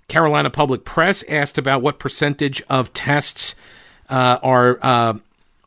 Carolina 0.08 0.48
Public 0.48 0.84
Press 0.84 1.22
asked 1.28 1.58
about 1.58 1.82
what 1.82 1.98
percentage 1.98 2.62
of 2.70 2.92
tests 2.94 3.54
uh, 4.08 4.38
are 4.42 4.78
uh, 4.82 5.14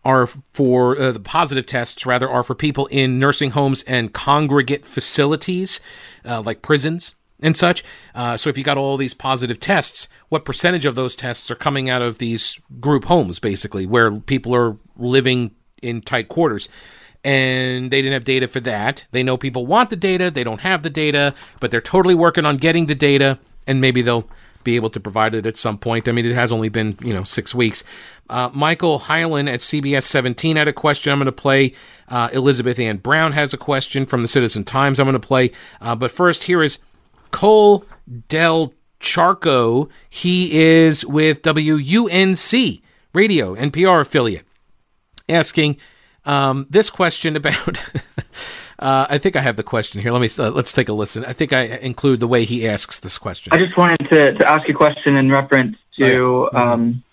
are 0.03 0.25
for 0.25 0.99
uh, 0.99 1.11
the 1.11 1.19
positive 1.19 1.65
tests 1.65 2.05
rather 2.05 2.29
are 2.29 2.43
for 2.43 2.55
people 2.55 2.87
in 2.87 3.19
nursing 3.19 3.51
homes 3.51 3.83
and 3.83 4.13
congregate 4.13 4.85
facilities 4.85 5.79
uh, 6.25 6.41
like 6.41 6.61
prisons 6.61 7.13
and 7.41 7.57
such. 7.57 7.83
Uh, 8.13 8.37
so 8.37 8.49
if 8.49 8.57
you 8.57 8.63
got 8.63 8.77
all 8.77 8.97
these 8.97 9.13
positive 9.13 9.59
tests, 9.59 10.07
what 10.29 10.45
percentage 10.45 10.85
of 10.85 10.95
those 10.95 11.15
tests 11.15 11.49
are 11.51 11.55
coming 11.55 11.89
out 11.89 12.01
of 12.01 12.17
these 12.17 12.59
group 12.79 13.05
homes, 13.05 13.39
basically, 13.39 13.85
where 13.85 14.11
people 14.19 14.55
are 14.55 14.77
living 14.95 15.51
in 15.81 16.01
tight 16.01 16.29
quarters? 16.29 16.69
And 17.23 17.91
they 17.91 18.01
didn't 18.01 18.13
have 18.13 18.25
data 18.25 18.47
for 18.47 18.59
that. 18.61 19.05
They 19.11 19.21
know 19.21 19.37
people 19.37 19.67
want 19.67 19.91
the 19.91 19.95
data, 19.95 20.31
they 20.31 20.43
don't 20.43 20.61
have 20.61 20.81
the 20.81 20.89
data, 20.89 21.35
but 21.59 21.69
they're 21.69 21.79
totally 21.79 22.15
working 22.15 22.45
on 22.45 22.57
getting 22.57 22.87
the 22.87 22.95
data, 22.95 23.37
and 23.67 23.79
maybe 23.79 24.01
they'll 24.01 24.27
be 24.63 24.75
able 24.75 24.89
to 24.89 24.99
provide 24.99 25.35
it 25.35 25.45
at 25.45 25.57
some 25.57 25.77
point. 25.77 26.07
I 26.07 26.11
mean, 26.11 26.25
it 26.25 26.33
has 26.33 26.51
only 26.51 26.69
been, 26.69 26.97
you 27.03 27.13
know, 27.13 27.23
six 27.23 27.53
weeks. 27.53 27.83
Uh, 28.29 28.49
Michael 28.53 28.99
Hyland 28.99 29.49
at 29.49 29.59
CBS 29.59 30.03
17 30.03 30.55
had 30.55 30.67
a 30.67 30.73
question 30.73 31.11
I'm 31.11 31.19
going 31.19 31.25
to 31.25 31.31
play. 31.31 31.73
Uh, 32.07 32.29
Elizabeth 32.31 32.79
Ann 32.79 32.97
Brown 32.97 33.33
has 33.33 33.53
a 33.53 33.57
question 33.57 34.05
from 34.05 34.21
the 34.21 34.27
Citizen 34.27 34.63
Times 34.63 34.99
I'm 34.99 35.05
going 35.05 35.13
to 35.13 35.19
play. 35.19 35.51
Uh, 35.79 35.95
but 35.95 36.11
first, 36.11 36.43
here 36.43 36.63
is 36.63 36.79
Cole 37.31 37.85
Del 38.27 38.73
Charco. 38.99 39.89
He 40.09 40.59
is 40.59 41.05
with 41.05 41.41
WUNC 41.41 42.81
Radio, 43.13 43.55
NPR 43.55 44.01
affiliate, 44.01 44.45
asking 45.27 45.77
um, 46.25 46.67
this 46.69 46.89
question 46.89 47.35
about. 47.35 47.83
uh, 48.81 49.07
I 49.09 49.17
think 49.17 49.35
I 49.35 49.41
have 49.41 49.55
the 49.55 49.63
question 49.63 50.01
here. 50.01 50.11
Let 50.11 50.21
me 50.21 50.29
uh, 50.37 50.51
let's 50.51 50.73
take 50.73 50.89
a 50.89 50.93
listen. 50.93 51.23
I 51.25 51.33
think 51.33 51.53
I 51.53 51.63
include 51.63 52.19
the 52.19 52.27
way 52.27 52.45
he 52.45 52.67
asks 52.67 52.99
this 52.99 53.17
question. 53.17 53.53
I 53.53 53.57
just 53.57 53.77
wanted 53.77 54.09
to, 54.09 54.33
to 54.33 54.49
ask 54.49 54.67
a 54.67 54.73
question 54.73 55.17
in 55.17 55.29
reference 55.29 55.77
to 55.97 56.05
oh, 56.05 56.49
yeah. 56.51 56.59
mm-hmm. 56.59 56.71
um, 56.71 57.03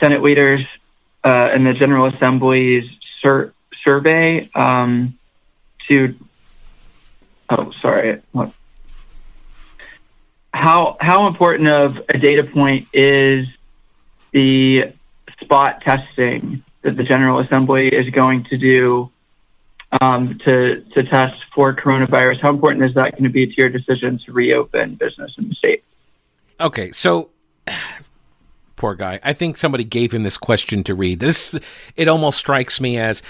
Senate 0.00 0.22
leaders 0.22 0.60
uh, 1.24 1.50
and 1.52 1.66
the 1.66 1.74
General 1.74 2.06
Assembly's 2.06 2.90
sur- 3.22 3.52
survey 3.84 4.48
um, 4.54 5.14
to. 5.88 6.14
Oh, 7.50 7.72
sorry. 7.82 8.20
What? 8.32 8.54
how 10.52 10.96
how 11.00 11.26
important 11.26 11.68
of 11.68 11.96
a 12.08 12.18
data 12.18 12.44
point 12.44 12.88
is 12.92 13.46
the 14.32 14.92
spot 15.40 15.80
testing 15.82 16.62
that 16.82 16.96
the 16.96 17.04
General 17.04 17.38
Assembly 17.40 17.88
is 17.88 18.10
going 18.10 18.44
to 18.44 18.58
do 18.58 19.10
um, 20.00 20.38
to 20.44 20.82
to 20.94 21.02
test 21.04 21.36
for 21.54 21.74
coronavirus? 21.74 22.40
How 22.40 22.50
important 22.50 22.84
is 22.84 22.94
that 22.94 23.12
going 23.12 23.24
to 23.24 23.30
be 23.30 23.46
to 23.46 23.54
your 23.56 23.68
decision 23.68 24.20
to 24.26 24.32
reopen 24.32 24.94
business 24.94 25.32
in 25.38 25.48
the 25.48 25.54
state? 25.54 25.84
Okay, 26.60 26.92
so 26.92 27.30
poor 28.76 28.94
guy. 28.94 29.20
I 29.22 29.32
think 29.32 29.56
somebody 29.56 29.84
gave 29.84 30.12
him 30.12 30.22
this 30.22 30.38
question 30.38 30.84
to 30.84 30.94
read. 30.94 31.20
This 31.20 31.58
it 31.96 32.08
almost 32.08 32.38
strikes 32.38 32.80
me 32.80 32.98
as 32.98 33.22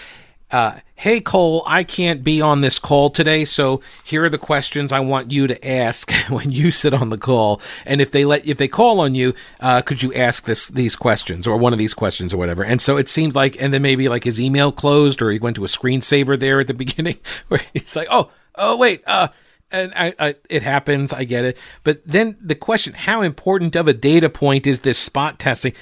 uh, 0.53 0.80
hey 0.96 1.20
Cole, 1.20 1.62
I 1.66 1.84
can't 1.84 2.24
be 2.24 2.40
on 2.40 2.61
this 2.61 2.78
call 2.78 3.11
today, 3.11 3.44
so 3.44 3.80
here 4.05 4.24
are 4.24 4.28
the 4.28 4.38
questions 4.38 4.92
I 4.92 5.01
want 5.01 5.30
you 5.30 5.46
to 5.46 5.68
ask 5.68 6.12
when 6.28 6.51
you 6.51 6.70
sit 6.70 6.92
on 6.92 7.11
the 7.11 7.18
call. 7.18 7.61
And 7.86 8.01
if 8.01 8.11
they 8.11 8.24
let 8.24 8.46
if 8.46 8.59
they 8.59 8.68
call 8.68 9.01
on 9.01 9.14
you, 9.14 9.34
uh, 9.61 9.82
could 9.82 10.03
you 10.03 10.12
ask 10.14 10.44
this 10.44 10.68
these 10.68 10.96
questions 10.96 11.46
or 11.46 11.57
one 11.57 11.72
of 11.72 11.78
these 11.78 11.94
questions 11.94 12.34
or 12.34 12.36
whatever? 12.36 12.64
And 12.64 12.82
so 12.82 12.96
it 12.96 13.09
seemed 13.09 13.34
like, 13.34 13.61
and 13.61 13.72
then 13.72 13.82
maybe 13.82 14.09
like 14.09 14.24
his 14.24 14.40
email 14.40 14.72
closed 14.72 15.22
or 15.22 15.30
he 15.30 15.38
went 15.38 15.57
to 15.57 15.64
a 15.64 15.68
screensaver 15.68 16.38
there 16.38 16.61
at 16.61 16.66
the 16.66 16.74
beginning 16.80 17.18
where 17.48 17.61
he's 17.72 17.94
like, 17.94 18.09
oh, 18.11 18.30
oh 18.57 18.76
wait, 18.76 19.03
uh, 19.07 19.28
and 19.72 19.92
I, 19.94 20.14
I, 20.18 20.34
it 20.48 20.62
happens, 20.62 21.12
I 21.12 21.24
get 21.24 21.44
it. 21.44 21.57
But 21.84 22.03
then 22.05 22.36
the 22.40 22.55
question: 22.55 22.92
How 22.92 23.22
important 23.22 23.76
of 23.76 23.86
a 23.86 23.92
data 23.92 24.28
point 24.28 24.66
is 24.66 24.80
this 24.80 24.98
spot 24.98 25.38
testing? 25.38 25.74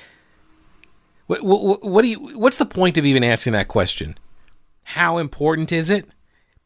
What, 1.27 1.43
what, 1.43 1.83
what 1.83 2.03
do 2.03 2.09
you? 2.09 2.39
What's 2.39 2.59
the 2.59 2.67
point 2.67 2.99
of 2.99 3.07
even 3.07 3.25
asking 3.25 3.55
that 3.55 3.69
question? 3.69 4.19
How 4.93 5.19
important 5.19 5.71
is 5.71 5.91
it? 5.91 6.09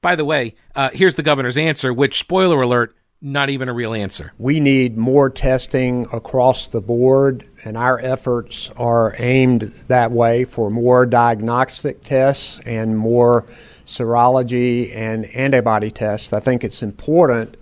By 0.00 0.14
the 0.14 0.24
way, 0.24 0.54
uh, 0.76 0.90
here's 0.92 1.16
the 1.16 1.24
governor's 1.24 1.56
answer, 1.56 1.92
which, 1.92 2.20
spoiler 2.20 2.62
alert, 2.62 2.94
not 3.20 3.50
even 3.50 3.68
a 3.68 3.72
real 3.72 3.92
answer. 3.92 4.32
We 4.38 4.60
need 4.60 4.96
more 4.96 5.28
testing 5.28 6.06
across 6.12 6.68
the 6.68 6.80
board, 6.80 7.44
and 7.64 7.76
our 7.76 7.98
efforts 7.98 8.70
are 8.76 9.16
aimed 9.18 9.74
that 9.88 10.12
way 10.12 10.44
for 10.44 10.70
more 10.70 11.04
diagnostic 11.04 12.04
tests 12.04 12.60
and 12.64 12.96
more 12.96 13.44
serology 13.86 14.94
and 14.94 15.26
antibody 15.34 15.90
tests. 15.90 16.32
I 16.32 16.38
think 16.38 16.62
it's 16.62 16.80
important 16.80 17.56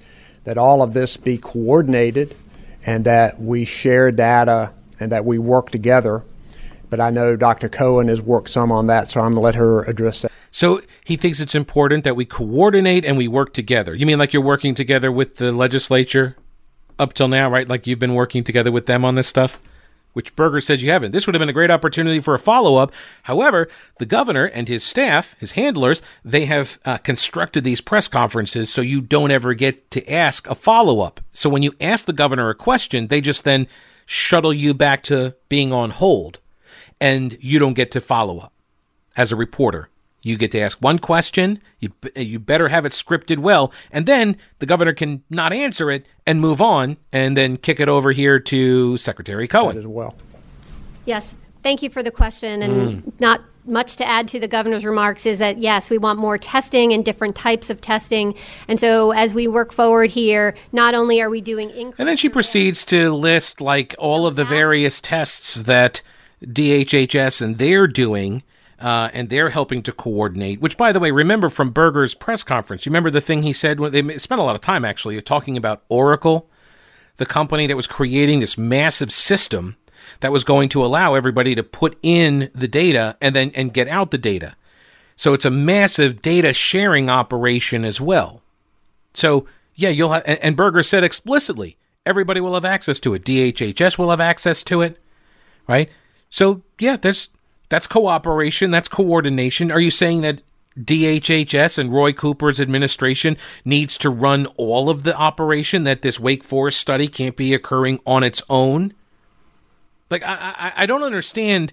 that 0.45 0.59
all 0.59 0.83
of 0.83 0.93
this 0.93 1.17
be 1.17 1.39
coordinated 1.39 2.37
and 2.85 3.07
that 3.07 3.41
we 3.41 3.65
share 3.65 4.11
data 4.11 4.75
and 5.01 5.11
that 5.11 5.25
we 5.25 5.39
work 5.39 5.71
together. 5.71 6.23
But 6.91 7.01
I 7.01 7.09
know 7.09 7.35
Dr. 7.35 7.71
Cohen 7.71 8.09
has 8.09 8.21
worked 8.21 8.51
some 8.51 8.71
on 8.71 8.89
that, 8.89 9.11
so 9.11 9.23
I'm 9.23 9.33
going 9.33 9.37
to 9.37 9.41
let 9.41 9.55
her 9.55 9.85
address 9.85 10.21
that. 10.21 10.30
So 10.61 10.83
he 11.05 11.17
thinks 11.17 11.41
it's 11.41 11.55
important 11.55 12.05
that 12.05 12.17
we 12.17 12.27
coordinate 12.27 13.07
and 13.07 13.17
we 13.17 13.27
work 13.27 13.55
together. 13.55 13.95
You 13.95 14.05
mean 14.05 14.19
like 14.19 14.35
you're 14.35 14.43
working 14.43 14.75
together 14.75 15.11
with 15.11 15.37
the 15.37 15.53
legislature 15.53 16.37
up 16.99 17.15
till 17.15 17.29
now, 17.29 17.49
right? 17.49 17.67
Like 17.67 17.87
you've 17.87 17.99
been 17.99 18.13
working 18.13 18.45
together 18.45 18.71
with 18.71 18.85
them 18.85 19.03
on 19.03 19.15
this 19.15 19.27
stuff? 19.27 19.59
Which 20.13 20.37
Berger 20.37 20.61
says 20.61 20.83
you 20.83 20.91
haven't. 20.91 21.13
This 21.13 21.27
would 21.27 21.35
have 21.35 21.41
been 21.41 21.49
a 21.49 21.55
great 21.55 21.71
opportunity 21.71 22.21
for 22.21 22.35
a 22.35 22.39
follow 22.39 22.77
up. 22.77 22.93
However, 23.23 23.69
the 23.97 24.05
governor 24.05 24.45
and 24.45 24.69
his 24.69 24.85
staff, 24.85 25.35
his 25.41 25.53
handlers, 25.53 26.03
they 26.23 26.45
have 26.45 26.79
uh, 26.85 26.99
constructed 26.99 27.65
these 27.65 27.81
press 27.81 28.07
conferences 28.07 28.71
so 28.71 28.83
you 28.83 29.01
don't 29.01 29.31
ever 29.31 29.55
get 29.55 29.91
to 29.93 30.13
ask 30.13 30.47
a 30.47 30.55
follow 30.55 31.01
up. 31.01 31.23
So 31.33 31.49
when 31.49 31.63
you 31.63 31.73
ask 31.81 32.05
the 32.05 32.13
governor 32.13 32.51
a 32.51 32.55
question, 32.55 33.07
they 33.07 33.23
just 33.23 33.45
then 33.45 33.67
shuttle 34.05 34.53
you 34.53 34.75
back 34.75 35.03
to 35.05 35.37
being 35.49 35.73
on 35.73 35.89
hold 35.89 36.39
and 37.01 37.39
you 37.41 37.59
don't 37.59 37.73
get 37.73 37.91
to 37.93 38.01
follow 38.03 38.41
up 38.41 38.53
as 39.17 39.33
a 39.33 39.37
reporter. 39.37 39.90
You 40.23 40.37
get 40.37 40.53
to 40.53 40.61
ask 40.61 40.79
one 40.83 40.99
question. 40.99 41.61
You 41.79 41.93
you 42.15 42.39
better 42.39 42.69
have 42.69 42.85
it 42.85 42.93
scripted 42.93 43.39
well, 43.39 43.73
and 43.91 44.07
then 44.07 44.37
the 44.59 44.67
governor 44.67 44.93
can 44.93 45.23
not 45.31 45.53
answer 45.53 45.91
it 45.91 46.07
and 46.27 46.41
move 46.41 46.61
on, 46.61 46.99
and 47.13 47.37
then 47.37 47.57
kick 47.57 47.81
it 47.81 47.89
over 47.89 48.13
here 48.13 48.39
to 48.39 48.97
Secretary 48.99 49.49
Cohen 49.49 49.79
as 49.79 49.87
well. 49.87 50.15
Yes, 51.07 51.37
thank 51.63 51.83
you 51.83 51.89
for 51.89 52.03
the 52.03 52.11
question, 52.11 52.63
and 52.63 53.03
mm. 53.03 53.21
not 53.21 53.41
much 53.65 53.97
to 53.97 54.09
add 54.09 54.27
to 54.27 54.41
the 54.41 54.49
governor's 54.49 54.85
remarks 54.85 55.27
is 55.27 55.39
that 55.39 55.59
yes, 55.59 55.91
we 55.91 55.99
want 55.99 56.19
more 56.19 56.37
testing 56.37 56.93
and 56.93 57.05
different 57.05 57.35
types 57.35 57.71
of 57.71 57.81
testing, 57.81 58.35
and 58.69 58.79
so 58.79 59.13
as 59.13 59.33
we 59.33 59.49
work 59.49 59.73
forward 59.73 60.11
here, 60.11 60.55
not 60.73 60.95
only 60.95 61.23
are 61.23 61.31
we 61.31 61.41
doing, 61.41 61.71
and 61.97 62.07
then 62.09 62.17
she 62.19 62.29
proceeds 62.29 62.85
to 62.85 63.15
list 63.15 63.61
like 63.63 63.95
all 63.99 64.27
of 64.27 64.37
the 64.37 64.45
various 64.45 65.01
tests 65.01 65.55
that 65.55 66.03
DHHS 66.45 67.41
and 67.41 67.57
they're 67.57 67.87
doing 67.87 68.43
uh, 68.81 69.11
and 69.13 69.29
they're 69.29 69.51
helping 69.51 69.83
to 69.83 69.93
coordinate. 69.93 70.61
Which, 70.61 70.77
by 70.77 70.93
the 70.93 71.01
way, 71.01 71.11
remember 71.11 71.49
from 71.49 71.71
Berger's 71.71 72.15
press 72.15 72.43
conference, 72.43 72.87
you 72.87 72.91
remember 72.91 73.11
the 73.11 73.21
thing 73.21 73.43
he 73.43 73.53
said? 73.53 73.79
They 73.79 74.19
spent 74.19 74.41
a 74.41 74.45
lot 74.45 74.55
of 74.55 74.61
time 74.61 74.85
actually 74.85 75.21
talking 75.23 75.57
about 75.57 75.83
Oracle, 75.89 76.49
the 77.17 77.27
company 77.27 77.67
that 77.67 77.77
was 77.77 77.87
creating 77.87 78.41
this 78.41 78.57
massive 78.57 79.13
system 79.13 79.77
that 80.21 80.33
was 80.33 80.45
going 80.45 80.69
to 80.71 80.85
allow 80.85 81.15
everybody 81.15 81.55
to 81.55 81.63
put 81.63 81.99
in 82.03 82.51
the 82.55 82.69
data 82.69 83.17
and 83.21 83.37
then 83.37 83.51
and 83.55 83.73
get 83.73 83.89
out 83.89 84.11
the 84.11 84.19
data. 84.19 84.57
So 85.17 85.35
it's 85.35 85.45
a 85.45 85.51
massive 85.51 86.23
data 86.23 86.55
sharing 86.55 87.11
operation 87.11 87.85
as 87.85 88.01
well. 88.01 88.43
So 89.13 89.47
yeah, 89.75 89.91
you'll 89.91 90.13
have, 90.13 90.23
and 90.27 90.57
Berger 90.57 90.83
said 90.83 91.05
explicitly, 91.05 91.77
everybody 92.07 92.41
will 92.41 92.55
have 92.55 92.65
access 92.65 92.99
to 93.01 93.15
it. 93.15 93.25
DHHS 93.25 93.99
will 93.99 94.11
have 94.11 94.21
access 94.21 94.63
to 94.65 94.83
it, 94.83 94.99
right? 95.69 95.91
So 96.31 96.63
yeah, 96.79 96.97
there's 96.97 97.29
that's 97.71 97.87
cooperation. 97.87 98.71
That's 98.71 98.89
coordination. 98.89 99.71
Are 99.71 99.81
you 99.81 99.91
saying 99.91 100.21
that 100.21 100.43
DHHS 100.79 101.79
and 101.79 101.93
Roy 101.93 102.13
Cooper's 102.13 102.61
administration 102.61 103.37
needs 103.65 103.97
to 103.99 104.11
run 104.11 104.47
all 104.57 104.91
of 104.91 105.05
the 105.05 105.17
operation, 105.17 105.85
that 105.85 106.03
this 106.03 106.21
Wake 106.21 106.45
Forest 106.45 106.79
study 106.81 107.09
can't 107.09 107.37
be 107.37 107.55
occurring 107.55 108.01
on 108.05 108.23
its 108.23 108.43
own? 108.51 108.93
Like, 110.11 110.23
I, 110.25 110.35
I, 110.59 110.73
I 110.83 110.87
don't 110.87 111.05
understand. 111.05 111.73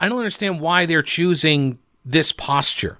I 0.00 0.08
don't 0.08 0.18
understand 0.18 0.60
why 0.60 0.86
they're 0.86 1.02
choosing 1.02 1.78
this 2.04 2.32
posture. 2.32 2.98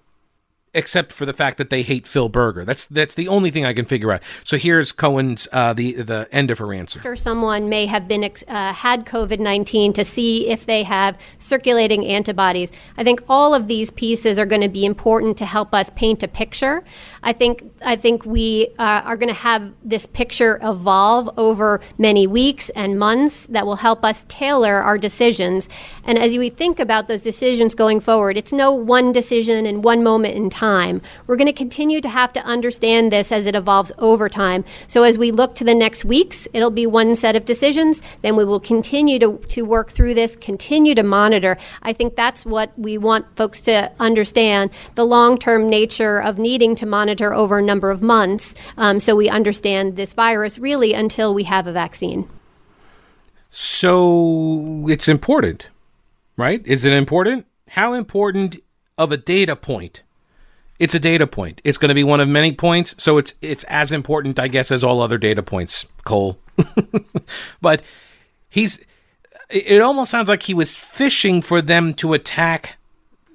Except 0.75 1.13
for 1.13 1.27
the 1.27 1.33
fact 1.35 1.59
that 1.59 1.69
they 1.69 1.83
hate 1.83 2.07
Phil 2.07 2.29
Berger. 2.29 2.65
That's 2.65 2.87
that's 2.87 3.15
the 3.15 3.29
only 3.29 3.51
thing 3.51 3.67
I 3.67 3.75
can 3.75 3.85
figure 3.85 4.11
out. 4.11 4.23
So 4.45 4.57
here's 4.57 4.91
Cohen's 4.93 5.47
uh, 5.53 5.73
the 5.75 5.95
the 5.95 6.29
end 6.33 6.51
of 6.51 6.59
her 6.59 6.73
answer. 6.73 7.01
After 7.01 7.17
someone 7.17 7.69
may 7.69 7.87
have 7.87 8.09
been 8.09 8.25
uh, 8.25 8.73
had 8.73 9.05
COVID 9.05 9.39
nineteen 9.39 9.93
to 9.93 10.05
see 10.05 10.49
if 10.49 10.65
they 10.65 10.83
have 10.85 11.19
circulating 11.39 12.07
antibodies. 12.07 12.71
I 12.97 13.05
think 13.05 13.23
all 13.29 13.55
of 13.55 13.67
these 13.67 13.91
pieces 13.91 14.39
are 14.39 14.47
going 14.47 14.63
to 14.63 14.69
be 14.69 14.87
important 14.87 15.37
to 15.39 15.47
help 15.47 15.75
us 15.75 15.91
paint 15.91 16.23
a 16.23 16.29
picture. 16.29 16.85
I 17.23 17.33
think 17.33 17.71
I 17.85 17.97
think 17.97 18.25
we 18.25 18.69
uh, 18.79 19.03
are 19.05 19.17
going 19.17 19.29
to 19.29 19.41
have 19.41 19.73
this 19.85 20.07
picture 20.07 20.59
evolve 20.63 21.29
over 21.37 21.81
many 21.99 22.27
weeks 22.27 22.71
and 22.71 22.99
months 22.99 23.47
that 23.49 23.67
will 23.67 23.77
help 23.77 24.05
us 24.05 24.25
tailor 24.29 24.81
our 24.81 24.97
decisions. 24.97 25.69
And 26.05 26.19
as 26.19 26.37
we 26.37 26.49
think 26.49 26.81
about 26.81 27.09
those 27.09 27.23
decisions 27.23 27.75
going 27.75 28.01
forward, 28.01 28.39
it's 28.39 28.53
no 28.53 28.73
one 28.73 29.13
decision 29.13 29.67
in 29.67 29.83
one 29.83 30.03
moment 30.03 30.35
in 30.35 30.49
time. 30.49 30.62
We're 31.27 31.37
going 31.37 31.47
to 31.47 31.53
continue 31.53 32.01
to 32.01 32.09
have 32.09 32.33
to 32.33 32.41
understand 32.45 33.13
this 33.13 33.31
as 33.31 33.47
it 33.47 33.55
evolves 33.55 33.93
over 33.99 34.29
time. 34.29 34.65
So 34.87 35.03
as 35.03 35.19
we 35.19 35.31
look 35.31 35.55
to 35.57 35.65
the 35.65 35.75
next 35.75 36.05
weeks, 36.05 36.49
it'll 36.53 36.71
be 36.71 36.87
one 36.87 37.15
set 37.15 37.37
of 37.37 37.45
decisions. 37.45 38.01
Then 38.23 38.37
we 38.37 38.45
will 38.45 38.61
continue 38.61 39.19
to, 39.19 39.39
to 39.49 39.63
work 39.63 39.91
through 39.91 40.15
this, 40.15 40.37
continue 40.37 40.95
to 40.95 41.03
monitor. 41.03 41.59
I 41.83 41.93
think 41.93 42.17
that's 42.17 42.47
what 42.47 42.77
we 42.79 42.99
want 42.99 43.37
folks 43.37 43.61
to 43.63 43.93
understand 44.01 44.71
the 44.95 45.05
long 45.05 45.37
term 45.37 45.69
nature 45.69 46.23
of 46.23 46.39
needing 46.39 46.75
to 46.77 46.87
monitor 46.87 47.03
monitor 47.03 47.35
over 47.35 47.59
a 47.59 47.63
number 47.63 47.91
of 47.91 48.01
months 48.01 48.55
um, 48.77 49.01
so 49.01 49.17
we 49.17 49.29
understand 49.29 49.97
this 49.97 50.15
virus 50.15 50.59
really 50.59 50.95
until 50.95 51.35
we 51.35 51.43
have 51.43 51.67
a 51.67 51.73
vaccine. 51.73 52.29
So 53.51 54.87
it's 54.89 55.09
important, 55.09 55.69
right? 56.37 56.63
Is 56.65 56.85
it 56.85 56.93
important? 56.93 57.47
How 57.71 57.93
important 57.93 58.63
of 58.97 59.13
a 59.13 59.17
data 59.17 59.57
point? 59.57 60.05
It's 60.79 60.95
a 60.95 61.01
data 61.01 61.27
point. 61.27 61.61
It's 61.65 61.79
going 61.79 61.91
to 61.91 61.95
be 61.95 62.05
one 62.05 62.21
of 62.21 62.29
many 62.29 62.53
points, 62.53 62.95
so 62.99 63.19
it's 63.19 63.35
it's 63.41 63.65
as 63.65 63.93
important, 63.93 64.39
I 64.41 64.49
guess, 64.49 64.71
as 64.71 64.83
all 64.83 65.01
other 65.01 65.19
data 65.19 65.43
points. 65.43 65.87
Cole, 66.05 66.39
but 67.61 67.83
he's. 68.49 68.85
It 69.49 69.83
almost 69.83 70.11
sounds 70.11 70.31
like 70.31 70.45
he 70.45 70.55
was 70.55 70.75
fishing 70.77 71.43
for 71.43 71.61
them 71.61 71.93
to 71.95 72.15
attack 72.15 72.79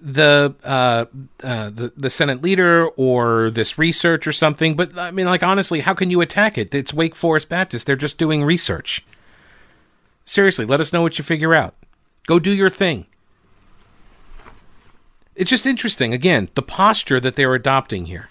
the 0.01 0.55
uh, 0.63 1.05
uh, 1.43 1.69
the 1.69 1.93
the 1.95 2.09
Senate 2.09 2.41
leader 2.41 2.87
or 2.89 3.49
this 3.49 3.77
research 3.77 4.27
or 4.27 4.31
something. 4.31 4.75
But 4.75 4.97
I 4.97 5.11
mean, 5.11 5.25
like 5.25 5.43
honestly, 5.43 5.81
how 5.81 5.93
can 5.93 6.09
you 6.09 6.21
attack 6.21 6.57
it? 6.57 6.73
It's 6.73 6.93
Wake 6.93 7.15
Forest 7.15 7.49
Baptist. 7.49 7.85
They're 7.85 7.95
just 7.95 8.17
doing 8.17 8.43
research. 8.43 9.05
Seriously, 10.25 10.65
let 10.65 10.81
us 10.81 10.91
know 10.91 11.01
what 11.01 11.17
you 11.17 11.23
figure 11.23 11.53
out. 11.53 11.75
Go 12.25 12.39
do 12.39 12.51
your 12.51 12.69
thing. 12.69 13.05
It's 15.37 15.51
just 15.51 15.67
interesting. 15.67 16.13
Again, 16.13 16.49
the 16.55 16.63
posture 16.63 17.19
that 17.19 17.35
they're 17.35 17.53
adopting 17.53 18.07
here. 18.07 18.29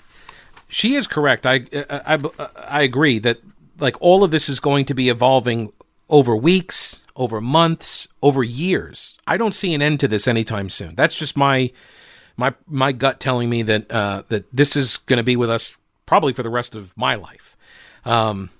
She 0.68 0.96
is 0.96 1.06
correct. 1.06 1.46
I, 1.46 1.66
I, 1.72 2.18
I, 2.38 2.48
I 2.56 2.82
agree 2.82 3.20
that 3.20 3.38
like 3.78 3.96
all 4.02 4.24
of 4.24 4.32
this 4.32 4.48
is 4.48 4.58
going 4.58 4.84
to 4.86 4.94
be 4.94 5.08
evolving 5.08 5.72
over 6.08 6.34
weeks, 6.36 7.02
over 7.14 7.40
months, 7.40 8.08
over 8.22 8.42
years. 8.42 9.16
I 9.26 9.36
don't 9.36 9.54
see 9.54 9.72
an 9.72 9.82
end 9.82 10.00
to 10.00 10.08
this 10.08 10.26
anytime 10.26 10.68
soon. 10.68 10.96
That's 10.96 11.18
just 11.18 11.36
my 11.36 11.70
my 12.36 12.54
my 12.66 12.92
gut 12.92 13.20
telling 13.20 13.48
me 13.48 13.62
that 13.62 13.90
uh, 13.90 14.22
that 14.28 14.44
this 14.52 14.74
is 14.74 14.96
going 14.96 15.18
to 15.18 15.22
be 15.22 15.36
with 15.36 15.50
us 15.50 15.78
probably 16.04 16.32
for 16.32 16.42
the 16.42 16.50
rest 16.50 16.74
of 16.74 16.96
my 16.96 17.14
life, 17.14 17.56
um, 18.04 18.50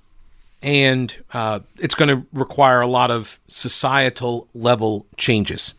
and 0.63 1.23
uh, 1.33 1.61
it's 1.79 1.95
going 1.95 2.09
to 2.09 2.27
require 2.33 2.81
a 2.81 2.87
lot 2.87 3.11
of 3.11 3.39
societal 3.49 4.49
level 4.55 5.07
changes, 5.17 5.75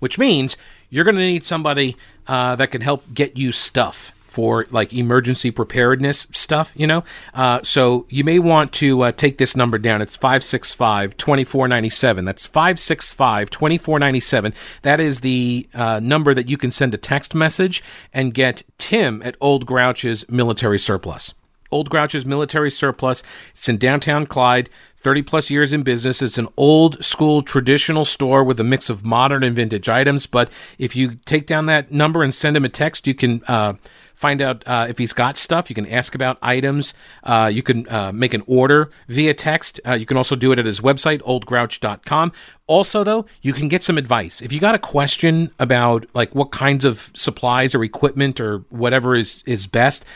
which 0.00 0.18
means 0.18 0.56
you're 0.94 1.04
going 1.04 1.16
to 1.16 1.22
need 1.22 1.44
somebody 1.44 1.96
uh, 2.28 2.54
that 2.54 2.70
can 2.70 2.80
help 2.80 3.02
get 3.12 3.36
you 3.36 3.50
stuff 3.50 4.12
for 4.34 4.66
like 4.70 4.92
emergency 4.92 5.50
preparedness 5.50 6.28
stuff, 6.32 6.72
you 6.76 6.86
know? 6.86 7.02
Uh, 7.34 7.60
so 7.64 8.06
you 8.08 8.22
may 8.22 8.38
want 8.38 8.72
to 8.72 9.02
uh, 9.02 9.10
take 9.10 9.38
this 9.38 9.56
number 9.56 9.76
down. 9.76 10.00
It's 10.00 10.16
565 10.16 11.16
2497. 11.16 12.24
That's 12.24 12.46
565 12.46 13.50
2497. 13.50 14.54
That 14.82 15.00
is 15.00 15.22
the 15.22 15.68
uh, 15.74 15.98
number 16.00 16.32
that 16.32 16.48
you 16.48 16.56
can 16.56 16.70
send 16.70 16.94
a 16.94 16.98
text 16.98 17.34
message 17.34 17.82
and 18.12 18.32
get 18.32 18.62
Tim 18.78 19.20
at 19.24 19.36
Old 19.40 19.66
Grouch's 19.66 20.28
military 20.28 20.78
surplus. 20.78 21.34
Old 21.72 21.90
Grouch's 21.90 22.24
military 22.24 22.70
surplus. 22.70 23.24
It's 23.50 23.68
in 23.68 23.78
downtown 23.78 24.26
Clyde. 24.26 24.70
30 25.04 25.22
plus 25.22 25.50
years 25.50 25.74
in 25.74 25.82
business. 25.82 26.22
It's 26.22 26.38
an 26.38 26.48
old 26.56 27.04
school 27.04 27.42
traditional 27.42 28.06
store 28.06 28.42
with 28.42 28.58
a 28.58 28.64
mix 28.64 28.88
of 28.88 29.04
modern 29.04 29.44
and 29.44 29.54
vintage 29.54 29.88
items. 29.88 30.26
But 30.26 30.50
if 30.78 30.96
you 30.96 31.16
take 31.26 31.46
down 31.46 31.66
that 31.66 31.92
number 31.92 32.22
and 32.22 32.34
send 32.34 32.56
him 32.56 32.64
a 32.64 32.70
text, 32.70 33.06
you 33.06 33.14
can 33.14 33.42
uh, 33.46 33.74
find 34.14 34.40
out 34.40 34.66
uh, 34.66 34.86
if 34.88 34.96
he's 34.96 35.12
got 35.12 35.36
stuff. 35.36 35.68
You 35.68 35.74
can 35.74 35.86
ask 35.86 36.14
about 36.14 36.38
items. 36.40 36.94
Uh, 37.22 37.50
you 37.52 37.62
can 37.62 37.86
uh, 37.90 38.12
make 38.12 38.32
an 38.32 38.42
order 38.46 38.90
via 39.06 39.34
text. 39.34 39.78
Uh, 39.86 39.92
you 39.92 40.06
can 40.06 40.16
also 40.16 40.36
do 40.36 40.52
it 40.52 40.58
at 40.58 40.64
his 40.64 40.80
website, 40.80 41.20
oldgrouch.com. 41.20 42.32
Also, 42.66 43.04
though, 43.04 43.26
you 43.42 43.52
can 43.52 43.68
get 43.68 43.82
some 43.82 43.98
advice. 43.98 44.40
If 44.40 44.52
you 44.52 44.58
got 44.58 44.74
a 44.74 44.78
question 44.78 45.50
about 45.58 46.06
like 46.14 46.34
what 46.34 46.50
kinds 46.50 46.86
of 46.86 47.10
supplies 47.14 47.74
or 47.74 47.84
equipment 47.84 48.40
or 48.40 48.60
whatever 48.70 49.14
is, 49.14 49.44
is 49.44 49.66
best, 49.66 50.06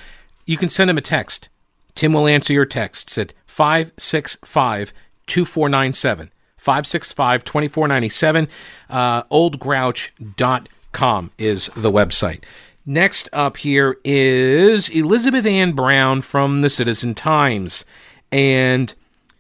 you 0.47 0.57
can 0.57 0.71
send 0.71 0.89
him 0.89 0.97
a 0.97 1.03
text. 1.03 1.51
Tim 1.99 2.13
will 2.13 2.29
answer 2.29 2.53
your 2.53 2.65
texts 2.65 3.19
at 3.19 3.33
565 3.49 4.93
2497. 5.27 6.31
565 6.57 7.43
2497. 7.43 8.49
Uh, 8.89 9.25
oldgrouch.com 9.25 11.31
is 11.39 11.67
the 11.75 11.91
website. 11.91 12.45
Next 12.87 13.29
up 13.33 13.57
here 13.57 13.99
is 14.05 14.89
Elizabeth 14.91 15.45
Ann 15.45 15.73
Brown 15.73 16.21
from 16.21 16.63
the 16.63 16.71
Citizen 16.71 17.17
Times. 17.17 17.85
And 18.31 18.95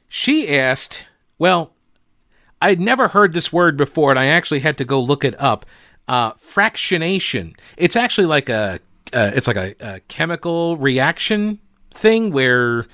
she 0.08 0.58
asked, 0.58 1.04
well, 1.38 1.70
I'd 2.60 2.80
never 2.80 3.06
heard 3.06 3.34
this 3.34 3.52
word 3.52 3.76
before, 3.76 4.10
and 4.10 4.18
I 4.18 4.26
actually 4.26 4.60
had 4.60 4.76
to 4.78 4.84
go 4.84 5.00
look 5.00 5.24
it 5.24 5.40
up. 5.40 5.64
Uh, 6.08 6.32
fractionation. 6.32 7.56
It's 7.76 7.94
actually 7.94 8.26
like 8.26 8.48
a, 8.48 8.80
uh, 9.12 9.30
it's 9.32 9.46
like 9.46 9.56
a, 9.56 9.76
a 9.78 10.00
chemical 10.08 10.76
reaction 10.76 11.60
thing 11.98 12.30
where 12.32 12.86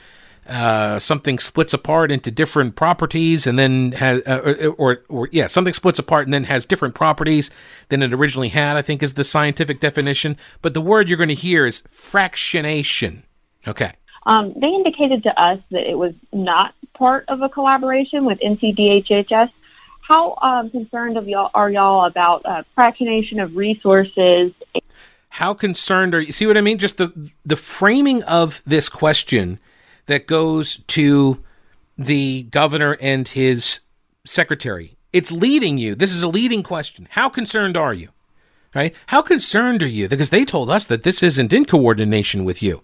uh, 0.46 0.98
something 0.98 1.38
splits 1.38 1.72
apart 1.72 2.10
into 2.10 2.30
different 2.30 2.76
properties 2.76 3.46
and 3.46 3.58
then 3.58 3.92
has, 3.92 4.22
uh, 4.26 4.40
or, 4.44 4.74
or, 4.76 5.02
or, 5.08 5.28
yeah, 5.32 5.46
something 5.46 5.72
splits 5.72 5.98
apart 5.98 6.26
and 6.26 6.34
then 6.34 6.44
has 6.44 6.66
different 6.66 6.94
properties 6.94 7.50
than 7.88 8.02
it 8.02 8.12
originally 8.12 8.50
had, 8.50 8.76
I 8.76 8.82
think 8.82 9.02
is 9.02 9.14
the 9.14 9.24
scientific 9.24 9.80
definition. 9.80 10.36
But 10.60 10.74
the 10.74 10.82
word 10.82 11.08
you're 11.08 11.16
going 11.16 11.28
to 11.28 11.34
hear 11.34 11.64
is 11.64 11.82
fractionation. 11.90 13.22
Okay. 13.66 13.92
Um, 14.26 14.52
they 14.56 14.68
indicated 14.68 15.22
to 15.24 15.40
us 15.40 15.60
that 15.70 15.88
it 15.88 15.96
was 15.96 16.14
not 16.32 16.74
part 16.94 17.24
of 17.28 17.42
a 17.42 17.48
collaboration 17.48 18.24
with 18.24 18.38
NCDHHS. 18.40 19.50
How 20.00 20.36
um, 20.42 20.70
concerned 20.70 21.16
of 21.16 21.28
y'all 21.28 21.50
are 21.54 21.70
y'all 21.70 22.04
about 22.04 22.44
uh, 22.44 22.62
fractionation 22.76 23.42
of 23.42 23.56
resources? 23.56 24.50
How 25.34 25.52
concerned 25.52 26.14
are 26.14 26.20
you? 26.20 26.30
See 26.30 26.46
what 26.46 26.56
I 26.56 26.60
mean? 26.60 26.78
Just 26.78 26.96
the 26.96 27.12
the 27.44 27.56
framing 27.56 28.22
of 28.22 28.62
this 28.64 28.88
question 28.88 29.58
that 30.06 30.28
goes 30.28 30.78
to 30.86 31.42
the 31.98 32.44
governor 32.44 32.96
and 33.00 33.26
his 33.26 33.80
secretary. 34.24 34.96
It's 35.12 35.32
leading 35.32 35.76
you. 35.76 35.96
This 35.96 36.14
is 36.14 36.22
a 36.22 36.28
leading 36.28 36.62
question. 36.62 37.08
How 37.10 37.28
concerned 37.28 37.76
are 37.76 37.92
you? 37.92 38.10
Right? 38.76 38.94
How 39.08 39.22
concerned 39.22 39.82
are 39.82 39.88
you? 39.88 40.08
Because 40.08 40.30
they 40.30 40.44
told 40.44 40.70
us 40.70 40.86
that 40.86 41.02
this 41.02 41.20
isn't 41.20 41.52
in 41.52 41.64
coordination 41.64 42.44
with 42.44 42.62
you. 42.62 42.82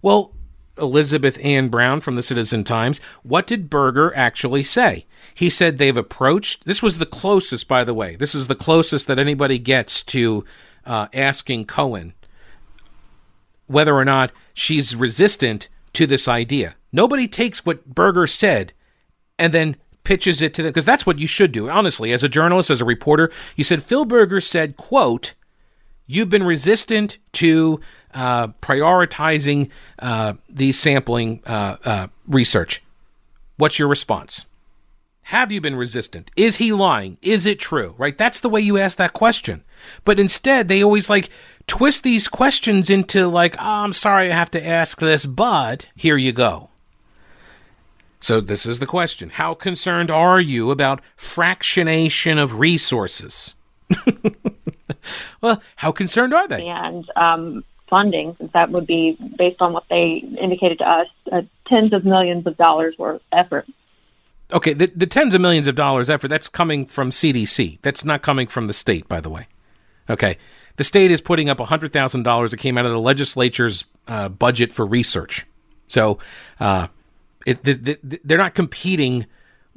Well, 0.00 0.34
Elizabeth 0.76 1.36
Ann 1.42 1.68
Brown 1.68 2.00
from 2.00 2.14
the 2.14 2.22
Citizen 2.22 2.62
Times, 2.62 3.00
what 3.24 3.48
did 3.48 3.68
Berger 3.68 4.14
actually 4.14 4.62
say? 4.62 5.06
He 5.34 5.50
said 5.50 5.78
they've 5.78 5.96
approached, 5.96 6.64
this 6.64 6.80
was 6.80 6.98
the 6.98 7.06
closest, 7.06 7.66
by 7.66 7.82
the 7.82 7.94
way, 7.94 8.14
this 8.14 8.36
is 8.36 8.46
the 8.46 8.54
closest 8.54 9.08
that 9.08 9.18
anybody 9.18 9.58
gets 9.58 10.04
to 10.04 10.44
uh, 10.86 11.08
asking 11.12 11.66
Cohen 11.66 12.14
whether 13.66 13.94
or 13.94 14.04
not 14.04 14.32
she's 14.54 14.96
resistant 14.96 15.68
to 15.92 16.06
this 16.06 16.26
idea. 16.26 16.76
Nobody 16.92 17.28
takes 17.28 17.66
what 17.66 17.86
Berger 17.86 18.26
said 18.26 18.72
and 19.38 19.52
then 19.52 19.76
pitches 20.04 20.40
it 20.40 20.54
to 20.54 20.62
them 20.62 20.70
because 20.70 20.86
that's 20.86 21.04
what 21.04 21.18
you 21.18 21.26
should 21.26 21.52
do. 21.52 21.68
Honestly, 21.68 22.12
as 22.12 22.22
a 22.22 22.28
journalist, 22.28 22.70
as 22.70 22.80
a 22.80 22.84
reporter, 22.84 23.30
you 23.56 23.64
said 23.64 23.82
Phil 23.82 24.04
Berger 24.04 24.40
said, 24.40 24.76
"quote 24.76 25.34
You've 26.06 26.30
been 26.30 26.42
resistant 26.42 27.18
to 27.34 27.80
uh, 28.14 28.48
prioritizing 28.62 29.70
uh, 29.98 30.34
these 30.48 30.78
sampling 30.78 31.42
uh, 31.46 31.76
uh 31.84 32.06
research. 32.26 32.82
What's 33.58 33.78
your 33.78 33.88
response? 33.88 34.46
Have 35.22 35.52
you 35.52 35.60
been 35.60 35.76
resistant? 35.76 36.30
Is 36.36 36.56
he 36.56 36.72
lying? 36.72 37.18
Is 37.20 37.44
it 37.44 37.58
true? 37.58 37.94
Right? 37.98 38.16
That's 38.16 38.40
the 38.40 38.48
way 38.48 38.62
you 38.62 38.78
ask 38.78 38.96
that 38.96 39.12
question. 39.12 39.62
But 40.04 40.20
instead, 40.20 40.68
they 40.68 40.82
always 40.82 41.10
like 41.10 41.30
twist 41.66 42.02
these 42.02 42.28
questions 42.28 42.90
into 42.90 43.26
like, 43.26 43.56
oh, 43.58 43.84
I'm 43.84 43.92
sorry 43.92 44.30
I 44.30 44.34
have 44.34 44.50
to 44.52 44.66
ask 44.66 44.98
this, 44.98 45.26
but 45.26 45.86
here 45.94 46.16
you 46.16 46.32
go. 46.32 46.70
So 48.20 48.40
this 48.40 48.66
is 48.66 48.80
the 48.80 48.86
question. 48.86 49.30
How 49.30 49.54
concerned 49.54 50.10
are 50.10 50.40
you 50.40 50.70
about 50.70 51.00
fractionation 51.16 52.42
of 52.42 52.58
resources? 52.58 53.54
Well, 55.40 55.62
how 55.76 55.92
concerned 55.92 56.34
are 56.34 56.48
they? 56.48 56.66
And 56.66 57.08
um, 57.16 57.64
funding, 57.88 58.36
since 58.38 58.52
that 58.52 58.70
would 58.70 58.86
be 58.86 59.16
based 59.36 59.60
on 59.60 59.72
what 59.72 59.84
they 59.88 60.24
indicated 60.40 60.78
to 60.78 60.88
us, 60.88 61.06
uh, 61.30 61.42
tens 61.66 61.92
of 61.92 62.04
millions 62.04 62.46
of 62.46 62.56
dollars 62.56 62.96
worth 62.98 63.22
effort. 63.32 63.66
Okay, 64.52 64.72
the, 64.72 64.86
the 64.94 65.06
tens 65.06 65.34
of 65.34 65.40
millions 65.40 65.66
of 65.66 65.74
dollars 65.74 66.08
effort, 66.08 66.28
that's 66.28 66.48
coming 66.48 66.86
from 66.86 67.10
CDC. 67.10 67.78
That's 67.82 68.04
not 68.04 68.22
coming 68.22 68.46
from 68.46 68.66
the 68.66 68.72
state, 68.72 69.06
by 69.06 69.20
the 69.20 69.30
way. 69.30 69.46
Okay. 70.10 70.38
The 70.76 70.84
state 70.84 71.10
is 71.10 71.20
putting 71.20 71.50
up 71.50 71.58
$100,000 71.58 72.50
that 72.50 72.56
came 72.56 72.78
out 72.78 72.86
of 72.86 72.92
the 72.92 73.00
legislature's 73.00 73.84
uh, 74.06 74.28
budget 74.28 74.72
for 74.72 74.86
research. 74.86 75.44
So 75.88 76.18
uh, 76.60 76.88
it, 77.46 77.62
they're 78.26 78.38
not 78.38 78.54
competing 78.54 79.26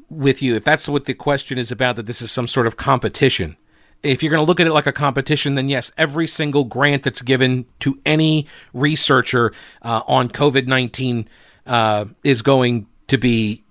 with 0.10 0.42
you. 0.42 0.56
If 0.56 0.64
that's 0.64 0.88
what 0.88 1.06
the 1.06 1.14
question 1.14 1.58
is 1.58 1.72
about, 1.72 1.96
that 1.96 2.06
this 2.06 2.22
is 2.22 2.32
some 2.32 2.48
sort 2.48 2.68
of 2.68 2.78
competition. 2.78 3.58
If 4.04 4.22
you're 4.22 4.32
going 4.32 4.44
to 4.44 4.48
look 4.48 4.60
at 4.60 4.68
it 4.68 4.74
like 4.74 4.88
a 4.88 4.92
competition, 4.92 5.56
then 5.56 5.70
yes, 5.70 5.92
every 5.98 6.28
single 6.28 6.66
grant 6.66 7.04
that's 7.04 7.22
given 7.22 7.66
to 7.80 8.00
any 8.06 8.48
researcher 8.74 9.54
uh, 9.82 10.02
on 10.08 10.30
COVID 10.30 10.68
19 10.68 11.28
uh, 11.66 12.06
is 12.24 12.42
going 12.42 12.88
to 13.08 13.18
be 13.18 13.64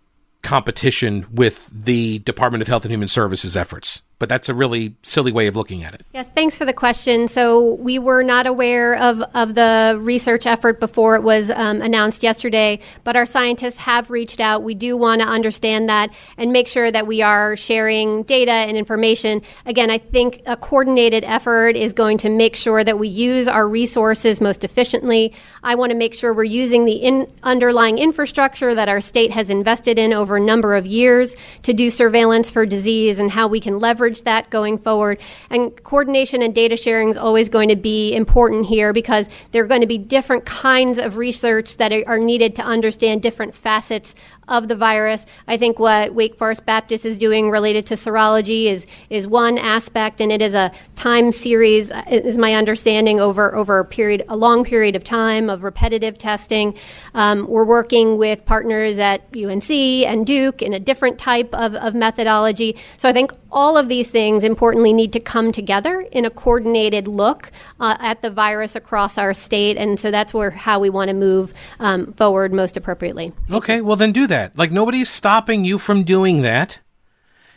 competition 0.43 1.27
with 1.33 1.69
the 1.73 2.21
Department 2.21 2.63
of 2.63 2.69
Health 2.69 2.85
and 2.85 2.93
Human 2.93 3.09
Services 3.09 3.57
efforts 3.57 4.03
but 4.21 4.29
that's 4.29 4.51
a 4.51 4.55
really 4.55 4.95
silly 5.03 5.33
way 5.33 5.47
of 5.47 5.57
looking 5.57 5.83
at 5.83 5.95
it. 5.95 6.05
Yes, 6.13 6.29
thanks 6.35 6.59
for 6.59 6.67
the 6.67 6.75
question. 6.75 7.27
So 7.27 7.73
we 7.75 7.99
were 7.99 8.23
not 8.23 8.47
aware 8.47 8.95
of, 8.97 9.23
of 9.35 9.55
the 9.55 9.99
research 9.99 10.47
effort 10.47 10.79
before 10.79 11.17
it 11.17 11.23
was 11.23 11.51
um, 11.51 11.81
announced 11.81 12.23
yesterday, 12.23 12.81
but 13.03 13.17
our 13.17 13.25
scientists 13.25 13.79
have 13.79 14.11
reached 14.11 14.39
out. 14.39 14.63
We 14.63 14.75
do 14.75 14.95
want 14.95 15.23
to 15.23 15.27
understand 15.27 15.89
that 15.89 16.11
and 16.37 16.53
make 16.53 16.69
sure 16.69 16.93
that 16.93 17.07
we 17.07 17.23
are 17.23 17.57
sharing 17.57 18.23
data 18.25 18.53
and 18.53 18.77
information. 18.77 19.41
Again, 19.65 19.91
I 19.91 19.97
think 19.97 20.43
a 20.45 20.57
coordinated 20.57 21.25
effort 21.25 21.75
is 21.75 21.95
going 21.95 22.19
to 22.19 22.29
make 22.29 22.57
sure 22.57 22.85
that 22.85 22.99
we 22.99 23.09
use 23.09 23.49
our 23.49 23.67
resources 23.67 24.43
most 24.43 24.65
efficiently. 24.65 25.33
I 25.63 25.77
want 25.77 25.93
to 25.93 25.97
make 25.97 26.15
sure 26.15 26.35
we're 26.35 26.45
using 26.45 26.85
the 26.85 26.93
in 26.93 27.27
underlying 27.43 27.97
infrastructure 27.97 28.75
that 28.75 28.91
our 28.91 29.01
state 29.01 29.31
has 29.31 29.49
invested 29.49 29.99
in 29.99 30.13
over 30.13 30.37
a 30.37 30.41
number 30.41 30.75
of 30.75 30.85
years 30.85 31.37
to 31.63 31.73
do 31.73 31.89
surveillance 31.89 32.51
for 32.51 32.67
disease 32.67 33.19
and 33.19 33.31
how 33.31 33.49
we 33.49 33.61
can 33.61 33.79
leverage 33.79 34.10
that 34.23 34.51
going 34.51 34.79
forward. 34.79 35.19
And 35.49 35.83
coordination 35.83 36.43
and 36.43 36.55
data 36.55 36.77
sharing 36.77 37.09
is 37.09 37.17
always 37.17 37.49
going 37.49 37.69
to 37.69 37.77
be 37.77 38.15
important 38.15 38.67
here 38.67 38.93
because 38.93 39.29
there 39.53 39.65
are 39.65 39.67
going 39.67 39.81
to 39.81 39.87
be 39.87 39.99
different 39.99 40.45
kinds 40.45 40.99
of 40.99 41.17
research 41.17 41.77
that 41.79 41.93
are 42.07 42.19
needed 42.19 42.57
to 42.57 42.63
understand 42.63 43.23
different 43.23 43.55
facets 43.55 44.15
of 44.51 44.69
the 44.69 44.77
virus. 44.77 45.25
I 45.49 45.57
think 45.57 45.79
what 45.79 46.15
Wake 46.15 46.37
Forest 46.37 46.67
Baptist 46.67 47.07
is 47.07 47.17
doing 47.17 47.51
related 47.51 47.87
to 47.87 47.95
serology 47.95 48.67
is 48.67 48.87
is 49.09 49.27
one 49.27 49.57
aspect, 49.57 50.21
and 50.21 50.31
it 50.31 50.43
is 50.43 50.55
a 50.55 50.73
time 50.97 51.33
series, 51.33 51.91
uh, 51.91 52.03
is 52.09 52.37
my 52.37 52.55
understanding, 52.55 53.21
over 53.21 53.55
over 53.55 53.79
a 53.79 53.85
period, 53.85 54.25
a 54.29 54.37
long 54.37 54.65
period 54.65 54.97
of 54.97 55.05
time 55.05 55.49
of 55.49 55.63
repetitive 55.63 56.19
testing. 56.19 56.75
Um, 57.15 57.47
we're 57.47 57.65
working 57.65 58.19
with 58.19 58.45
partners 58.45 58.99
at 58.99 59.23
UNC 59.35 59.71
and 59.71 60.27
Duke 60.27 60.61
in 60.61 60.75
a 60.75 60.81
different 60.81 61.19
type 61.19 61.55
of, 61.55 61.75
of 61.77 61.95
methodology. 61.95 62.77
So 62.99 63.09
I 63.09 63.13
think 63.13 63.33
all 63.53 63.77
of 63.77 63.89
these 63.89 64.11
things 64.11 64.45
importantly 64.45 64.93
need 64.93 65.13
to 65.13 65.21
come 65.21 65.53
together 65.53 66.01
in 66.13 66.25
a 66.25 66.31
coordinated 66.31 67.09
look 67.09 67.51
uh, 67.79 67.97
at 67.99 68.23
the 68.23 68.31
virus 68.31 68.77
across 68.77 69.19
our 69.19 69.35
state 69.35 69.77
and 69.77 69.99
so 69.99 70.11
that's 70.11 70.33
where 70.33 70.51
how 70.51 70.79
we 70.79 70.91
want 70.91 71.09
to 71.09 71.15
move 71.15 71.53
um, 71.81 72.13
forward 72.13 72.53
most 72.53 72.77
appropriately 72.77 73.33
okay 73.51 73.81
well 73.81 73.97
then 73.97 74.13
do 74.13 74.27
that 74.27 74.40
that. 74.41 74.59
Like 74.59 74.73
nobody's 74.73 75.09
stopping 75.09 75.65
you 75.65 75.79
from 75.79 76.05
doing 76.05 76.43
that. 76.43 76.81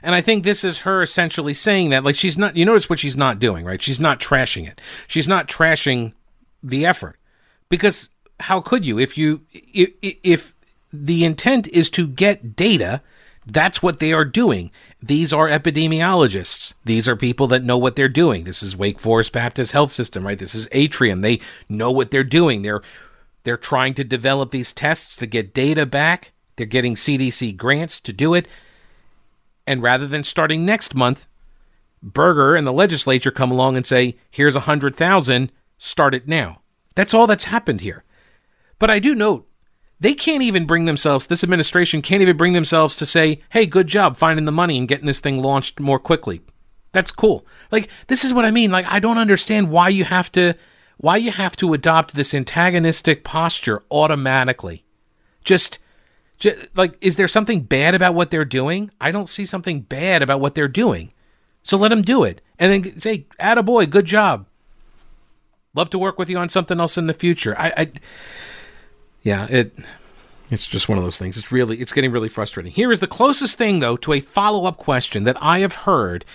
And 0.01 0.13
I 0.13 0.21
think 0.21 0.43
this 0.43 0.63
is 0.63 0.79
her 0.79 1.01
essentially 1.01 1.53
saying 1.53 1.89
that. 1.91 2.03
Like 2.03 2.15
she's 2.15 2.37
not, 2.37 2.57
you 2.57 2.65
notice 2.65 2.89
what 2.89 2.99
she's 2.99 3.15
not 3.15 3.39
doing, 3.39 3.65
right? 3.65 3.81
She's 3.81 3.99
not 3.99 4.19
trashing 4.19 4.67
it. 4.67 4.81
She's 5.07 5.27
not 5.27 5.47
trashing 5.47 6.13
the 6.61 6.85
effort. 6.85 7.17
Because 7.69 8.09
how 8.41 8.59
could 8.59 8.85
you? 8.85 8.99
If 8.99 9.17
you, 9.17 9.41
if, 9.51 9.91
if 10.01 10.53
the 10.91 11.23
intent 11.23 11.67
is 11.69 11.89
to 11.91 12.07
get 12.07 12.55
data, 12.55 13.01
that's 13.45 13.81
what 13.81 13.99
they 13.99 14.11
are 14.11 14.25
doing. 14.25 14.71
These 15.01 15.31
are 15.31 15.47
epidemiologists. 15.47 16.73
These 16.83 17.07
are 17.07 17.15
people 17.15 17.47
that 17.47 17.63
know 17.63 17.77
what 17.77 17.95
they're 17.95 18.09
doing. 18.09 18.43
This 18.43 18.61
is 18.61 18.75
Wake 18.75 18.99
Forest 18.99 19.31
Baptist 19.31 19.71
Health 19.71 19.91
System, 19.91 20.25
right? 20.25 20.39
This 20.39 20.53
is 20.53 20.67
Atrium. 20.73 21.21
They 21.21 21.39
know 21.69 21.91
what 21.91 22.11
they're 22.11 22.23
doing. 22.23 22.61
They're 22.61 22.81
they're 23.43 23.57
trying 23.57 23.93
to 23.95 24.03
develop 24.03 24.51
these 24.51 24.71
tests 24.71 25.15
to 25.17 25.25
get 25.25 25.53
data 25.53 25.85
back 25.85 26.32
they're 26.55 26.65
getting 26.65 26.95
CDC 26.95 27.55
grants 27.57 27.99
to 28.01 28.13
do 28.13 28.33
it. 28.33 28.47
And 29.65 29.81
rather 29.81 30.07
than 30.07 30.23
starting 30.23 30.65
next 30.65 30.93
month, 30.93 31.25
Berger 32.01 32.55
and 32.55 32.67
the 32.67 32.73
legislature 32.73 33.31
come 33.31 33.51
along 33.51 33.77
and 33.77 33.85
say, 33.85 34.17
here's 34.29 34.55
a 34.55 34.61
hundred 34.61 34.95
thousand, 34.95 35.51
start 35.77 36.13
it 36.13 36.27
now. 36.27 36.61
That's 36.95 37.13
all 37.13 37.27
that's 37.27 37.45
happened 37.45 37.81
here. 37.81 38.03
But 38.77 38.89
I 38.89 38.99
do 38.99 39.15
note 39.15 39.47
they 39.99 40.13
can't 40.13 40.43
even 40.43 40.65
bring 40.65 40.83
themselves, 40.83 41.27
this 41.27 41.43
administration 41.43 42.01
can't 42.01 42.21
even 42.21 42.35
bring 42.35 42.51
themselves 42.51 42.95
to 42.97 43.05
say, 43.05 43.41
hey, 43.51 43.65
good 43.65 43.87
job 43.87 44.17
finding 44.17 44.43
the 44.43 44.51
money 44.51 44.77
and 44.77 44.87
getting 44.87 45.05
this 45.05 45.21
thing 45.21 45.41
launched 45.41 45.79
more 45.79 45.99
quickly. 45.99 46.41
That's 46.91 47.11
cool. 47.11 47.45
Like, 47.71 47.89
this 48.07 48.25
is 48.25 48.33
what 48.33 48.45
I 48.45 48.51
mean. 48.51 48.69
Like, 48.69 48.85
I 48.87 48.99
don't 48.99 49.17
understand 49.17 49.69
why 49.69 49.89
you 49.89 50.03
have 50.03 50.31
to 50.33 50.55
why 50.97 51.17
you 51.17 51.31
have 51.31 51.55
to 51.57 51.73
adopt 51.73 52.13
this 52.13 52.33
antagonistic 52.33 53.23
posture 53.23 53.81
automatically. 53.89 54.83
Just 55.43 55.79
like, 56.75 56.97
is 57.01 57.15
there 57.15 57.27
something 57.27 57.61
bad 57.61 57.95
about 57.95 58.15
what 58.15 58.31
they're 58.31 58.45
doing? 58.45 58.91
I 58.99 59.11
don't 59.11 59.29
see 59.29 59.45
something 59.45 59.81
bad 59.81 60.21
about 60.21 60.39
what 60.39 60.55
they're 60.55 60.67
doing. 60.67 61.13
So 61.63 61.77
let 61.77 61.89
them 61.89 62.01
do 62.01 62.23
it. 62.23 62.41
And 62.59 62.71
then 62.71 62.99
say, 62.99 63.27
attaboy, 63.39 63.89
good 63.89 64.05
job. 64.05 64.47
Love 65.73 65.89
to 65.91 65.97
work 65.97 66.19
with 66.19 66.29
you 66.29 66.37
on 66.37 66.49
something 66.49 66.79
else 66.79 66.97
in 66.97 67.07
the 67.07 67.13
future. 67.13 67.55
I, 67.57 67.73
I 67.75 67.91
yeah, 69.23 69.47
it 69.49 69.75
it's 70.51 70.67
just 70.67 70.87
one 70.87 70.97
of 70.97 71.03
those 71.03 71.17
things. 71.17 71.37
It's 71.37 71.51
really 71.51 71.79
it's 71.79 71.93
getting 71.93 72.11
really 72.11 72.29
frustrating. 72.29 72.71
Here 72.71 72.91
is 72.91 72.99
the 72.99 73.07
closest 73.07 73.57
thing 73.57 73.79
though 73.79 73.97
to 73.97 74.13
a 74.13 74.19
follow-up 74.19 74.77
question 74.77 75.23
that 75.23 75.37
I 75.41 75.59
have 75.59 75.73
heard 75.73 76.25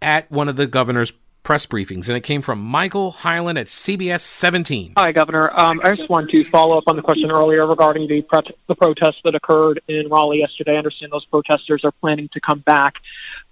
at 0.00 0.30
one 0.30 0.48
of 0.48 0.56
the 0.56 0.66
governor's 0.66 1.12
press 1.44 1.66
briefings, 1.66 2.08
and 2.08 2.16
it 2.16 2.22
came 2.22 2.40
from 2.40 2.58
Michael 2.58 3.12
Hyland 3.12 3.58
at 3.58 3.66
CBS 3.66 4.20
17. 4.20 4.94
Hi, 4.96 5.12
Governor. 5.12 5.52
Um, 5.54 5.80
I 5.84 5.94
just 5.94 6.08
want 6.08 6.30
to 6.30 6.50
follow 6.50 6.78
up 6.78 6.84
on 6.88 6.96
the 6.96 7.02
question 7.02 7.30
earlier 7.30 7.66
regarding 7.66 8.08
the 8.08 8.22
pro- 8.22 8.40
the 8.66 8.74
protests 8.74 9.20
that 9.24 9.34
occurred 9.34 9.80
in 9.86 10.08
Raleigh 10.08 10.38
yesterday. 10.38 10.72
I 10.72 10.78
understand 10.78 11.12
those 11.12 11.26
protesters 11.26 11.84
are 11.84 11.92
planning 11.92 12.28
to 12.32 12.40
come 12.40 12.60
back. 12.60 12.94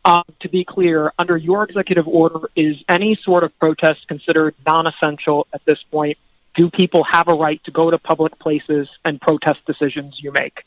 Um, 0.04 0.24
to 0.40 0.48
be 0.48 0.64
clear, 0.64 1.12
under 1.18 1.36
your 1.36 1.62
executive 1.62 2.08
order, 2.08 2.40
is 2.56 2.76
any 2.88 3.16
sort 3.22 3.44
of 3.44 3.56
protest 3.60 4.08
considered 4.08 4.54
non-essential 4.66 5.46
at 5.52 5.64
this 5.66 5.78
point? 5.92 6.18
Do 6.56 6.70
people 6.70 7.04
have 7.04 7.28
a 7.28 7.34
right 7.34 7.62
to 7.64 7.70
go 7.70 7.90
to 7.90 7.98
public 7.98 8.38
places 8.38 8.88
and 9.04 9.20
protest 9.20 9.60
decisions 9.66 10.18
you 10.20 10.32
make? 10.32 10.64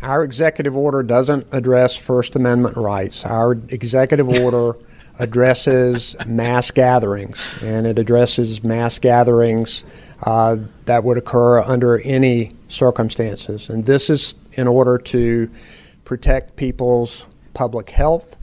Our 0.00 0.22
executive 0.22 0.76
order 0.76 1.02
doesn't 1.02 1.48
address 1.52 1.96
First 1.96 2.36
Amendment 2.36 2.76
rights. 2.76 3.24
Our 3.24 3.52
executive 3.68 4.28
order 4.28 4.76
addresses 5.18 6.14
mass 6.26 6.70
gatherings, 6.70 7.38
and 7.62 7.86
it 7.86 7.98
addresses 7.98 8.62
mass 8.62 8.98
gatherings 8.98 9.84
uh, 10.22 10.56
that 10.84 11.04
would 11.04 11.18
occur 11.18 11.60
under 11.60 12.00
any 12.00 12.52
circumstances. 12.68 13.68
And 13.68 13.84
this 13.84 14.10
is 14.10 14.34
in 14.52 14.66
order 14.68 14.98
to 14.98 15.50
protect 16.04 16.56
people's 16.56 17.26
public 17.54 17.90
health 17.90 18.38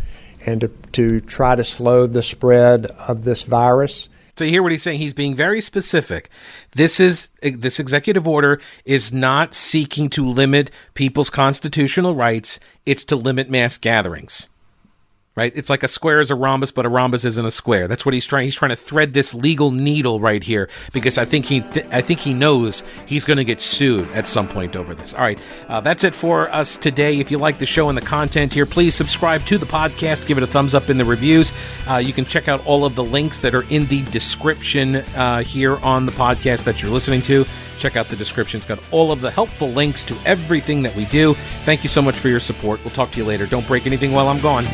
and 0.45 0.61
to, 0.61 0.67
to 0.93 1.19
try 1.21 1.55
to 1.55 1.63
slow 1.63 2.07
the 2.07 2.21
spread 2.21 2.85
of 2.85 3.23
this 3.23 3.43
virus. 3.43 4.09
So 4.37 4.43
you 4.43 4.51
hear 4.51 4.63
what 4.63 4.73
he's 4.73 4.83
saying. 4.83 4.99
He's 4.99 5.13
being 5.13 5.33
very 5.33 5.61
specific. 5.61 6.29
This 6.73 6.99
is 6.99 7.31
this 7.41 7.79
executive 7.79 8.27
order 8.27 8.59
is 8.83 9.13
not 9.13 9.55
seeking 9.55 10.09
to 10.09 10.27
limit 10.27 10.71
people's 10.93 11.29
constitutional 11.29 12.15
rights. 12.15 12.59
It's 12.85 13.05
to 13.05 13.15
limit 13.15 13.49
mass 13.49 13.77
gatherings 13.77 14.49
right? 15.35 15.51
It's 15.55 15.69
like 15.69 15.83
a 15.83 15.87
square 15.87 16.19
is 16.19 16.31
a 16.31 16.35
rhombus, 16.35 16.71
but 16.71 16.85
a 16.85 16.89
rhombus 16.89 17.25
isn't 17.25 17.45
a 17.45 17.51
square. 17.51 17.87
That's 17.87 18.05
what 18.05 18.13
he's 18.13 18.25
trying. 18.25 18.45
He's 18.45 18.55
trying 18.55 18.69
to 18.69 18.75
thread 18.75 19.13
this 19.13 19.33
legal 19.33 19.71
needle 19.71 20.19
right 20.19 20.43
here 20.43 20.69
because 20.93 21.17
I 21.17 21.25
think 21.25 21.45
he, 21.45 21.61
th- 21.61 21.85
I 21.91 22.01
think 22.01 22.19
he 22.21 22.33
knows 22.33 22.83
he's 23.05 23.25
going 23.25 23.37
to 23.37 23.43
get 23.43 23.59
sued 23.59 24.09
at 24.11 24.27
some 24.27 24.47
point 24.47 24.75
over 24.75 24.95
this. 24.95 25.13
All 25.13 25.21
right, 25.21 25.39
uh, 25.67 25.81
that's 25.81 26.03
it 26.03 26.15
for 26.15 26.49
us 26.49 26.77
today. 26.77 27.19
If 27.19 27.31
you 27.31 27.37
like 27.37 27.59
the 27.59 27.65
show 27.65 27.89
and 27.89 27.97
the 27.97 28.01
content 28.01 28.53
here, 28.53 28.65
please 28.65 28.95
subscribe 28.95 29.45
to 29.45 29.57
the 29.57 29.65
podcast. 29.65 30.25
Give 30.25 30.37
it 30.37 30.43
a 30.43 30.47
thumbs 30.47 30.73
up 30.73 30.89
in 30.89 30.97
the 30.97 31.05
reviews. 31.05 31.51
Uh, 31.89 31.97
you 31.97 32.13
can 32.13 32.25
check 32.25 32.47
out 32.47 32.65
all 32.65 32.85
of 32.85 32.95
the 32.95 33.03
links 33.03 33.39
that 33.39 33.53
are 33.53 33.65
in 33.69 33.85
the 33.87 34.03
description 34.03 34.95
uh, 34.95 35.41
here 35.43 35.77
on 35.77 36.05
the 36.05 36.11
podcast 36.11 36.63
that 36.63 36.81
you're 36.81 36.91
listening 36.91 37.21
to. 37.23 37.45
Check 37.77 37.95
out 37.95 38.07
the 38.09 38.15
description. 38.15 38.57
It's 38.57 38.67
got 38.67 38.79
all 38.91 39.11
of 39.11 39.21
the 39.21 39.31
helpful 39.31 39.69
links 39.69 40.03
to 40.05 40.17
everything 40.25 40.83
that 40.83 40.95
we 40.95 41.05
do. 41.05 41.33
Thank 41.63 41.83
you 41.83 41.89
so 41.89 42.01
much 42.01 42.15
for 42.15 42.29
your 42.29 42.39
support. 42.39 42.83
We'll 42.83 42.93
talk 42.93 43.11
to 43.11 43.17
you 43.17 43.25
later. 43.25 43.45
Don't 43.45 43.67
break 43.67 43.85
anything 43.85 44.11
while 44.11 44.27
I'm 44.27 44.41
gone. 44.41 44.65